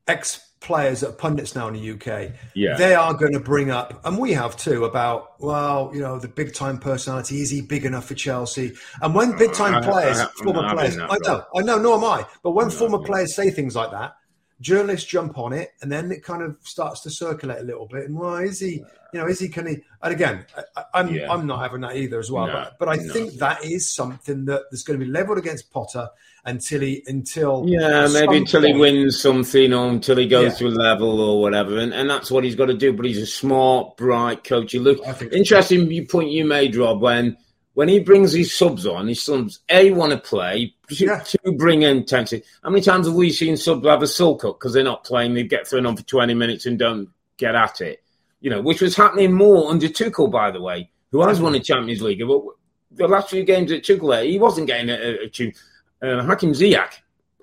ex 0.08 0.47
players 0.60 1.00
that 1.00 1.10
are 1.10 1.13
pundits 1.13 1.56
now 1.56 1.67
in 1.67 1.74
the 1.74 1.91
UK, 1.91 2.34
yeah. 2.54 2.76
they 2.78 2.93
are 2.93 3.13
going 3.13 3.34
to 3.34 3.39
bring 3.39 3.71
up, 3.71 4.00
and 4.06 4.17
we 4.17 4.34
have 4.34 4.56
too, 4.56 4.86
about 4.86 5.39
well, 5.39 5.91
you 5.93 6.02
know, 6.02 6.19
the 6.19 6.28
big 6.28 6.54
time 6.54 6.78
personality. 6.78 7.41
Is 7.41 7.50
he 7.50 7.62
big 7.62 7.86
enough 7.86 8.06
for 8.06 8.15
Chelsea? 8.15 8.74
And 9.02 9.15
when 9.15 9.38
big 9.38 9.54
time 9.54 9.82
players, 9.82 10.21
former 10.43 10.74
players, 10.74 10.97
I 10.97 11.17
know, 11.24 11.43
I 11.56 11.62
know, 11.62 11.78
nor 11.80 11.97
am 11.97 12.04
I. 12.04 12.26
But 12.43 12.52
when 12.52 12.69
former 12.69 13.00
players 13.00 13.34
say 13.34 13.50
things 13.50 13.76
like 13.76 13.91
that, 13.91 14.15
journalists 14.62 15.10
jump 15.10 15.38
on 15.38 15.52
it, 15.54 15.74
and 15.82 15.91
then 15.91 16.12
it 16.12 16.24
kind 16.24 16.41
of 16.41 16.56
starts 16.62 17.02
to 17.02 17.10
circulate 17.10 17.60
a 17.60 17.63
little 17.63 17.88
bit. 17.88 18.06
And 18.06 18.15
why 18.17 18.43
is 18.43 18.60
he? 18.60 18.84
You 19.13 19.19
know, 19.19 19.28
is 19.28 19.39
he? 19.39 19.50
Can 19.50 19.67
he? 19.67 19.78
And 20.02 20.13
again, 20.13 20.45
I, 20.56 20.62
am 21.00 21.08
I'm, 21.08 21.13
yeah. 21.13 21.32
I'm 21.32 21.47
not 21.47 21.60
having 21.60 21.82
that 21.82 21.97
either 21.97 22.19
as 22.19 22.32
well. 22.32 22.47
No, 22.47 22.54
but, 22.54 22.80
but 22.80 22.89
I 22.89 22.95
no. 22.95 23.12
think 23.12 23.34
that 23.34 23.65
is 23.65 23.93
something 23.93 24.45
that 24.45 24.63
there's 24.71 24.84
going 24.84 25.00
to 25.00 25.06
be 25.06 25.12
leveled 25.12 25.38
against 25.38 25.71
Potter 25.71 26.08
until 26.45 26.82
he 26.82 27.04
until 27.06 27.63
yeah 27.67 28.08
maybe 28.12 28.38
until 28.38 28.62
point. 28.62 28.74
he 28.74 28.80
wins 28.80 29.21
something 29.21 29.74
or 29.74 29.89
until 29.89 30.17
he 30.17 30.28
goes 30.28 30.54
yeah. 30.54 30.58
to 30.58 30.67
a 30.67 30.76
level 30.76 31.21
or 31.21 31.39
whatever 31.39 31.78
and, 31.78 31.93
and 31.93 32.10
that's 32.10 32.32
what 32.32 32.43
he's 32.43 32.56
got 32.56 32.65
to 32.65 32.74
do 32.74 32.91
but 32.91 33.06
he's 33.06 33.19
a 33.19 33.28
smart 33.28 33.95
bright 33.95 34.43
coach 34.43 34.74
You 34.74 34.82
look 34.82 35.00
interesting 35.32 35.88
so. 35.88 36.12
point 36.12 36.32
you 36.32 36.45
made 36.45 36.76
rob 36.76 37.00
when 37.00 37.38
when 37.73 37.88
he 37.88 37.99
brings 37.99 38.34
his 38.34 38.53
subs 38.53 38.86
on, 38.86 39.07
his 39.07 39.23
subs 39.23 39.60
A 39.69 39.91
want 39.91 40.12
to 40.12 40.17
play, 40.17 40.73
yeah. 40.89 41.19
two 41.19 41.53
bring 41.53 41.84
intensity. 41.84 42.43
How 42.63 42.69
many 42.69 42.81
times 42.81 43.07
have 43.07 43.15
we 43.15 43.31
seen 43.31 43.57
subs 43.57 43.86
have 43.88 44.01
a 44.01 44.07
sulk 44.07 44.43
up 44.43 44.60
because 44.60 44.73
they're 44.73 44.84
not 44.84 45.05
playing? 45.05 45.34
They 45.34 45.43
get 45.43 45.67
thrown 45.67 45.86
on 45.86 45.95
for 45.95 46.03
twenty 46.03 46.34
minutes 46.34 46.65
and 46.65 46.77
don't 46.77 47.10
get 47.38 47.55
at 47.55 47.81
it. 47.81 48.03
You 48.41 48.49
know, 48.49 48.62
which 48.62 48.81
was 48.81 48.95
happening 48.95 49.34
more 49.34 49.69
under 49.69 49.88
Tuchel, 49.88 50.31
by 50.31 50.51
the 50.51 50.62
way, 50.62 50.89
who 51.12 51.21
has 51.21 51.39
won 51.39 51.55
a 51.55 51.60
Champions 51.60 52.01
League. 52.01 52.21
But 52.27 52.41
the 52.91 53.07
last 53.07 53.29
few 53.29 53.43
games 53.43 53.71
at 53.71 53.84
Tuchel, 53.84 54.25
he 54.25 54.39
wasn't 54.39 54.67
getting 54.67 54.89
a, 54.89 55.25
a 55.25 55.29
tune. 55.29 55.53
Uh, 56.01 56.23
Hakim 56.23 56.51
Ziyech 56.51 56.93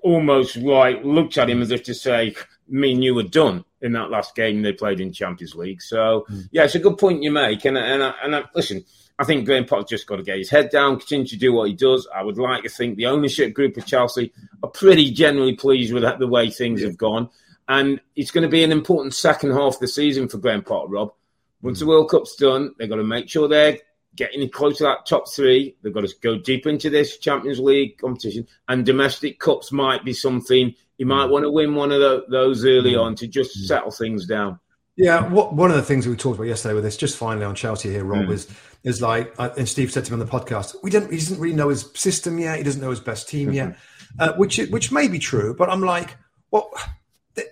almost 0.01 0.57
like 0.57 1.03
looked 1.03 1.37
at 1.37 1.49
him 1.49 1.61
as 1.61 1.71
if 1.71 1.83
to 1.83 1.93
say, 1.93 2.35
"Me 2.67 2.91
and 2.91 3.03
you 3.03 3.15
were 3.15 3.23
done." 3.23 3.65
In 3.81 3.93
that 3.93 4.09
last 4.09 4.35
game 4.35 4.61
they 4.61 4.73
played 4.73 4.99
in 4.99 5.13
Champions 5.13 5.55
League, 5.55 5.81
so 5.81 6.25
mm. 6.29 6.49
yeah, 6.51 6.65
it's 6.65 6.75
a 6.75 6.79
good 6.79 6.97
point 6.97 7.23
you 7.23 7.31
make. 7.31 7.63
And 7.63 7.77
and 7.77 8.03
and, 8.03 8.35
and 8.35 8.45
listen, 8.53 8.83
I 9.19 9.25
think 9.25 9.45
Graham 9.45 9.65
Potter's 9.65 9.89
just 9.89 10.07
got 10.07 10.15
to 10.15 10.23
get 10.23 10.37
his 10.37 10.49
head 10.49 10.69
down, 10.69 10.97
continue 10.97 11.27
to 11.27 11.35
do 11.35 11.51
what 11.51 11.67
he 11.67 11.75
does. 11.75 12.07
I 12.15 12.23
would 12.23 12.37
like 12.37 12.63
to 12.63 12.69
think 12.69 12.95
the 12.95 13.07
ownership 13.07 13.53
group 13.53 13.75
of 13.75 13.85
Chelsea 13.85 14.31
are 14.63 14.69
pretty 14.69 15.11
generally 15.11 15.55
pleased 15.55 15.93
with 15.93 16.03
the 16.19 16.27
way 16.27 16.49
things 16.49 16.81
have 16.83 16.97
gone. 16.97 17.29
And 17.67 17.99
it's 18.15 18.31
going 18.31 18.43
to 18.43 18.49
be 18.49 18.63
an 18.63 18.71
important 18.71 19.13
second 19.13 19.51
half 19.51 19.75
of 19.75 19.79
the 19.81 19.89
season 19.89 20.29
for 20.29 20.37
Graham 20.37 20.63
Potter, 20.63 20.87
Rob. 20.87 21.13
Once 21.61 21.79
the 21.79 21.85
World 21.85 22.09
Cup's 22.09 22.37
done, 22.37 22.73
they've 22.79 22.89
got 22.89 22.95
to 22.95 23.03
make 23.03 23.29
sure 23.29 23.49
they're 23.49 23.77
getting 24.15 24.49
close 24.49 24.77
to 24.77 24.83
that 24.83 25.05
top 25.05 25.29
three. 25.29 25.75
They've 25.83 25.93
got 25.93 26.07
to 26.07 26.15
go 26.21 26.39
deep 26.39 26.65
into 26.65 26.89
this 26.89 27.17
Champions 27.17 27.59
League 27.59 27.97
competition. 27.97 28.47
And 28.69 28.85
domestic 28.85 29.37
cups 29.37 29.73
might 29.73 30.05
be 30.05 30.13
something. 30.13 30.73
He 30.97 31.03
might 31.03 31.27
mm. 31.27 31.31
want 31.31 31.43
to 31.43 31.51
win 31.51 31.75
one 31.75 31.91
of 31.91 32.23
those 32.29 32.63
early 32.63 32.93
mm. 32.93 33.03
on 33.03 33.15
to 33.15 33.27
just 33.27 33.67
settle 33.67 33.91
things 33.91 34.25
down. 34.25 34.59
Yeah, 34.99 35.29
what, 35.29 35.53
one 35.53 35.69
of 35.69 35.77
the 35.77 35.81
things 35.81 36.05
we 36.05 36.15
talked 36.17 36.35
about 36.35 36.49
yesterday 36.49 36.73
with 36.73 36.83
this, 36.83 36.97
just 36.97 37.17
finally 37.17 37.45
on 37.45 37.55
Chelsea 37.55 37.89
here, 37.89 38.03
Rob, 38.03 38.25
mm. 38.25 38.31
is 38.31 38.49
is 38.83 39.01
like, 39.01 39.33
uh, 39.39 39.49
and 39.57 39.67
Steve 39.67 39.93
said 39.93 40.03
to 40.03 40.11
me 40.11 40.19
on 40.19 40.19
the 40.19 40.29
podcast, 40.29 40.75
we 40.83 40.89
didn't, 40.89 41.11
he 41.11 41.17
doesn't 41.17 41.39
really 41.39 41.55
know 41.55 41.69
his 41.69 41.89
system 41.93 42.37
yet. 42.37 42.57
He 42.57 42.63
doesn't 42.63 42.81
know 42.81 42.89
his 42.89 42.99
best 42.99 43.29
team 43.29 43.53
yet, 43.53 43.77
uh, 44.19 44.33
which 44.33 44.57
which 44.57 44.91
may 44.91 45.07
be 45.07 45.17
true. 45.17 45.55
But 45.57 45.69
I'm 45.69 45.79
like, 45.79 46.17
well, 46.51 46.69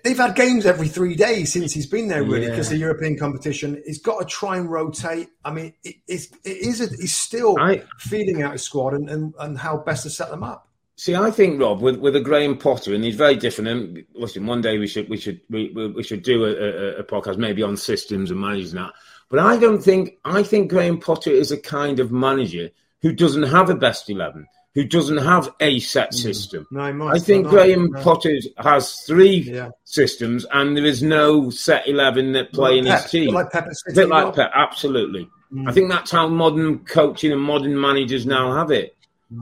they've 0.04 0.18
had 0.18 0.36
games 0.36 0.66
every 0.66 0.90
three 0.90 1.16
days 1.16 1.54
since 1.54 1.72
he's 1.72 1.86
been 1.86 2.10
there, 2.10 2.22
really, 2.22 2.50
because 2.50 2.68
yeah. 2.68 2.74
the 2.74 2.80
European 2.80 3.18
competition. 3.18 3.82
He's 3.86 4.02
got 4.02 4.20
to 4.20 4.26
try 4.26 4.58
and 4.58 4.70
rotate. 4.70 5.30
I 5.46 5.54
mean, 5.54 5.74
it, 5.86 5.96
it's, 6.06 6.28
it 6.44 6.58
is 6.58 6.82
a, 6.82 6.88
he's 6.98 7.16
still 7.16 7.58
I, 7.58 7.84
feeling 7.98 8.42
out 8.42 8.52
his 8.52 8.64
squad 8.64 8.94
and, 8.94 9.10
and, 9.10 9.34
and 9.40 9.58
how 9.58 9.78
best 9.78 10.04
to 10.04 10.10
set 10.10 10.30
them 10.30 10.44
up. 10.44 10.68
See, 11.00 11.16
I 11.16 11.30
think 11.30 11.62
Rob, 11.62 11.80
with 11.80 11.98
with 11.98 12.16
a 12.16 12.20
Graham 12.20 12.58
Potter, 12.58 12.94
and 12.94 13.04
he's 13.04 13.16
very 13.16 13.36
different. 13.36 13.70
And 13.70 14.06
listen, 14.14 14.46
one 14.48 14.62
day 14.62 14.80
we 14.80 14.88
should 14.88 15.08
we 15.10 15.18
should 15.18 15.40
we, 15.50 15.70
we 15.70 16.04
should 16.04 16.24
do 16.24 16.44
a, 16.44 16.50
a, 16.50 17.00
a 17.00 17.04
podcast 17.04 17.38
maybe 17.38 17.62
on 17.64 17.78
systems 17.78 18.32
and 18.32 18.40
managing 18.40 18.76
that. 18.76 18.94
But 19.30 19.40
I 19.40 19.58
don't 19.58 19.82
think 19.82 20.18
I 20.26 20.44
think 20.44 20.70
Graham 20.70 21.00
Potter 21.00 21.32
is 21.32 21.52
a 21.52 21.58
kind 21.58 22.00
of 22.00 22.12
manager 22.12 22.72
who 23.02 23.14
doesn't 23.14 23.44
have 23.44 23.70
a 23.70 23.76
best 23.76 24.10
eleven 24.10 24.48
who 24.78 24.84
doesn't 24.84 25.18
have 25.18 25.52
a 25.60 25.80
set 25.80 26.12
mm. 26.12 26.22
system. 26.22 26.68
No, 26.70 27.08
I 27.08 27.18
think 27.18 27.48
Graham 27.48 27.90
no. 27.90 28.04
Potter 28.04 28.38
has 28.60 28.94
three 29.08 29.38
yeah. 29.38 29.72
systems, 29.86 30.46
and 30.54 30.78
there 30.78 30.86
is 30.86 31.02
no 31.02 31.50
set 31.50 31.88
eleven 31.88 32.34
that 32.34 32.54
play 32.54 32.74
like 32.74 32.80
in 32.80 32.86
Pep, 32.86 33.02
his 33.02 33.12
team. 33.12 33.34
Like 33.34 33.52
Pep, 33.52 33.68
a 33.68 33.94
bit 33.94 34.08
like 34.08 34.36
Pep, 34.36 34.52
absolutely. 34.54 35.28
Mm. 35.52 35.68
I 35.68 35.72
think 35.72 35.90
that's 35.90 36.12
how 36.12 36.28
modern 36.28 36.86
coaching 36.86 37.32
and 37.32 37.42
modern 37.42 37.80
managers 37.80 38.28
now 38.28 38.54
have 38.54 38.70
it. 38.70 38.96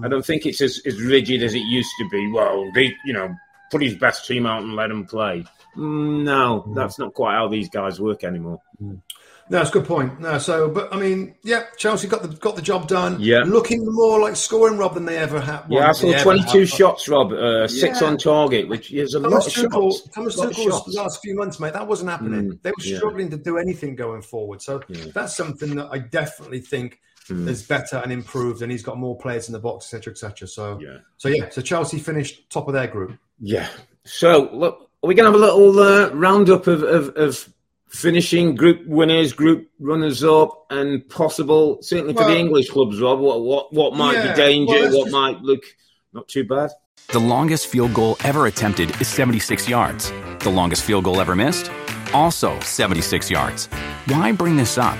I 0.04 0.08
don't 0.08 0.26
think 0.26 0.46
it's 0.46 0.62
as, 0.62 0.82
as 0.86 1.02
rigid 1.02 1.44
as 1.44 1.54
it 1.54 1.60
used 1.60 1.92
to 2.00 2.10
be. 2.10 2.32
Well, 2.32 2.72
they, 2.74 2.96
you 3.06 3.14
know, 3.14 3.36
put 3.72 3.82
his 3.82 3.96
best 3.96 4.26
team 4.28 4.46
out 4.46 4.64
and 4.64 4.76
let 4.76 4.90
him 4.90 5.06
play. 5.06 5.46
No, 5.76 6.64
mm. 6.68 6.76
that's 6.76 6.98
not 6.98 7.14
quite 7.14 7.36
how 7.36 7.48
these 7.50 7.70
guys 7.70 8.00
work 8.00 8.24
anymore. 8.24 8.62
Mm. 8.82 9.02
No, 9.48 9.60
that's 9.60 9.70
a 9.70 9.74
good 9.74 9.86
point. 9.86 10.20
No, 10.20 10.40
so 10.40 10.70
but 10.70 10.92
I 10.92 10.98
mean, 10.98 11.36
yeah, 11.44 11.66
Chelsea 11.78 12.08
got 12.08 12.24
the 12.24 12.30
got 12.30 12.56
the 12.56 12.64
job 12.64 12.88
done. 12.88 13.18
Yeah, 13.20 13.44
looking 13.46 13.86
more 13.86 14.20
like 14.20 14.36
scoring 14.36 14.80
Rob 14.80 14.96
than 14.96 15.06
they 15.06 15.18
ever 15.18 15.40
had. 15.40 15.66
Yeah, 15.70 15.90
I 15.90 15.92
saw 15.92 16.12
twenty 16.24 16.44
two 16.52 16.66
shots, 16.66 17.08
Rob, 17.08 17.32
uh, 17.32 17.68
six 17.68 18.02
on 18.02 18.18
target, 18.18 18.68
which 18.68 18.92
is 18.92 19.14
a 19.14 19.22
Thomas 19.22 19.56
lot 19.56 19.72
Tuchel, 19.72 19.88
of 19.88 19.94
shots. 19.94 20.10
Thomas 20.16 20.36
Tuchel's 20.36 20.96
last 20.96 21.22
few 21.22 21.36
months, 21.36 21.60
mate, 21.60 21.74
that 21.74 21.88
wasn't 21.88 22.10
happening. 22.10 22.54
Mm, 22.54 22.62
they 22.64 22.72
were 22.72 22.98
struggling 22.98 23.28
yeah. 23.30 23.38
to 23.38 23.44
do 23.44 23.58
anything 23.60 23.96
going 23.96 24.24
forward. 24.24 24.64
So 24.64 24.82
yeah. 24.90 25.06
that's 25.14 25.36
something 25.38 25.76
that 25.76 25.90
I 25.92 26.00
definitely 26.00 26.62
think 26.62 27.00
mm. 27.30 27.48
is 27.48 27.64
better 27.64 27.98
and 27.98 28.12
improved, 28.12 28.62
and 28.62 28.72
he's 28.72 28.84
got 28.84 28.98
more 28.98 29.18
players 29.18 29.48
in 29.48 29.54
the 29.54 29.60
box, 29.60 29.86
etc., 29.94 30.12
etc. 30.12 30.48
So 30.48 30.80
yeah, 30.80 30.98
so 31.18 31.30
yeah, 31.30 31.50
so 31.50 31.62
Chelsea 31.62 32.00
finished 32.00 32.50
top 32.50 32.68
of 32.68 32.74
their 32.74 32.88
group. 32.88 33.18
Yeah. 33.40 33.68
So 34.06 34.50
look, 34.54 34.90
are 35.04 35.08
we 35.08 35.16
going 35.16 35.32
to 35.32 35.38
have 35.38 35.42
a 35.42 35.54
little 35.54 35.80
uh, 35.80 36.10
roundup 36.14 36.68
of, 36.68 36.84
of, 36.84 37.10
of 37.16 37.50
finishing 37.90 38.56
group 38.56 38.86
winners, 38.86 39.34
group 39.34 39.70
runners 39.80 40.24
up, 40.24 40.66
and 40.70 41.08
possible 41.10 41.82
certainly 41.82 42.14
well, 42.14 42.26
for 42.26 42.32
the 42.32 42.38
English 42.38 42.70
clubs, 42.70 43.02
Rob. 43.02 43.20
What 43.20 43.42
what 43.42 43.74
what 43.74 43.96
might 43.96 44.14
yeah, 44.14 44.32
be 44.32 44.36
danger? 44.36 44.74
Well, 44.74 44.98
what 44.98 45.06
just... 45.06 45.12
might 45.12 45.42
look 45.42 45.64
not 46.14 46.28
too 46.28 46.44
bad? 46.44 46.72
The 47.10 47.20
longest 47.20 47.68
field 47.68 47.94
goal 47.94 48.18
ever 48.24 48.48
attempted 48.48 49.00
is 49.00 49.08
76 49.08 49.70
yards. 49.70 50.12
The 50.40 50.50
longest 50.50 50.84
field 50.84 51.04
goal 51.04 51.22
ever 51.22 51.36
missed, 51.36 51.72
also 52.14 52.60
76 52.62 53.30
yards. 53.30 53.68
Why 54.08 54.32
bring 54.32 54.58
this 54.58 54.78
up? 54.78 55.00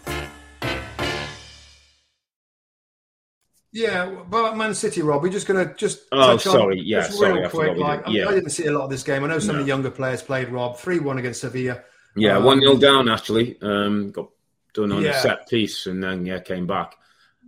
Yeah, 3.73 4.03
about 4.03 4.57
Man 4.57 4.73
City, 4.75 5.01
Rob, 5.01 5.23
we're 5.23 5.31
just 5.31 5.47
going 5.47 5.65
to 5.65 5.73
just 5.75 6.01
oh, 6.11 6.35
sorry, 6.37 6.79
on, 6.79 6.85
yeah, 6.85 7.03
sorry, 7.03 7.39
real 7.39 7.49
quick. 7.49 7.77
Like, 7.77 8.03
yeah. 8.07 8.27
I 8.27 8.33
didn't 8.33 8.49
see 8.49 8.65
a 8.65 8.71
lot 8.71 8.83
of 8.83 8.89
this 8.89 9.03
game. 9.03 9.23
I 9.23 9.27
know 9.27 9.39
some 9.39 9.55
no. 9.55 9.61
of 9.61 9.65
the 9.65 9.69
younger 9.69 9.91
players 9.91 10.21
played. 10.21 10.49
Rob 10.49 10.77
three 10.77 10.99
one 10.99 11.17
against 11.17 11.41
Sevilla. 11.41 11.81
Yeah, 12.15 12.37
um, 12.37 12.43
one 12.43 12.59
0 12.59 12.77
down 12.77 13.07
actually. 13.07 13.57
Um, 13.61 14.11
got 14.11 14.29
done 14.73 14.91
on 14.91 15.03
yeah. 15.03 15.11
a 15.11 15.21
set 15.21 15.47
piece 15.47 15.85
and 15.85 16.03
then 16.03 16.25
yeah 16.25 16.39
came 16.39 16.67
back. 16.67 16.95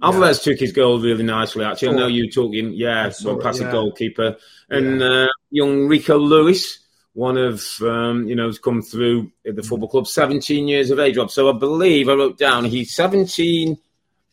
Alvarez 0.02 0.46
yeah. 0.46 0.54
took 0.54 0.60
his 0.60 0.72
goal 0.72 1.00
really 1.00 1.24
nicely. 1.24 1.66
Actually, 1.66 1.90
I 1.90 2.00
know 2.00 2.08
you 2.08 2.32
talking. 2.32 2.74
Yeah, 2.74 3.12
one 3.22 3.42
past 3.42 3.60
the 3.60 3.70
goalkeeper 3.70 4.38
and 4.70 5.02
uh, 5.02 5.28
young 5.52 5.88
Rico 5.88 6.18
Lewis, 6.18 6.80
one 7.14 7.38
of 7.38 7.66
um, 7.82 8.28
you 8.28 8.36
know, 8.36 8.48
has 8.48 8.60
come 8.60 8.82
through 8.82 9.32
at 9.46 9.56
the 9.56 9.64
football 9.64 9.90
club. 9.90 10.08
Seventeen 10.08 10.68
years 10.68 10.90
of 10.90 11.00
age, 11.00 11.18
Rob. 11.18 11.32
So 11.32 11.50
I 11.50 11.58
believe 11.58 12.10
I 12.10 12.14
wrote 12.14 12.38
down 12.38 12.66
he's 12.66 12.96
seventeen 12.96 13.78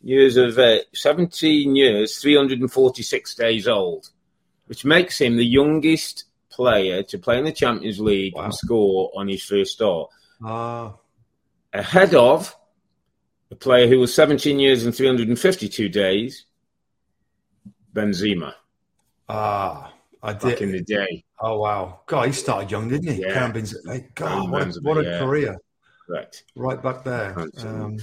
years 0.02 0.36
of 0.36 0.58
age, 0.58 0.84
seventeen 0.94 1.76
years, 1.76 2.18
three 2.18 2.36
hundred 2.36 2.60
and 2.60 2.72
forty-six 2.72 3.34
days 3.34 3.68
old, 3.68 4.10
which 4.66 4.84
makes 4.84 5.20
him 5.20 5.36
the 5.36 5.44
youngest 5.44 6.24
player 6.50 7.02
to 7.04 7.18
play 7.18 7.38
in 7.38 7.44
the 7.44 7.52
Champions 7.52 8.00
League 8.00 8.34
wow. 8.34 8.44
and 8.44 8.54
score 8.54 9.10
on 9.14 9.28
his 9.28 9.42
first 9.42 9.72
start. 9.72 10.10
Ah. 10.44 10.94
Ahead 11.72 12.14
of 12.14 12.54
a 13.50 13.54
player 13.54 13.86
who 13.86 13.98
was 13.98 14.14
17 14.14 14.58
years 14.58 14.84
and 14.84 14.94
352 14.94 15.88
days, 15.88 16.46
Benzema. 17.94 18.54
Ah, 19.28 19.92
I 20.22 20.32
did. 20.32 20.42
Back 20.42 20.60
in 20.60 20.72
the 20.72 20.82
day. 20.82 21.24
Oh, 21.40 21.58
wow. 21.58 22.00
God, 22.06 22.26
he 22.26 22.32
started 22.32 22.70
young, 22.70 22.88
didn't 22.88 23.12
he? 23.12 23.22
Yeah. 23.22 23.50
Benzema. 23.50 24.14
God, 24.14 24.50
what, 24.50 24.62
a, 24.62 24.80
what 24.82 24.98
a 24.98 25.02
yeah. 25.04 25.18
career. 25.18 25.56
Correct. 26.10 26.42
Right 26.56 26.82
back 26.82 27.04
there. 27.04 27.38
Um, 27.58 27.96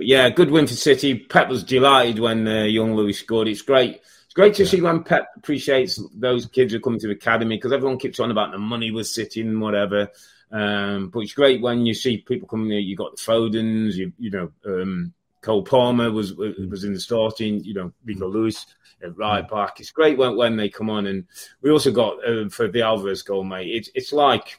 yeah, 0.00 0.28
good 0.30 0.50
win 0.50 0.66
for 0.66 0.74
City. 0.74 1.16
Pep 1.16 1.48
was 1.48 1.62
delighted 1.62 2.18
when 2.18 2.48
uh, 2.48 2.64
young 2.64 2.96
Lewis 2.96 3.20
scored. 3.20 3.46
It's 3.46 3.62
great. 3.62 4.00
It's 4.24 4.34
great 4.34 4.54
to 4.54 4.64
yeah. 4.64 4.68
see 4.68 4.80
when 4.80 5.04
Pep 5.04 5.28
appreciates 5.36 6.02
those 6.12 6.46
kids 6.46 6.72
who 6.72 6.80
come 6.80 6.98
to 6.98 7.06
the 7.06 7.12
academy 7.12 7.56
because 7.56 7.72
everyone 7.72 7.98
keeps 7.98 8.18
on 8.18 8.32
about 8.32 8.50
the 8.50 8.58
money 8.58 8.90
with 8.90 9.06
City 9.06 9.42
and 9.42 9.60
whatever. 9.60 10.10
Um, 10.50 11.10
but 11.10 11.20
it's 11.20 11.34
great 11.34 11.62
when 11.62 11.86
you 11.86 11.94
see 11.94 12.18
people 12.18 12.48
coming 12.48 12.68
there. 12.68 12.80
You 12.80 12.96
got 12.96 13.16
the 13.16 13.22
Fodens, 13.22 13.94
you 13.94 14.12
you 14.18 14.30
know, 14.30 14.50
um, 14.66 15.12
Cole 15.40 15.62
Palmer 15.62 16.10
was 16.10 16.34
was 16.34 16.82
in 16.82 16.94
the 16.94 17.00
starting. 17.00 17.62
You 17.62 17.74
know, 17.74 17.92
Rico 18.04 18.26
Lewis 18.26 18.66
at 19.04 19.16
right 19.16 19.48
back. 19.48 19.78
It's 19.78 19.92
great 19.92 20.18
when, 20.18 20.36
when 20.36 20.56
they 20.56 20.68
come 20.68 20.90
on, 20.90 21.06
and 21.06 21.26
we 21.60 21.70
also 21.70 21.92
got 21.92 22.28
uh, 22.28 22.48
for 22.48 22.66
the 22.66 22.82
Alvarez 22.82 23.22
goal, 23.22 23.44
mate. 23.44 23.68
It's 23.68 23.88
it's 23.94 24.12
like 24.12 24.58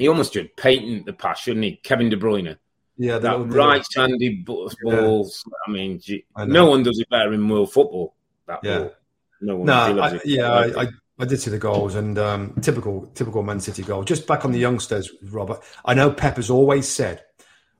he 0.00 0.08
almost 0.08 0.32
should 0.32 0.56
patent 0.56 1.06
the 1.06 1.12
pass, 1.12 1.40
shouldn't 1.40 1.64
he? 1.64 1.76
Kevin 1.76 2.08
De 2.08 2.16
Bruyne. 2.16 2.56
Yeah, 2.96 3.18
that, 3.18 3.38
that 3.38 3.44
right-handed 3.46 4.44
balls. 4.44 4.76
Yeah. 4.84 5.22
I 5.66 5.70
mean, 5.70 6.00
I 6.36 6.44
no 6.44 6.66
one 6.66 6.82
does 6.82 6.98
it 6.98 7.08
better 7.08 7.32
in 7.32 7.48
world 7.48 7.72
football. 7.72 8.14
That 8.46 8.60
yeah. 8.62 8.78
ball. 8.78 8.94
No 9.40 9.56
one. 9.56 9.66
No, 9.66 10.02
I, 10.02 10.20
yeah, 10.24 10.52
I, 10.52 10.82
I, 10.82 10.86
I 11.18 11.24
did 11.24 11.40
see 11.40 11.50
the 11.50 11.58
goals 11.58 11.94
and 11.94 12.18
um, 12.18 12.54
typical 12.60 13.06
typical 13.14 13.42
Man 13.42 13.60
City 13.60 13.82
goal. 13.82 14.04
Just 14.04 14.26
back 14.26 14.44
on 14.44 14.52
the 14.52 14.58
youngsters, 14.58 15.10
Robert. 15.22 15.60
I 15.84 15.94
know 15.94 16.10
Pep 16.10 16.36
has 16.36 16.50
always 16.50 16.88
said, 16.88 17.24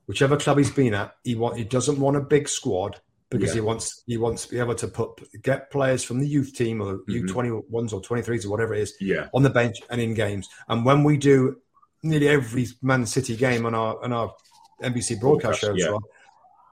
whichever 0.06 0.38
club 0.38 0.56
he's 0.56 0.70
been 0.70 0.94
at, 0.94 1.14
he 1.22 1.34
want 1.34 1.58
he 1.58 1.64
doesn't 1.64 2.00
want 2.00 2.16
a 2.16 2.20
big 2.20 2.48
squad 2.48 2.98
because 3.28 3.50
yeah. 3.50 3.54
he 3.56 3.60
wants 3.60 4.02
he 4.06 4.16
wants 4.16 4.46
to 4.46 4.50
be 4.52 4.58
able 4.58 4.74
to 4.76 4.88
put 4.88 5.20
get 5.42 5.70
players 5.70 6.02
from 6.02 6.18
the 6.18 6.26
youth 6.26 6.54
team 6.54 6.80
or 6.80 6.94
mm-hmm. 6.94 7.12
U 7.12 7.28
twenty 7.28 7.50
ones 7.50 7.92
or 7.92 8.00
twenty 8.00 8.22
threes 8.22 8.46
or 8.46 8.50
whatever 8.50 8.74
it 8.74 8.80
is 8.80 8.94
yeah. 9.00 9.28
on 9.34 9.42
the 9.42 9.50
bench 9.50 9.76
and 9.90 10.00
in 10.00 10.14
games. 10.14 10.48
And 10.68 10.84
when 10.84 11.04
we 11.04 11.18
do 11.18 11.58
nearly 12.02 12.28
every 12.28 12.66
Man 12.82 13.06
City 13.06 13.36
game 13.36 13.66
on 13.66 13.74
our 13.74 14.02
on 14.02 14.12
our 14.12 14.34
NBC 14.82 15.20
broadcast, 15.20 15.60
shows, 15.60 15.76
yeah 15.76 15.96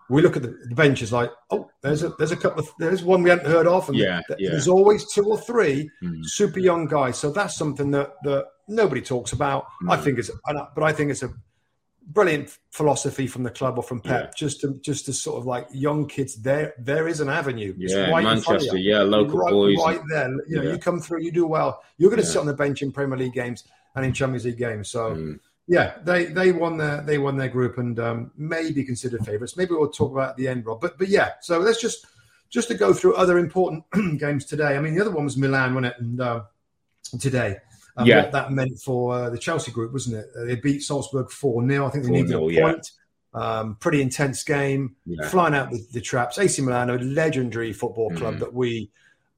we 0.09 0.23
look 0.23 0.37
at 0.37 0.43
the, 0.43 0.59
the 0.69 0.75
bench 0.75 1.03
as 1.03 1.13
like, 1.13 1.31
oh, 1.51 1.71
there's 1.83 2.03
a 2.03 2.11
there's 2.11 2.33
a 2.33 2.37
couple 2.37 2.61
of 2.61 2.71
there's 2.79 3.05
one 3.05 3.23
we 3.23 3.31
hadn't 3.31 3.47
heard 3.47 3.67
of, 3.67 3.89
and 3.89 3.99
yeah, 3.99 4.21
yeah. 4.39 4.51
there's 4.51 4.69
always 4.69 5.11
two 5.13 5.25
or 5.25 5.39
three 5.39 5.91
mm. 6.03 6.25
super 6.25 6.59
young 6.59 6.87
guys. 6.87 7.19
So 7.19 7.31
that's 7.31 7.57
something 7.57 7.91
that 7.93 8.15
that 8.25 8.47
nobody 8.69 9.03
talks 9.03 9.33
about. 9.33 9.67
Mm. 9.83 9.93
I 9.93 9.97
think 9.99 10.19
it's, 10.19 10.31
but 10.75 10.83
I 10.83 10.93
think 10.93 11.11
it's 11.11 11.23
a 11.23 11.31
brilliant 12.11 12.57
philosophy 12.71 13.27
from 13.27 13.43
the 13.43 13.51
club 13.51 13.77
or 13.77 13.83
from 13.83 14.01
Pep, 14.01 14.25
yeah. 14.25 14.31
just 14.35 14.63
to 14.63 14.81
just 14.81 15.05
to 15.07 15.13
sort 15.13 15.39
of 15.39 15.47
like 15.47 15.69
young 15.73 16.07
kids. 16.07 16.37
There 16.37 16.75
there 16.79 17.07
is 17.07 17.21
an 17.21 17.29
avenue. 17.29 17.75
It's 17.79 17.93
yeah, 17.93 18.11
right 18.11 18.25
Manchester, 18.25 18.79
yeah, 18.79 19.03
local 19.03 19.39
right, 19.39 19.51
boys, 19.51 19.77
right 19.85 20.01
there. 20.09 20.31
You 20.49 20.63
know, 20.63 20.73
you 20.73 20.79
come 20.79 21.01
through, 21.01 21.21
you 21.21 21.33
do 21.33 21.47
well. 21.47 21.83
You're 21.99 22.11
going 22.11 22.23
to 22.23 22.27
sit 22.27 22.39
on 22.39 22.47
the 22.47 22.55
bench 22.55 22.81
in 22.81 22.93
Premier 22.93 23.19
League 23.19 23.35
games 23.35 23.65
and 23.95 24.05
in 24.05 24.13
Champions 24.13 24.45
League 24.45 24.59
games. 24.59 24.91
So. 24.91 25.15
Mm 25.15 25.41
yeah, 25.69 25.99
they 26.03 26.25
they 26.25 26.51
won 26.51 26.79
their 26.79 27.03
they 27.03 27.19
won 27.19 27.37
their 27.37 27.49
group 27.49 27.77
and 27.77 28.01
um, 28.01 28.31
maybe 28.37 28.83
considered 28.83 29.25
favourites. 29.25 29.57
Maybe 29.57 29.75
we'll 29.75 29.91
talk 29.91 30.13
about 30.13 30.31
at 30.31 30.37
the 30.37 30.49
end, 30.49 30.65
Rob. 30.65 30.81
But 30.81 30.97
but 30.97 31.09
yeah, 31.09 31.33
so 31.43 31.59
let's 31.59 31.79
just 31.79 32.07
just 32.49 32.69
to 32.69 32.75
go 32.75 32.95
through 32.95 33.15
other 33.17 33.39
important 33.39 33.85
games 34.19 34.47
today. 34.47 34.79
I 34.79 34.81
mean, 34.81 34.95
the 34.95 35.03
other 35.03 35.11
one 35.11 35.25
was 35.25 35.37
Milan, 35.37 35.75
wasn't 35.75 35.93
it? 35.93 36.01
And 36.01 36.21
uh, 36.23 36.45
today, 37.21 37.59
um, 37.99 38.07
yeah, 38.07 38.23
what 38.23 38.33
that 38.33 38.51
meant 38.51 38.81
for 38.83 39.15
uh, 39.15 39.31
the 39.31 39.37
Chelsea 39.37 39.71
group, 39.71 39.93
wasn't 39.93 40.17
it? 40.17 40.31
Uh, 40.35 40.47
they 40.47 40.57
beat 40.57 40.81
Salzburg 40.81 41.31
four 41.31 41.67
0 41.69 41.87
I 41.87 41.91
think 41.91 42.05
they 42.05 42.13
needed 42.13 42.33
a 42.33 42.39
point. 42.39 42.55
Yeah. 42.55 42.79
Um, 43.35 43.77
pretty 43.79 44.01
intense 44.01 44.43
game, 44.43 44.97
yeah. 45.05 45.29
flying 45.29 45.55
out 45.55 45.71
the, 45.71 45.87
the, 45.93 46.01
traps. 46.01 46.39
AC 46.39 46.63
Milan, 46.63 46.89
a 46.89 46.95
legendary 46.95 47.75
football 47.75 48.09
club 48.13 48.37
mm. 48.37 48.39
that 48.41 48.55
we 48.55 48.91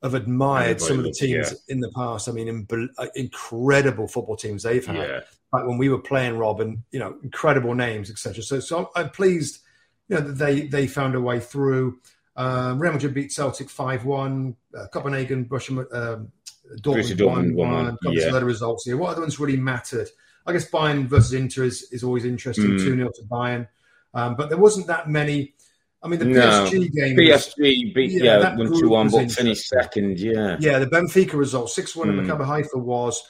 have 0.02 0.14
admired 0.14 0.80
Everybody 0.82 0.84
some 0.86 0.98
of 0.98 1.04
the 1.04 1.12
teams 1.12 1.52
yeah. 1.52 1.74
in 1.74 1.80
the 1.80 1.90
past. 1.94 2.28
I 2.28 2.32
mean, 2.32 2.48
in, 2.48 2.90
uh, 2.98 3.06
incredible 3.14 4.08
football 4.08 4.36
teams 4.36 4.62
they've 4.62 4.84
had. 4.84 4.96
Yeah. 4.96 5.20
Like 5.52 5.66
when 5.66 5.78
we 5.78 5.88
were 5.88 5.98
playing, 5.98 6.38
Rob, 6.38 6.60
and 6.60 6.82
you 6.90 6.98
know, 6.98 7.16
incredible 7.22 7.74
names, 7.74 8.10
etc. 8.10 8.42
So, 8.42 8.60
so 8.60 8.78
I'm, 8.78 8.86
I'm 8.94 9.10
pleased, 9.10 9.60
you 10.08 10.16
know, 10.16 10.22
that 10.22 10.32
they 10.32 10.62
they 10.62 10.86
found 10.86 11.14
a 11.14 11.20
way 11.20 11.40
through. 11.40 11.98
Um, 12.36 12.78
Real 12.78 12.92
Madrid 12.92 13.14
beat 13.14 13.32
Celtic 13.32 13.68
five 13.68 14.04
one. 14.04 14.56
Uh, 14.76 14.86
Copenhagen, 14.92 15.44
Borussia, 15.44 15.92
um, 15.94 16.32
Dortmund 16.76 17.16
Dortmund 17.16 17.54
one 17.54 17.72
one. 17.72 17.98
Got 18.02 18.14
yeah. 18.14 18.26
some 18.26 18.34
other 18.36 18.46
results 18.46 18.84
here. 18.86 18.96
What 18.96 19.10
other 19.10 19.20
ones 19.22 19.40
really 19.40 19.56
mattered? 19.56 20.08
I 20.46 20.52
guess 20.52 20.70
Bayern 20.70 21.06
versus 21.06 21.32
Inter 21.32 21.64
is, 21.64 21.82
is 21.92 22.02
always 22.02 22.24
interesting. 22.24 22.70
Mm. 22.70 22.78
Two 22.78 22.96
0 22.96 23.10
to 23.14 23.22
Bayern, 23.24 23.68
um, 24.14 24.36
but 24.36 24.48
there 24.48 24.58
wasn't 24.58 24.86
that 24.86 25.08
many. 25.08 25.54
I 26.02 26.08
mean, 26.08 26.18
the 26.18 26.24
No. 26.26 26.40
PSG 26.40 26.92
game. 26.92 27.16
PSG 27.16 27.92
beat 27.94 28.12
Yeah, 28.12 28.38
yeah, 28.38 28.56
one 28.56 28.72
two 28.78 28.88
one, 28.88 29.10
but 29.10 29.30
finished 29.30 29.68
second. 29.68 30.18
Yeah, 30.18 30.56
Yeah, 30.58 30.78
the 30.78 30.86
Benfica 30.86 31.34
result, 31.34 31.70
6 31.70 31.94
1 31.94 32.08
Mm. 32.08 32.18
at 32.30 32.38
Maccabi 32.38 32.46
Haifa 32.46 32.78
was 32.78 33.22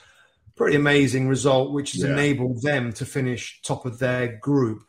pretty 0.56 0.76
amazing 0.76 1.26
result, 1.28 1.72
which 1.72 1.92
has 1.92 2.02
Yeah. 2.02 2.12
enabled 2.12 2.62
them 2.62 2.92
to 2.92 3.04
finish 3.04 3.60
top 3.62 3.86
of 3.86 3.98
their 3.98 4.36
group. 4.40 4.82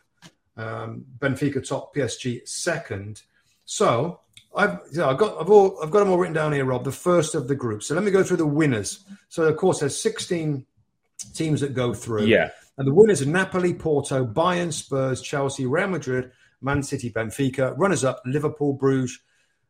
Um, 0.58 1.06
Benfica 1.18 1.66
top, 1.66 1.96
PSG 1.96 2.42
second. 2.46 3.22
So 3.66 4.20
I've, 4.56 4.80
yeah, 4.92 5.08
I've 5.08 5.18
got 5.18 5.40
I've, 5.42 5.50
all, 5.50 5.80
I've 5.82 5.90
got 5.92 6.00
them 6.00 6.10
all 6.10 6.18
written 6.20 6.36
down 6.36 6.52
here, 6.52 6.66
Rob. 6.66 6.84
The 6.84 6.92
first 6.92 7.34
of 7.36 7.48
the 7.48 7.56
group. 7.56 7.82
So 7.84 7.96
let 7.96 8.04
me 8.04 8.12
go 8.12 8.22
through 8.22 8.38
the 8.38 8.46
winners. 8.46 9.06
So 9.30 9.44
of 9.46 9.56
course, 9.58 9.80
there's 9.80 9.98
16 10.00 10.66
teams 11.34 11.62
that 11.62 11.74
go 11.74 11.94
through. 11.94 12.26
yeah, 12.26 12.50
And 12.78 12.86
the 12.88 12.94
winners 12.94 13.22
are 13.22 13.28
Napoli, 13.28 13.74
Porto, 13.74 14.26
Bayern, 14.26 14.74
Spurs, 14.74 15.22
Chelsea, 15.22 15.66
Real 15.66 15.88
Madrid, 15.88 16.32
Man 16.62 16.84
City, 16.84 17.12
Benfica. 17.12 17.74
Runners 17.78 18.04
up 18.04 18.22
Liverpool, 18.26 18.74
Bruges, 18.74 19.20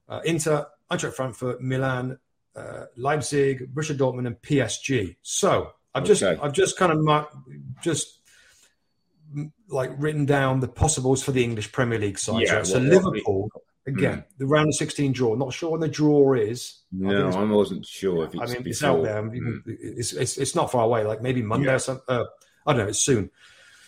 uh, 0.10 0.22
Inter, 0.26 0.68
Eintracht 0.92 1.14
Frankfurt, 1.14 1.62
Milan, 1.62 2.18
uh, 2.56 2.86
Leipzig, 2.98 3.74
Borussia 3.74 3.96
Dortmund, 3.98 4.28
and 4.28 4.42
PSG. 4.42 5.16
So 5.22 5.72
I've 5.96 6.04
just 6.04 6.22
Okay. 6.24 6.40
I've 6.42 6.54
just 6.54 6.78
kind 6.78 6.92
of 6.92 7.00
marked, 7.00 7.36
just 7.82 8.20
mm, 9.36 9.52
like 9.70 9.92
written 9.98 10.26
down 10.26 10.60
the 10.60 10.68
possibles 10.68 11.24
for 11.24 11.32
the 11.32 11.44
English 11.44 11.72
Premier 11.72 12.00
League 12.00 12.20
side. 12.20 12.42
Yeah, 12.44 12.64
so 12.64 12.80
what- 12.80 12.88
Liverpool 12.88 13.50
again, 13.88 14.24
the 14.38 14.46
round 14.46 14.68
of 14.68 14.76
16 14.76 15.12
draw. 15.14 15.34
Not 15.36 15.54
sure 15.54 15.72
when 15.72 15.80
the 15.82 15.88
draw 15.88 16.34
is. 16.34 16.80
I 16.94 16.98
no, 16.98 17.28
it's- 17.30 17.36
I 17.36 17.44
wasn't 17.46 17.86
sure 17.86 18.26
if 18.26 18.36
it's 18.36 18.42
I 18.44 18.54
mean, 18.54 18.68
it's 18.68 18.84
out 18.84 19.04
there. 19.04 19.24
Mm. 19.24 19.64
It's, 19.66 20.14
it's 20.14 20.38
it's 20.38 20.56
not 20.56 20.72
far 20.72 20.84
away. 20.84 21.06
Like 21.06 21.22
maybe 21.22 21.42
Monday 21.42 21.68
Yeah. 21.68 21.76
or 21.76 21.80
something. 21.80 22.04
Uh, 22.08 22.26
I 22.68 22.74
don't 22.74 22.84
know. 22.84 22.90
It's 22.90 23.00
soon. 23.02 23.32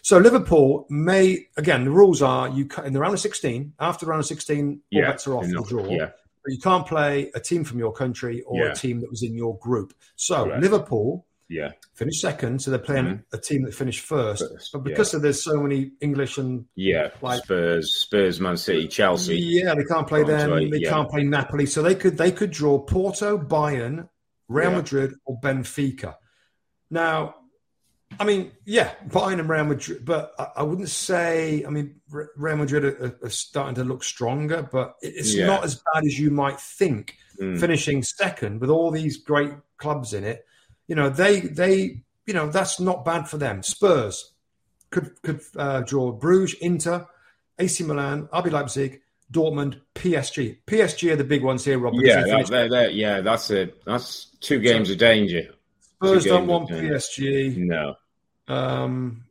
So 0.03 0.17
Liverpool 0.17 0.85
may 0.89 1.47
again. 1.57 1.85
The 1.85 1.91
rules 1.91 2.21
are 2.21 2.49
you 2.49 2.65
ca- 2.67 2.83
in 2.83 2.93
the 2.93 2.99
round 2.99 3.13
of 3.13 3.19
sixteen. 3.21 3.73
After 3.79 4.05
the 4.05 4.09
round 4.11 4.19
of 4.19 4.25
sixteen, 4.27 4.81
all 4.93 5.01
Yeah, 5.01 5.09
bets 5.11 5.25
are 5.27 5.35
off 5.35 5.45
enough, 5.45 5.63
the 5.63 5.69
draw. 5.69 5.85
yeah. 5.89 6.09
But 6.43 6.51
you 6.53 6.59
can't 6.59 6.85
play 6.85 7.31
a 7.33 7.39
team 7.39 7.63
from 7.63 7.79
your 7.79 7.93
country 7.93 8.41
or 8.41 8.65
Yeah. 8.65 8.71
a 8.73 8.75
team 8.75 8.99
that 8.99 9.09
was 9.09 9.23
in 9.23 9.33
your 9.33 9.57
group. 9.59 9.93
So 10.17 10.43
Correct. 10.45 10.61
Liverpool 10.61 11.25
Yeah, 11.49 11.71
finished 11.93 12.19
second, 12.19 12.61
so 12.61 12.71
they're 12.71 12.79
playing 12.79 13.05
Mhm. 13.05 13.23
a 13.31 13.37
team 13.37 13.63
that 13.63 13.73
finished 13.73 14.01
first. 14.01 14.43
First, 14.49 14.71
but 14.73 14.83
because 14.83 15.13
of 15.13 15.21
there's 15.21 15.41
so 15.43 15.61
many 15.61 15.91
English 16.01 16.37
and 16.37 16.65
yeah. 16.75 17.11
Like- 17.21 17.43
Spurs, 17.43 17.95
Spurs, 17.97 18.39
Man 18.41 18.57
City, 18.57 18.87
Chelsea. 18.89 19.37
yeah, 19.37 19.73
they 19.75 19.83
can't 19.85 20.07
play 20.07 20.23
them. 20.23 20.69
they 20.69 20.79
yeah. 20.79 20.89
can't 20.89 21.09
play 21.09 21.23
Napoli, 21.23 21.65
so 21.65 21.81
they 21.81 21.95
could 21.95 22.17
they 22.17 22.31
could 22.31 22.51
draw 22.51 22.77
Porto, 22.79 23.37
Bayern, 23.37 24.09
Real 24.49 24.71
Yeah. 24.71 24.77
Madrid, 24.77 25.13
or 25.25 25.39
Benfica. 25.39 26.15
Now, 26.89 27.35
I 28.19 28.23
mean, 28.25 28.51
yeah, 28.65 28.93
Bayern 29.07 29.39
and 29.39 29.49
Real 29.49 29.65
Madrid, 29.65 30.05
but 30.05 30.33
I, 30.37 30.47
I 30.57 30.63
wouldn't 30.63 30.89
say. 30.89 31.63
I 31.65 31.69
mean, 31.69 31.99
Real 32.09 32.57
Madrid 32.57 32.85
are, 32.85 33.17
are 33.23 33.29
starting 33.29 33.75
to 33.75 33.83
look 33.83 34.03
stronger, 34.03 34.67
but 34.71 34.95
it's 35.01 35.35
Yeah. 35.35 35.47
not 35.47 35.63
as 35.63 35.81
bad 35.93 36.05
as 36.05 36.19
you 36.19 36.31
might 36.31 36.59
think. 36.59 37.17
Mm. 37.41 37.59
Finishing 37.59 38.03
second 38.03 38.61
with 38.61 38.69
all 38.69 38.91
these 38.91 39.17
great 39.17 39.51
clubs 39.77 40.13
in 40.13 40.23
it, 40.23 40.45
you 40.87 40.93
know, 40.95 41.09
they 41.09 41.39
they 41.39 42.01
you 42.27 42.33
know 42.33 42.47
that's 42.47 42.79
not 42.79 43.03
bad 43.03 43.27
for 43.27 43.37
them. 43.37 43.63
Spurs 43.63 44.33
could 44.91 45.19
could 45.23 45.41
uh, 45.55 45.81
draw 45.81 46.11
Bruges, 46.11 46.53
Inter, 46.61 47.07
AC 47.57 47.83
Milan, 47.85 48.27
RB 48.27 48.51
Leipzig, 48.51 49.01
Dortmund, 49.31 49.79
PSG. 49.95 50.59
PSG 50.67 51.11
are 51.11 51.15
the 51.15 51.23
big 51.23 51.43
ones 51.43 51.65
here, 51.65 51.79
Rob. 51.79 51.95
Yeah, 51.95 52.21
that, 52.23 52.47
that, 52.47 52.69
that, 52.69 52.93
yeah. 52.93 53.21
That's 53.21 53.49
it. 53.49 53.81
that's 53.83 54.25
two 54.39 54.59
games 54.59 54.91
of 54.91 54.99
danger. 54.99 55.55
Spurs 55.95 56.25
don't 56.25 56.45
want. 56.47 56.69
PSG. 56.69 57.57
No, 57.57 57.95
Um, 58.47 59.25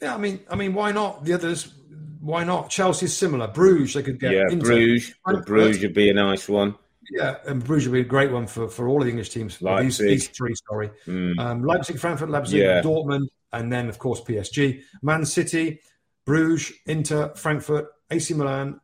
yeah, 0.00 0.14
I 0.14 0.18
mean, 0.18 0.40
I 0.50 0.56
mean, 0.56 0.74
why 0.74 0.92
not? 0.92 1.24
The 1.24 1.34
others, 1.34 1.72
why 2.20 2.44
not? 2.44 2.70
Chelsea's 2.70 3.16
similar. 3.16 3.48
Bruges, 3.48 3.94
they 3.94 4.02
could 4.02 4.18
get 4.18 4.32
yeah. 4.32 4.44
Inter. 4.50 4.66
Bruges, 4.66 5.14
Frankfurt. 5.24 5.46
Bruges 5.46 5.82
would 5.82 5.94
be 5.94 6.10
a 6.10 6.14
nice 6.14 6.48
one. 6.48 6.74
Yeah, 7.10 7.36
and 7.46 7.62
Bruges 7.64 7.88
would 7.88 7.94
be 7.94 8.00
a 8.00 8.04
great 8.04 8.30
one 8.30 8.46
for, 8.46 8.68
for 8.68 8.88
all 8.88 8.98
of 8.98 9.04
the 9.04 9.10
English 9.10 9.30
teams. 9.30 9.58
These, 9.58 9.98
these 9.98 10.28
three, 10.28 10.54
sorry. 10.68 10.90
Mm. 11.06 11.38
Um, 11.38 11.64
Leipzig, 11.64 11.98
Frankfurt, 11.98 12.30
Leipzig, 12.30 12.60
Yeah. 12.60 12.82
Dortmund, 12.82 13.28
and 13.52 13.72
then, 13.72 13.88
of 13.88 13.98
course, 13.98 14.20
PSG. 14.20 14.82
Man 15.02 15.24
City, 15.24 15.80
Bruges, 16.24 16.72
Inter, 16.86 17.34
Frankfurt, 17.34 17.88
AC 18.10 18.32
Milan, 18.34 18.80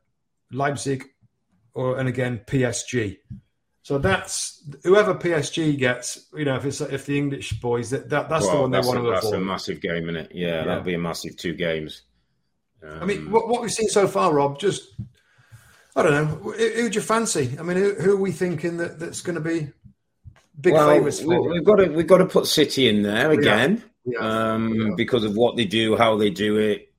Leipzig, 0.51 1.05
or 1.75 1.99
and 1.99 2.09
again, 2.09 2.41
PSG. 2.47 3.19
So 3.87 3.99
that's 3.99 4.65
whoever 4.83 5.15
PSG 5.15 5.79
gets. 5.79 6.27
You 6.35 6.45
know, 6.45 6.57
if 6.57 6.65
it's 6.65 6.81
if 6.81 7.07
the 7.07 7.17
English 7.17 7.61
boys, 7.61 7.91
that, 7.91 8.09
that 8.11 8.29
that's 8.29 8.45
the 8.45 8.51
Well, 8.53 8.63
one 8.63 8.73
they 8.73 8.79
that's, 8.79 8.89
want 8.89 8.99
a, 8.99 9.03
to 9.05 9.11
that's 9.11 9.31
a 9.31 9.39
massive 9.39 9.81
game, 9.81 10.09
isn't 10.09 10.17
it? 10.17 10.33
Yeah, 10.35 10.49
Yeah. 10.49 10.65
that'll 10.65 10.83
be 10.83 10.95
a 10.95 10.99
massive 10.99 11.37
two 11.37 11.55
games. 11.55 12.03
Um, 12.83 13.01
I 13.01 13.05
mean, 13.05 13.31
what, 13.31 13.47
what 13.47 13.63
we've 13.63 13.71
seen 13.71 13.87
so 13.89 14.09
far, 14.09 14.35
Rob, 14.35 14.59
just 14.59 14.93
I 15.95 16.03
don't 16.03 16.13
know. 16.15 16.25
Who, 16.25 16.51
who'd 16.53 16.97
you 16.97 17.01
fancy? 17.01 17.57
I 17.61 17.63
mean, 17.63 17.77
who, 17.77 17.95
who 17.95 18.15
are 18.15 18.21
we 18.21 18.33
thinking 18.33 18.79
that, 18.79 18.99
that's 18.99 19.21
going 19.23 19.37
to 19.37 19.41
be 19.41 19.71
big 20.61 20.73
well, 20.73 20.89
favourites 20.89 21.23
we've 21.23 21.63
got 21.63 21.77
to 21.77 21.87
we've 21.87 22.09
got 22.09 22.19
to 22.19 22.27
put 22.27 22.49
City 22.49 22.89
in 22.89 23.05
there 23.05 23.31
again 23.31 23.85
Yeah. 24.05 24.55
um, 24.55 24.75
Yeah. 24.75 24.91
because 24.97 25.23
of 25.23 25.37
what 25.37 25.55
they 25.55 25.65
do, 25.65 25.95
how 25.95 26.17
they 26.17 26.31
do 26.31 26.57
it, 26.57 26.93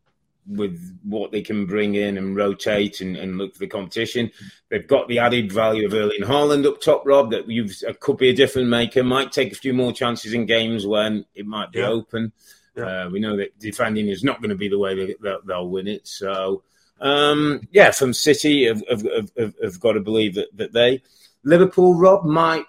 with 0.47 0.99
what 1.03 1.31
they 1.31 1.41
can 1.41 1.65
bring 1.65 1.95
in 1.95 2.17
and 2.17 2.35
rotate 2.35 3.01
and, 3.01 3.17
and 3.17 3.37
look 3.37 3.53
for 3.53 3.59
the 3.59 3.67
competition. 3.67 4.31
They've 4.69 4.87
got 4.87 5.07
the 5.07 5.19
added 5.19 5.51
value 5.51 5.85
of 5.85 5.93
Erling 5.93 6.21
Haaland 6.21 6.65
up 6.65 6.79
top, 6.81 7.03
Rob. 7.05 7.31
That 7.31 7.49
you've 7.49 7.73
uh, 7.87 7.93
could 7.99 8.17
be 8.17 8.29
a 8.29 8.33
different 8.35 8.69
maker. 8.69 9.03
Might 9.03 9.31
take 9.31 9.51
a 9.51 9.55
few 9.55 9.73
more 9.73 9.91
chances 9.91 10.33
in 10.33 10.45
games 10.45 10.85
when 10.87 11.25
it 11.35 11.45
might 11.45 11.71
be 11.71 11.79
Yeah. 11.79 11.89
open. 11.89 12.31
Yeah. 12.75 13.05
Uh, 13.05 13.09
we 13.09 13.19
know 13.19 13.35
that 13.37 13.57
defending 13.59 14.07
is 14.07 14.23
not 14.23 14.39
going 14.41 14.51
to 14.51 14.55
be 14.55 14.69
the 14.69 14.77
way 14.79 14.95
they, 14.95 15.15
they'll, 15.21 15.41
they'll 15.45 15.67
win 15.69 15.87
it. 15.87 16.07
So, 16.07 16.63
um, 17.01 17.61
yeah, 17.71 17.91
from 17.91 18.13
City, 18.13 18.65
have, 18.67 18.83
have, 18.89 19.01
have, 19.01 19.31
have- 19.37 19.55
have 19.61 19.79
got 19.79 19.93
to 19.93 19.99
believe 19.99 20.35
that, 20.35 20.55
that 20.55 20.73
they. 20.73 21.01
Liverpool, 21.43 21.95
Rob, 21.95 22.23
might 22.25 22.65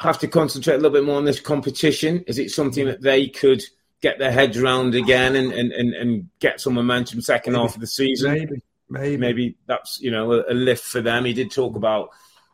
have 0.00 0.18
to 0.20 0.28
concentrate 0.28 0.74
a 0.74 0.78
little 0.78 0.90
bit 0.90 1.04
more 1.04 1.16
on 1.16 1.24
this 1.24 1.40
competition. 1.40 2.24
Is 2.26 2.38
it 2.38 2.50
something 2.50 2.86
that 2.86 3.02
they 3.02 3.28
could 3.28 3.62
get 4.04 4.18
their 4.18 4.30
heads 4.30 4.58
around 4.58 4.94
again 4.94 5.34
and, 5.34 5.50
and, 5.50 5.72
and, 5.72 5.94
and 5.94 6.28
get 6.38 6.60
some 6.60 6.74
momentum 6.74 7.22
second 7.22 7.54
Maybe. 7.54 7.62
half 7.62 7.74
of 7.74 7.80
the 7.80 7.86
season? 7.86 8.32
Maybe, 8.32 8.62
maybe, 8.90 9.16
Maybe 9.16 9.56
that's 9.66 9.98
you 9.98 10.10
know 10.10 10.30
a, 10.32 10.52
a 10.52 10.54
lift 10.54 10.84
for 10.84 11.00
them. 11.00 11.24
He 11.24 11.32
did 11.32 11.50
talk 11.50 11.74
about 11.74 12.10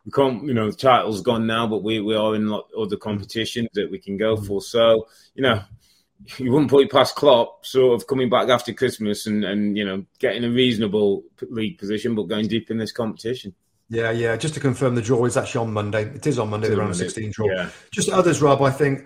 we 0.07 0.13
can't 0.13 0.45
you 0.45 0.55
know 0.55 0.71
the 0.71 0.77
title's 0.77 1.23
gone 1.23 1.49
now, 1.49 1.67
but 1.67 1.83
we, 1.83 2.01
we 2.01 2.15
are 2.15 2.37
in 2.37 2.47
lot 2.47 2.69
other 2.79 2.97
competitions 2.97 3.69
that 3.75 3.91
we 3.91 3.99
can 3.99 4.17
go 4.17 4.37
mm-hmm. 4.37 4.47
for. 4.47 4.63
So 4.63 5.09
you 5.35 5.43
know 5.43 5.61
you 6.39 6.53
wouldn't 6.53 6.71
put 6.71 6.85
it 6.85 6.93
past 6.93 7.17
Klopp 7.17 7.67
sort 7.67 8.01
of 8.01 8.07
coming 8.07 8.31
back 8.31 8.49
after 8.49 8.73
Christmas 8.73 9.27
and, 9.27 9.45
and 9.45 9.77
you 9.77 9.85
know 9.85 10.05
getting 10.21 10.45
a 10.45 10.51
reasonable 10.51 11.25
league 11.49 11.79
position, 11.79 12.15
but 12.15 12.29
going 12.29 12.47
deep 12.47 12.71
in 12.71 12.79
this 12.79 12.93
competition. 12.93 13.55
Yeah, 13.89 14.13
yeah. 14.13 14.37
Just 14.37 14.55
to 14.55 14.61
confirm, 14.61 14.95
the 14.95 15.03
draw 15.03 15.25
is 15.25 15.37
actually 15.37 15.67
on 15.67 15.73
Monday. 15.73 16.05
It 16.05 16.25
is 16.25 16.39
on 16.39 16.49
Monday, 16.49 16.69
the 16.69 16.77
round 16.77 16.91
of 16.91 16.97
16 16.97 17.33
draw. 17.33 17.49
Yeah. 17.51 17.71
Just 17.91 18.09
others, 18.09 18.41
Rob. 18.41 18.63
I 18.63 18.71
think. 18.71 19.05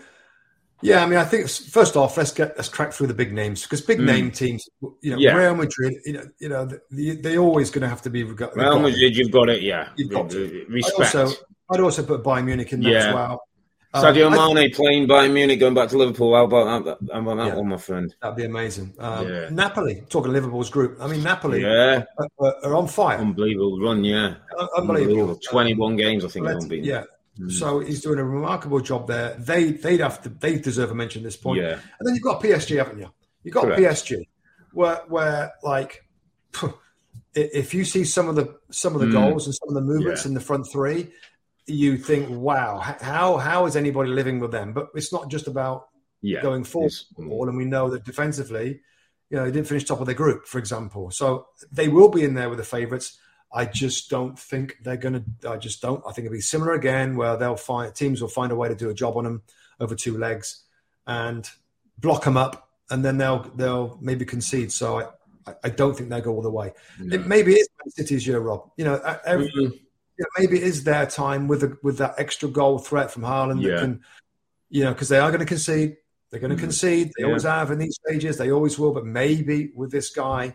Yeah, 0.83 1.03
I 1.03 1.07
mean, 1.07 1.19
I 1.19 1.25
think 1.25 1.49
first 1.49 1.97
off, 1.97 2.17
let's 2.19 2.31
get 2.33 2.55
let's 2.57 2.69
crack 2.69 2.93
through 2.93 3.07
the 3.07 3.15
big 3.15 3.33
names 3.33 3.63
because 3.63 3.81
big 3.81 3.99
Mm. 4.01 4.05
name 4.07 4.31
teams, 4.31 4.69
you 5.01 5.13
know, 5.13 5.17
Yeah. 5.19 5.35
Real 5.35 5.55
Madrid, 5.55 5.95
you 6.05 6.13
know, 6.15 6.25
you 6.39 6.49
know, 6.51 6.69
they, 6.91 7.11
they're 7.17 7.39
always 7.39 7.71
going 7.71 7.83
to 7.83 7.89
have 7.89 8.03
to 8.03 8.11
be. 8.11 8.23
reg- 8.25 8.55
Real. 8.55 8.79
Madrid, 8.79 9.17
you've 9.17 9.31
got 9.31 9.49
it, 9.49 9.63
yeah. 9.63 9.89
You've 9.97 10.11
got 10.11 10.29
to. 10.31 10.39
Re- 10.47 10.63
I'd 10.69 10.73
Respect. 10.73 11.15
also, 11.15 11.37
I'd 11.71 11.81
also 11.81 12.03
put 12.03 12.23
Bayern 12.23 12.45
Munich 12.45 12.73
in 12.73 12.83
there 12.83 12.93
Yeah. 12.93 13.09
as 13.09 13.15
well. 13.15 13.43
Uh, 13.95 14.03
Sadio 14.03 14.29
Mane 14.29 14.73
playing 14.73 15.07
Bayern 15.07 15.33
Munich, 15.33 15.61
going 15.61 15.73
back 15.73 15.89
to 15.91 15.97
Liverpool. 15.97 16.35
How 16.35 16.45
about 16.45 16.85
that? 16.85 16.99
How 17.13 17.21
about 17.21 17.37
that 17.37 17.47
Yeah. 17.47 17.55
one, 17.55 17.69
my 17.69 17.77
friend? 17.77 18.13
That'd 18.21 18.37
be 18.37 18.45
amazing. 18.45 18.93
Um, 18.99 19.29
Yeah. 19.29 19.49
Napoli, 19.51 20.03
talking 20.11 20.33
Liverpool's 20.33 20.69
group. 20.69 20.99
I 21.01 21.07
mean, 21.07 21.23
Napoli 21.23 21.63
Yeah, 21.63 22.03
are, 22.19 22.55
are- 22.65 22.75
on 22.75 22.89
fire. 22.89 23.19
unbelievable 23.19 23.81
run, 23.81 24.03
yeah. 24.03 24.35
Un- 24.59 24.69
Unbelievable. 24.79 25.39
Twenty-one 25.49 25.95
games, 25.97 26.25
I 26.25 26.29
think, 26.29 26.47
unbeaten. 26.49 26.85
yeah. 26.85 27.05
So 27.49 27.81
he's 27.81 28.01
doing 28.01 28.19
a 28.21 28.25
remarkable 28.25 28.79
job 28.81 29.09
there. 29.09 29.35
They 29.35 29.73
they'd 29.73 30.01
have 30.01 30.23
to 30.23 30.29
they 30.29 30.59
deserve 30.59 30.91
a 30.93 30.95
mention 30.95 31.23
at 31.23 31.25
this 31.25 31.37
point. 31.37 31.61
Yeah. 31.61 31.73
And 31.99 32.07
then 32.07 32.15
you've 32.15 32.23
got 32.23 32.41
PSG, 32.43 32.77
haven't 32.77 32.99
you? 33.01 33.11
You've 33.43 33.55
got 33.55 33.65
Correct. 33.65 33.81
PSG, 33.81 34.29
where 34.73 35.03
where 35.09 35.53
like 35.63 36.05
if 37.35 37.75
you 37.75 37.85
see 37.85 38.05
some 38.05 38.29
of 38.29 38.37
the 38.37 38.55
some 38.71 38.95
of 38.95 39.01
the 39.01 39.09
Mm. 39.09 39.13
goals 39.13 39.47
and 39.47 39.55
some 39.55 39.69
of 39.69 39.75
the 39.75 39.81
movements 39.81 40.25
Yeah. 40.25 40.29
in 40.29 40.35
the 40.35 40.41
front 40.41 40.67
three, 40.71 41.11
you 41.67 41.97
think, 41.99 42.29
wow, 42.31 42.79
how 42.79 43.37
how 43.39 43.67
is 43.67 43.75
anybody 43.77 44.11
living 44.11 44.39
with 44.39 44.53
them? 44.53 44.73
But 44.73 44.91
it's 44.95 45.13
not 45.13 45.29
just 45.31 45.47
about 45.49 45.89
yeah. 46.23 46.41
going 46.43 46.65
forward, 46.65 46.87
It's- 46.93 47.07
and 47.19 47.57
we 47.57 47.65
know 47.65 47.91
that 47.91 48.05
defensively, 48.05 48.81
you 49.31 49.37
know, 49.37 49.45
they 49.45 49.51
didn't 49.51 49.67
finish 49.67 49.85
top 49.85 50.01
of 50.01 50.07
their 50.07 50.15
group, 50.15 50.47
for 50.47 50.59
example. 50.59 51.11
So 51.11 51.47
they 51.73 51.89
will 51.89 52.09
be 52.11 52.23
in 52.23 52.35
there 52.35 52.49
with 52.49 52.59
the 52.59 52.65
favourites. 52.65 53.19
I 53.55 53.67
just 53.67 54.11
don't 54.11 54.37
think 54.37 54.79
they're 54.83 54.97
going 54.97 55.25
to. 55.41 55.51
I 55.51 55.57
just 55.59 55.81
don't. 55.81 56.03
I 56.07 56.13
think 56.13 56.27
it'll 56.27 56.35
be 56.35 56.41
similar 56.41 56.73
again, 56.73 57.17
where 57.17 57.37
they'll 57.37 57.57
find 57.57 57.95
teams 57.95 58.21
will 58.21 58.29
find 58.29 58.51
a 58.51 58.57
way 58.57 58.69
to 58.69 58.75
do 58.75 58.91
a 58.91 58.95
job 58.95 59.17
on 59.17 59.25
them 59.25 59.43
over 59.79 59.95
two 59.95 60.19
legs 60.19 60.65
and 61.07 61.49
block 61.97 62.25
them 62.25 62.37
up, 62.37 62.69
and 62.91 63.05
then 63.05 63.17
they'll 63.17 63.43
they'll 63.55 63.97
maybe 64.03 64.25
concede. 64.25 64.73
So 64.73 65.13
I, 65.47 65.55
I 65.63 65.69
don't 65.69 65.97
think 65.97 66.11
they'll 66.11 66.21
go 66.21 66.35
all 66.35 66.43
the 66.43 66.51
way. 66.51 66.73
No. 66.99 67.15
It, 67.15 67.27
maybe 67.29 67.55
it's 67.55 67.69
City's 67.95 68.27
year, 68.27 68.41
Rob. 68.41 68.71
You 68.77 68.87
know, 68.87 69.19
every, 69.25 69.47
mm-hmm. 69.47 69.61
you 69.61 70.19
know, 70.19 70.27
maybe 70.39 70.57
it 70.57 70.65
is 70.65 70.83
their 70.83 71.07
time 71.07 71.47
with 71.47 71.63
a, 71.63 71.79
with 71.83 71.99
that 71.99 72.15
extra 72.19 72.49
goal 72.49 72.79
threat 72.79 73.13
from 73.13 73.23
Haaland 73.23 73.63
yeah. 73.63 73.71
that 73.71 73.81
can, 73.81 74.01
you 74.71 74.83
know, 74.83 74.93
because 74.93 75.09
they 75.09 75.19
are 75.19 75.31
going 75.31 75.41
to 75.41 75.47
concede. 75.47 75.97
They're 76.31 76.41
going 76.41 76.51
to 76.51 76.57
mm-hmm. 76.57 76.65
concede. 76.65 77.13
They 77.17 77.23
yeah. 77.23 77.27
always 77.27 77.45
have 77.45 77.71
in 77.71 77.79
these 77.79 78.01
stages. 78.05 78.37
They 78.37 78.51
always 78.51 78.79
will. 78.81 78.93
But 78.93 79.07
maybe 79.07 79.71
with 79.77 79.93
this 79.93 80.11
guy 80.11 80.55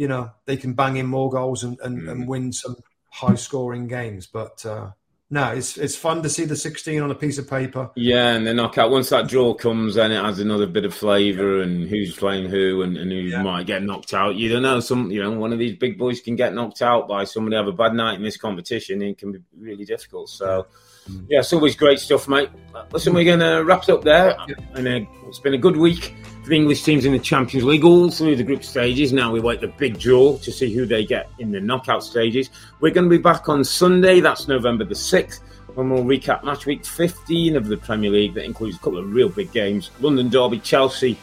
you 0.00 0.08
know 0.08 0.30
they 0.46 0.56
can 0.56 0.72
bang 0.72 0.96
in 0.96 1.04
more 1.04 1.28
goals 1.28 1.62
and, 1.62 1.78
and, 1.82 2.00
mm. 2.00 2.10
and 2.10 2.26
win 2.26 2.54
some 2.54 2.74
high 3.10 3.34
scoring 3.34 3.86
games. 3.86 4.26
But 4.26 4.64
uh, 4.64 4.92
no, 5.28 5.48
it's 5.50 5.76
it's 5.76 5.94
fun 5.94 6.22
to 6.22 6.30
see 6.30 6.46
the 6.46 6.56
16 6.56 7.02
on 7.02 7.10
a 7.10 7.14
piece 7.14 7.36
of 7.36 7.50
paper. 7.50 7.90
Yeah, 7.96 8.30
and 8.30 8.46
the 8.46 8.54
knockout. 8.54 8.90
Once 8.90 9.10
that 9.10 9.28
draw 9.28 9.52
comes, 9.52 9.96
then 9.96 10.10
it 10.10 10.16
adds 10.16 10.40
another 10.40 10.66
bit 10.66 10.86
of 10.86 10.94
flavour 10.94 11.58
yeah. 11.58 11.64
and 11.64 11.86
who's 11.86 12.16
playing 12.16 12.48
who 12.48 12.80
and, 12.80 12.96
and 12.96 13.12
who 13.12 13.18
yeah. 13.18 13.42
might 13.42 13.66
get 13.66 13.82
knocked 13.82 14.14
out. 14.14 14.36
You 14.36 14.48
don't 14.48 14.62
know. 14.62 14.80
Some 14.80 15.10
you 15.10 15.22
know 15.22 15.32
one 15.32 15.52
of 15.52 15.58
these 15.58 15.76
big 15.76 15.98
boys 15.98 16.22
can 16.22 16.34
get 16.34 16.54
knocked 16.54 16.80
out 16.80 17.06
by 17.06 17.24
somebody 17.24 17.56
have 17.56 17.68
a 17.68 17.72
bad 17.72 17.92
night 17.92 18.14
in 18.14 18.22
this 18.22 18.38
competition. 18.38 19.02
It 19.02 19.18
can 19.18 19.32
be 19.32 19.40
really 19.54 19.84
difficult. 19.84 20.30
So. 20.30 20.66
Mm. 21.10 21.26
Yeah, 21.30 21.38
it's 21.40 21.52
always 21.54 21.74
great 21.74 21.98
stuff, 21.98 22.28
mate. 22.28 22.50
Listen, 22.92 23.14
we're 23.14 23.24
going 23.24 23.40
to 23.40 23.64
wrap 23.64 23.84
it 23.84 23.88
up 23.88 24.04
there. 24.04 24.36
And 24.74 24.86
uh, 24.86 25.10
it's 25.28 25.38
been 25.38 25.54
a 25.54 25.58
good 25.58 25.78
week 25.78 26.14
English 26.52 26.82
teams 26.82 27.04
in 27.04 27.12
the 27.12 27.18
Champions 27.18 27.64
League, 27.64 27.84
all 27.84 28.10
through 28.10 28.36
the 28.36 28.42
group 28.42 28.64
stages. 28.64 29.12
Now 29.12 29.32
we 29.32 29.40
wait 29.40 29.60
the 29.60 29.68
big 29.68 29.98
draw 29.98 30.36
to 30.38 30.52
see 30.52 30.72
who 30.72 30.86
they 30.86 31.04
get 31.04 31.30
in 31.38 31.50
the 31.50 31.60
knockout 31.60 32.02
stages. 32.02 32.50
We're 32.80 32.92
going 32.92 33.08
to 33.08 33.10
be 33.10 33.22
back 33.22 33.48
on 33.48 33.64
Sunday, 33.64 34.20
that's 34.20 34.48
November 34.48 34.84
the 34.84 34.94
6th, 34.94 35.40
when 35.74 35.90
we'll 35.90 36.04
recap 36.04 36.44
match 36.44 36.66
week 36.66 36.84
15 36.84 37.56
of 37.56 37.66
the 37.66 37.76
Premier 37.76 38.10
League. 38.10 38.34
That 38.34 38.44
includes 38.44 38.76
a 38.76 38.78
couple 38.78 38.98
of 38.98 39.12
real 39.12 39.28
big 39.28 39.52
games 39.52 39.90
London 40.00 40.28
Derby, 40.28 40.58
Chelsea 40.60 41.18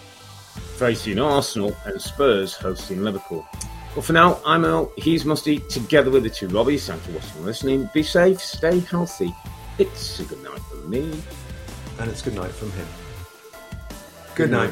facing 0.77 1.19
Arsenal, 1.19 1.75
and 1.85 2.01
Spurs 2.01 2.53
hosting 2.53 3.03
Liverpool. 3.03 3.47
But 3.95 4.05
for 4.05 4.13
now, 4.13 4.39
I'm 4.45 4.63
Earle, 4.63 4.91
he's 4.97 5.23
Mustoe, 5.23 5.67
together 5.69 6.11
with 6.11 6.23
the 6.23 6.29
two 6.29 6.47
Robbies. 6.47 6.87
Thanks 6.87 7.05
for 7.05 7.13
watching 7.13 7.37
and 7.37 7.45
listening. 7.45 7.89
Be 7.93 8.03
safe, 8.03 8.39
stay 8.39 8.79
healthy. 8.79 9.33
It's 9.79 10.19
a 10.19 10.23
good 10.23 10.43
night 10.43 10.61
from 10.61 10.89
me. 10.89 11.19
And 11.99 12.09
it's 12.09 12.21
good 12.21 12.35
night 12.35 12.51
from 12.51 12.71
him. 12.71 12.87
Good 14.35 14.51
night. 14.51 14.71